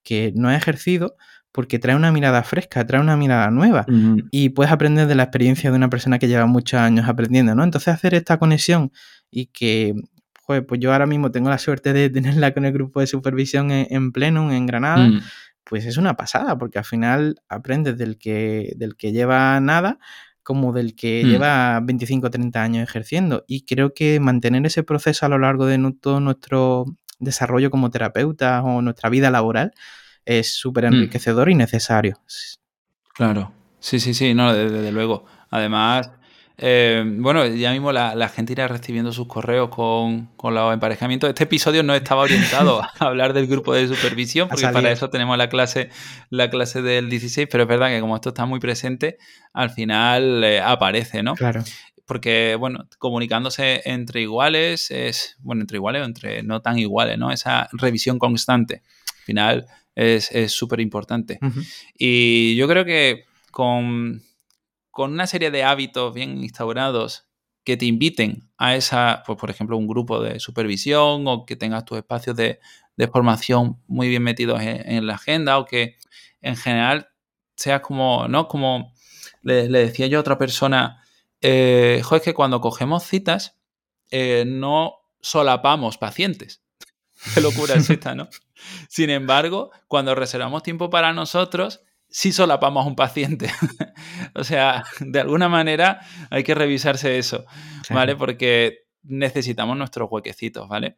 que 0.04 0.32
no 0.36 0.48
ha 0.48 0.56
ejercido 0.56 1.16
porque 1.54 1.78
trae 1.78 1.94
una 1.94 2.10
mirada 2.10 2.42
fresca, 2.42 2.84
trae 2.84 3.00
una 3.00 3.16
mirada 3.16 3.48
nueva 3.50 3.86
y 4.32 4.48
puedes 4.48 4.72
aprender 4.72 5.06
de 5.06 5.14
la 5.14 5.22
experiencia 5.22 5.70
de 5.70 5.76
una 5.76 5.88
persona 5.88 6.18
que 6.18 6.26
lleva 6.26 6.46
muchos 6.46 6.80
años 6.80 7.08
aprendiendo, 7.08 7.54
¿no? 7.54 7.62
Entonces 7.62 7.94
hacer 7.94 8.12
esta 8.14 8.38
conexión 8.38 8.90
y 9.30 9.46
que, 9.46 9.94
joder, 10.42 10.66
pues 10.66 10.80
yo 10.80 10.92
ahora 10.92 11.06
mismo 11.06 11.30
tengo 11.30 11.50
la 11.50 11.58
suerte 11.58 11.92
de 11.92 12.10
tenerla 12.10 12.52
con 12.52 12.64
el 12.64 12.72
grupo 12.72 12.98
de 12.98 13.06
supervisión 13.06 13.70
en, 13.70 14.10
pleno, 14.10 14.52
en 14.52 14.66
Granada, 14.66 15.06
mm. 15.06 15.20
pues 15.62 15.86
es 15.86 15.96
una 15.96 16.14
pasada 16.14 16.58
porque 16.58 16.78
al 16.78 16.84
final 16.84 17.36
aprendes 17.48 17.96
del 17.98 18.18
que, 18.18 18.72
del 18.76 18.96
que 18.96 19.12
lleva 19.12 19.60
nada 19.60 19.98
como 20.42 20.72
del 20.72 20.96
que 20.96 21.22
mm. 21.24 21.28
lleva 21.28 21.80
25 21.84 22.26
o 22.26 22.30
30 22.30 22.62
años 22.62 22.82
ejerciendo. 22.82 23.44
Y 23.46 23.64
creo 23.64 23.94
que 23.94 24.18
mantener 24.18 24.66
ese 24.66 24.82
proceso 24.82 25.24
a 25.24 25.28
lo 25.28 25.38
largo 25.38 25.66
de 25.66 25.78
todo 26.00 26.18
nuestro 26.18 26.84
desarrollo 27.24 27.70
como 27.70 27.90
terapeuta 27.90 28.62
o 28.62 28.82
nuestra 28.82 29.10
vida 29.10 29.30
laboral 29.30 29.72
es 30.24 30.54
súper 30.54 30.84
mm. 30.84 30.94
enriquecedor 30.94 31.50
y 31.50 31.54
necesario. 31.54 32.18
Claro, 33.14 33.52
sí, 33.78 34.00
sí, 34.00 34.14
sí, 34.14 34.34
no, 34.34 34.52
desde, 34.52 34.90
luego. 34.90 35.24
Además, 35.50 36.10
eh, 36.56 37.04
bueno, 37.06 37.46
ya 37.46 37.72
mismo 37.72 37.92
la, 37.92 38.28
gente 38.28 38.52
irá 38.52 38.66
recibiendo 38.66 39.12
sus 39.12 39.28
correos 39.28 39.68
con, 39.68 40.26
con 40.36 40.54
los 40.54 40.72
emparejamientos. 40.72 41.28
Este 41.28 41.44
episodio 41.44 41.82
no 41.82 41.94
estaba 41.94 42.22
orientado 42.22 42.82
a 42.98 43.04
hablar 43.04 43.32
del 43.32 43.46
grupo 43.46 43.74
de 43.74 43.86
supervisión, 43.86 44.48
porque 44.48 44.68
para 44.68 44.90
eso 44.90 45.10
tenemos 45.10 45.38
la 45.38 45.48
clase, 45.48 45.90
la 46.30 46.50
clase 46.50 46.82
del 46.82 47.08
16, 47.08 47.48
pero 47.50 47.64
es 47.64 47.68
verdad 47.68 47.88
que 47.88 48.00
como 48.00 48.16
esto 48.16 48.30
está 48.30 48.46
muy 48.46 48.58
presente, 48.58 49.18
al 49.52 49.70
final 49.70 50.42
eh, 50.42 50.60
aparece, 50.60 51.22
¿no? 51.22 51.34
Claro 51.34 51.62
porque, 52.06 52.56
bueno, 52.58 52.88
comunicándose 52.98 53.82
entre 53.84 54.22
iguales 54.22 54.90
es, 54.90 55.36
bueno, 55.40 55.62
entre 55.62 55.76
iguales 55.76 56.02
o 56.02 56.04
entre 56.04 56.42
no 56.42 56.60
tan 56.60 56.78
iguales, 56.78 57.18
¿no? 57.18 57.30
Esa 57.30 57.68
revisión 57.72 58.18
constante, 58.18 58.82
al 59.08 59.24
final 59.24 59.66
es 59.94 60.52
súper 60.52 60.80
importante. 60.80 61.38
Y 61.96 62.56
yo 62.56 62.66
creo 62.68 62.84
que, 62.84 63.24
con, 63.50 64.22
con 64.90 65.12
una 65.12 65.26
serie 65.26 65.50
de 65.50 65.64
hábitos 65.64 66.12
bien 66.12 66.42
instaurados 66.42 67.26
que 67.64 67.76
te 67.76 67.86
inviten 67.86 68.50
a 68.58 68.76
esa, 68.76 69.22
pues 69.26 69.38
por 69.38 69.50
ejemplo, 69.50 69.76
un 69.76 69.88
grupo 69.88 70.22
de 70.22 70.38
supervisión 70.38 71.26
o 71.26 71.46
que 71.46 71.56
tengas 71.56 71.84
tus 71.84 71.98
espacios 71.98 72.36
de, 72.36 72.60
formación 73.10 73.80
muy 73.88 74.08
bien 74.08 74.22
metidos 74.22 74.60
en, 74.62 75.06
la 75.06 75.14
agenda 75.14 75.58
o 75.58 75.64
que 75.64 75.96
en 76.42 76.56
general 76.56 77.08
seas 77.56 77.80
como, 77.80 78.28
¿no? 78.28 78.46
Como 78.46 78.92
le, 79.42 79.68
decía 79.68 80.06
yo 80.06 80.18
a 80.18 80.20
otra 80.20 80.38
persona, 80.38 81.02
eh, 81.46 82.02
es 82.10 82.22
que 82.22 82.32
cuando 82.32 82.62
cogemos 82.62 83.04
citas 83.04 83.58
eh, 84.10 84.44
no 84.46 84.94
solapamos 85.20 85.98
pacientes. 85.98 86.62
Qué 87.34 87.42
locura 87.42 87.74
es 87.74 87.90
esta, 87.90 88.14
¿no? 88.14 88.30
Sin 88.88 89.10
embargo, 89.10 89.70
cuando 89.86 90.14
reservamos 90.14 90.62
tiempo 90.62 90.88
para 90.88 91.12
nosotros, 91.12 91.82
sí 92.08 92.32
solapamos 92.32 92.86
a 92.86 92.88
un 92.88 92.96
paciente. 92.96 93.50
o 94.34 94.42
sea, 94.42 94.84
de 95.00 95.20
alguna 95.20 95.50
manera 95.50 96.00
hay 96.30 96.44
que 96.44 96.54
revisarse 96.54 97.18
eso, 97.18 97.44
¿vale? 97.90 98.16
Porque 98.16 98.83
necesitamos 99.04 99.76
nuestros 99.76 100.10
huequecitos, 100.10 100.68
¿vale? 100.68 100.96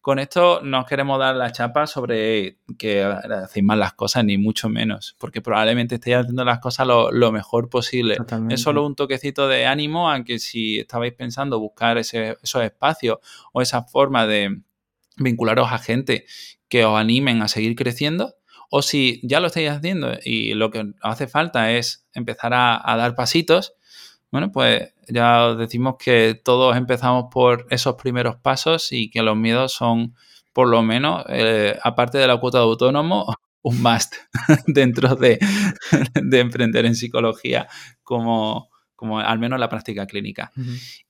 Con 0.00 0.18
esto 0.18 0.60
no 0.62 0.84
queremos 0.86 1.18
dar 1.18 1.36
la 1.36 1.52
chapa 1.52 1.86
sobre 1.86 2.58
que 2.78 3.02
hacéis 3.02 3.64
mal 3.64 3.78
las 3.78 3.94
cosas, 3.94 4.24
ni 4.24 4.38
mucho 4.38 4.68
menos, 4.68 5.16
porque 5.18 5.42
probablemente 5.42 5.96
estéis 5.96 6.18
haciendo 6.18 6.44
las 6.44 6.60
cosas 6.60 6.86
lo, 6.86 7.32
mejor 7.32 7.68
posible. 7.68 8.16
Es 8.48 8.62
solo 8.62 8.86
un 8.86 8.94
toquecito 8.94 9.48
de 9.48 9.66
ánimo, 9.66 10.10
aunque 10.10 10.38
si 10.38 10.78
estabais 10.78 11.12
pensando 11.12 11.58
buscar 11.58 11.98
esos 11.98 12.62
espacios 12.62 13.18
o 13.52 13.60
esa 13.60 13.82
forma 13.82 14.26
de 14.26 14.62
vincularos 15.16 15.72
a 15.72 15.78
gente 15.78 16.24
que 16.68 16.84
os 16.84 16.98
animen 16.98 17.42
a 17.42 17.48
seguir 17.48 17.74
creciendo, 17.74 18.36
o 18.70 18.82
si 18.82 19.20
ya 19.22 19.40
lo 19.40 19.46
estáis 19.46 19.70
haciendo 19.70 20.12
y 20.22 20.54
lo 20.54 20.70
que 20.70 20.92
hace 21.00 21.26
falta 21.26 21.72
es 21.72 22.06
empezar 22.12 22.52
a, 22.54 22.96
dar 22.96 23.14
pasitos, 23.14 23.74
bueno, 24.30 24.52
pues 24.52 24.92
ya 25.08 25.46
os 25.46 25.58
decimos 25.58 25.96
que 25.98 26.40
todos 26.42 26.76
empezamos 26.76 27.26
por 27.30 27.66
esos 27.70 27.94
primeros 27.96 28.36
pasos 28.36 28.92
y 28.92 29.10
que 29.10 29.22
los 29.22 29.36
miedos 29.36 29.72
son, 29.72 30.14
por 30.52 30.68
lo 30.68 30.82
menos, 30.82 31.24
eh, 31.28 31.78
aparte 31.82 32.18
de 32.18 32.26
la 32.26 32.38
cuota 32.38 32.58
de 32.58 32.64
autónomo, 32.64 33.26
un 33.62 33.82
must 33.82 34.14
dentro 34.66 35.16
de, 35.16 35.38
emprender 36.14 36.86
en 36.86 36.94
psicología 36.94 37.68
como, 38.02 38.70
como 38.94 39.18
al 39.18 39.38
menos 39.38 39.58
la 39.58 39.68
práctica 39.68 40.06
clínica. 40.06 40.52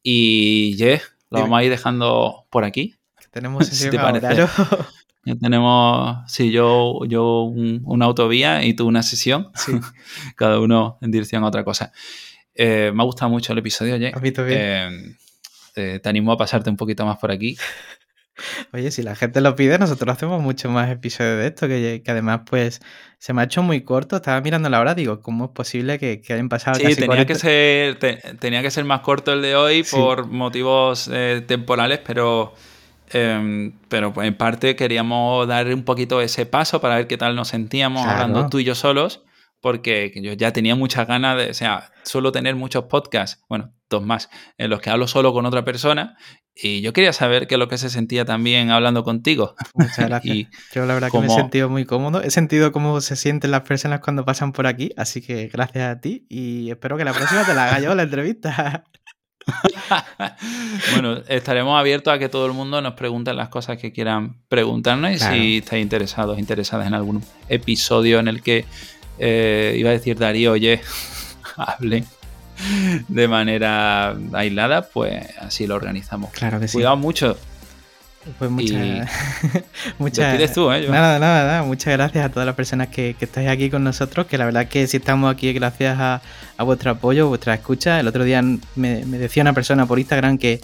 Y, 0.03 0.77
yeah, 0.77 1.01
lo 1.31 1.41
vamos 1.41 1.59
a 1.59 1.65
ir 1.65 1.71
dejando 1.71 2.47
por 2.51 2.65
aquí. 2.65 2.95
Tenemos 3.31 3.67
si 3.67 3.91
te 3.91 3.99
parece. 3.99 4.47
Tenemos, 5.41 6.19
sí, 6.27 6.51
yo, 6.51 7.05
yo 7.05 7.43
una 7.43 8.07
autovía 8.07 8.65
y 8.65 8.75
tú 8.75 8.87
una 8.87 9.03
sesión. 9.03 9.51
Cada 10.37 10.59
uno 10.59 10.99
en 11.03 11.11
dirección 11.11 11.45
a 11.45 11.49
otra 11.49 11.65
cosa. 11.65 11.93
Eh, 12.59 12.93
me 12.93 13.03
ha 13.03 13.07
gustado 13.07 13.31
mucho 13.31 13.53
el 13.53 13.59
episodio, 13.61 13.95
oye. 13.95 14.13
Eh, 14.49 15.15
eh, 15.77 16.01
te 16.03 16.09
animo 16.09 16.33
a 16.33 16.37
pasarte 16.37 16.69
un 16.69 16.77
poquito 16.77 17.07
más 17.07 17.17
por 17.19 17.31
aquí. 17.31 17.57
Oye, 18.73 18.93
si 18.93 19.03
la 19.03 19.17
gente 19.17 19.41
lo 19.41 19.57
pide, 19.57 19.79
nosotros 19.79 20.15
hacemos 20.15 20.41
mucho 20.41 20.71
más 20.71 20.89
episodios 20.93 21.39
de 21.39 21.49
esto, 21.49 21.67
que, 21.67 22.05
además, 22.07 22.43
pues, 22.47 22.81
se 23.19 23.33
me 23.33 23.41
ha 23.41 23.47
hecho 23.47 23.65
muy 23.65 23.81
corto. 23.81 24.15
Estaba 24.15 24.41
mirando 24.41 24.69
la 24.69 24.79
hora, 24.79 24.95
digo, 24.95 25.21
¿cómo 25.23 25.47
es 25.47 25.51
posible 25.51 25.99
que, 25.99 26.23
hayan 26.29 26.49
pasado 26.49 26.79
sí, 26.79 26.95
tenía 26.95 27.27
que 27.27 27.35
ser 27.35 27.99
tenía 28.39 28.63
que 28.63 28.71
ser 28.71 28.85
más 28.85 29.01
corto 29.01 29.33
el 29.33 29.43
de 29.43 29.57
hoy 29.57 29.83
por 29.83 30.29
motivos 30.29 31.11
temporales, 31.49 31.99
pero 32.07 32.55
Em, 33.11 33.73
pero 33.89 34.13
pues, 34.13 34.29
en 34.29 34.35
parte 34.35 34.77
queríamos 34.77 35.49
dar 35.49 35.73
un 35.73 35.83
poquito 35.83 36.21
ese 36.21 36.45
paso 36.47 36.81
para 36.81 36.97
ver 36.97 37.07
qué 37.07 37.17
tal 37.17 37.35
nos 37.35 37.49
sentíamos 37.49 38.07
hablando 38.07 38.49
tú 38.49 38.59
y 38.59 38.65
yo 38.65 38.75
solos, 38.75 39.23
porque 39.61 40.13
yo 40.15 40.33
ya 40.35 40.53
tenía 40.53 40.75
muchas 40.75 41.07
ganas 41.07 41.37
de, 41.37 41.51
o 41.51 41.55
sea, 41.55 41.93
suelo 42.05 42.33
tener 42.33 42.55
muchos 42.55 42.85
podcasts, 42.85 43.43
bueno, 43.49 43.75
dos 43.91 44.05
más, 44.05 44.31
en 44.57 44.71
los 44.71 44.81
que 44.81 44.91
hablo 44.91 45.09
solo 45.09 45.33
con 45.33 45.47
otra 45.47 45.65
persona, 45.65 46.17
y 46.55 46.81
yo 46.81 46.93
quería 46.93 47.13
saber 47.13 47.47
qué 47.47 47.55
es 47.55 47.59
lo 47.59 47.69
que 47.69 47.79
se 47.79 47.89
sentía 47.89 48.25
también 48.25 48.71
hablando 48.71 49.05
contigo. 49.05 49.55
Muchas 49.75 49.99
gracias. 50.09 50.49
yo 50.73 50.87
la 50.87 50.95
verdad 50.95 51.11
que 51.11 51.19
me 51.21 51.27
he 51.27 51.31
sentido 51.31 51.69
muy 51.69 51.85
cómodo, 51.85 52.23
he 52.23 52.31
sentido 52.31 52.73
cómo 52.73 53.01
se 53.01 53.17
sienten 53.17 53.51
las 53.51 53.63
personas 53.63 54.01
cuando 54.01 54.25
pasan 54.25 54.53
por 54.53 54.67
aquí, 54.67 54.91
así 54.97 55.23
que 55.23 55.49
gracias 55.49 55.97
a 55.97 56.01
ti 56.01 56.27
y 56.29 56.71
espero 56.71 56.97
que 56.97 57.05
la 57.05 57.13
próxima 57.13 57.45
te 57.45 57.55
la 57.55 57.65
haga 57.67 57.81
yo 57.81 57.95
la 57.95 58.03
entrevista. 58.03 58.85
bueno, 60.93 61.23
estaremos 61.29 61.79
abiertos 61.79 62.13
a 62.13 62.19
que 62.19 62.29
todo 62.29 62.47
el 62.47 62.53
mundo 62.53 62.83
nos 62.83 62.95
pregunte 62.95 63.33
las 63.33 63.49
cosas 63.49 63.79
que 63.79 63.93
quieran 63.93 64.43
preguntarnos 64.49 65.13
y 65.13 65.19
si 65.19 65.57
estáis 65.59 65.83
interesados, 65.83 66.39
interesadas 66.39 66.87
en 66.87 66.95
algún 66.95 67.25
episodio 67.49 68.19
en 68.19 68.29
el 68.29 68.43
que 68.43 68.65
eh, 69.19 69.75
iba 69.79 69.91
a 69.91 69.93
decir 69.93 70.19
Darío, 70.19 70.53
oye, 70.53 70.81
hable 71.57 72.05
de 73.09 73.29
manera 73.29 74.17
aislada, 74.33 74.89
pues 74.89 75.25
así 75.41 75.67
lo 75.67 75.77
organizamos. 75.77 76.31
Claro 76.33 76.59
que 76.61 76.69
sí. 76.69 76.75
Cuidado 76.75 76.97
mucho 76.97 77.37
pues 78.39 78.51
muchas. 78.51 79.09
muchas 79.99 80.53
tú, 80.53 80.71
¿eh? 80.71 80.87
Nada, 80.89 81.19
nada, 81.19 81.47
nada. 81.47 81.63
Muchas 81.63 81.95
gracias 81.95 82.25
a 82.25 82.29
todas 82.29 82.47
las 82.47 82.55
personas 82.55 82.89
que, 82.89 83.15
que, 83.19 83.25
estáis 83.25 83.49
aquí 83.49 83.71
con 83.71 83.85
nosotros. 83.85 84.27
Que 84.27 84.39
la 84.39 84.45
verdad 84.45 84.69
que 84.69 84.87
si 84.87 84.99
estamos 84.99 85.33
aquí 85.33 85.53
gracias 85.53 85.99
a, 85.99 86.21
a 86.57 86.63
vuestro 86.65 86.91
apoyo, 86.91 87.29
vuestra 87.29 87.55
escucha. 87.55 88.01
El 88.01 88.09
otro 88.09 88.25
día 88.25 88.43
me, 88.43 88.59
me 88.75 89.19
decía 89.19 89.43
una 89.43 89.53
persona 89.53 89.87
por 89.87 89.99
Instagram 89.99 90.39
que, 90.39 90.61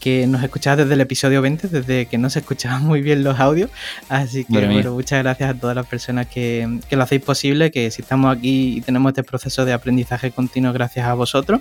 que 0.00 0.26
nos 0.26 0.42
escuchaba 0.42 0.76
desde 0.76 0.94
el 0.94 1.00
episodio 1.00 1.42
20, 1.42 1.68
desde 1.68 2.06
que 2.06 2.18
no 2.18 2.30
se 2.30 2.40
escuchaban 2.40 2.84
muy 2.84 3.02
bien 3.02 3.24
los 3.24 3.38
audios. 3.40 3.70
Así 4.08 4.44
que, 4.44 4.66
bueno, 4.66 4.92
muchas 4.92 5.22
gracias 5.22 5.50
a 5.50 5.54
todas 5.54 5.74
las 5.74 5.86
personas 5.86 6.26
que, 6.26 6.80
que, 6.88 6.96
lo 6.96 7.02
hacéis 7.02 7.22
posible, 7.22 7.70
que 7.70 7.90
si 7.90 8.02
estamos 8.02 8.36
aquí 8.36 8.78
y 8.78 8.80
tenemos 8.80 9.10
este 9.10 9.24
proceso 9.24 9.64
de 9.64 9.72
aprendizaje 9.72 10.30
continuo 10.30 10.72
gracias 10.72 11.06
a 11.06 11.14
vosotros. 11.14 11.60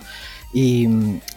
Y, 0.53 0.87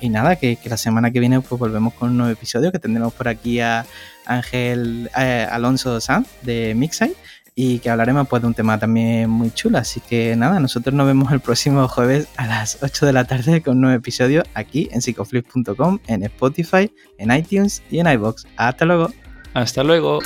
nada, 0.03 0.37
que, 0.37 0.59
la 0.65 0.77
semana 0.77 1.11
que 1.11 1.21
viene 1.21 1.41
pues 1.41 1.59
volvemos 1.59 1.95
con 1.95 2.11
un 2.11 2.19
nuevo 2.19 2.33
episodio 2.33 2.71
que 2.71 2.79
tendremos 2.79 3.13
por 3.13 3.29
aquí 3.29 3.61
a 3.61 3.85
Ángel 4.27 5.11
eh, 5.19 5.47
Alonso 5.51 6.01
Sanz 6.01 6.29
de 6.43 6.75
Mixai 6.77 7.15
y 7.63 7.79
que 7.79 7.91
hablaremos 7.91 8.27
pues 8.27 8.41
de 8.41 8.49
un 8.49 8.55
tema 8.55 8.79
también 8.79 9.29
muy 9.29 9.51
chulo. 9.51 9.77
Así 9.77 10.01
que 10.01 10.35
nada, 10.35 10.59
nosotros 10.61 10.95
nos 10.95 11.07
vemos 11.07 11.31
el 11.31 11.41
próximo 11.41 11.87
jueves 11.89 12.27
a 12.39 12.47
las 12.47 12.79
8 12.81 13.05
de 13.05 13.13
la 13.13 13.25
tarde 13.25 13.61
con 13.61 13.75
un 13.75 13.83
nuevo 13.83 13.99
episodio 13.99 14.43
aquí 14.55 14.89
en 14.93 15.03
psicoflip.com, 15.03 15.99
en 16.07 16.23
Spotify, 16.23 16.91
en 17.19 17.37
iTunes 17.37 17.83
y 17.91 17.99
en 17.99 18.07
iBox. 18.07 18.47
Hasta 18.57 18.87
luego. 18.87 19.11
Hasta 19.53 19.85
luego. 19.85 20.21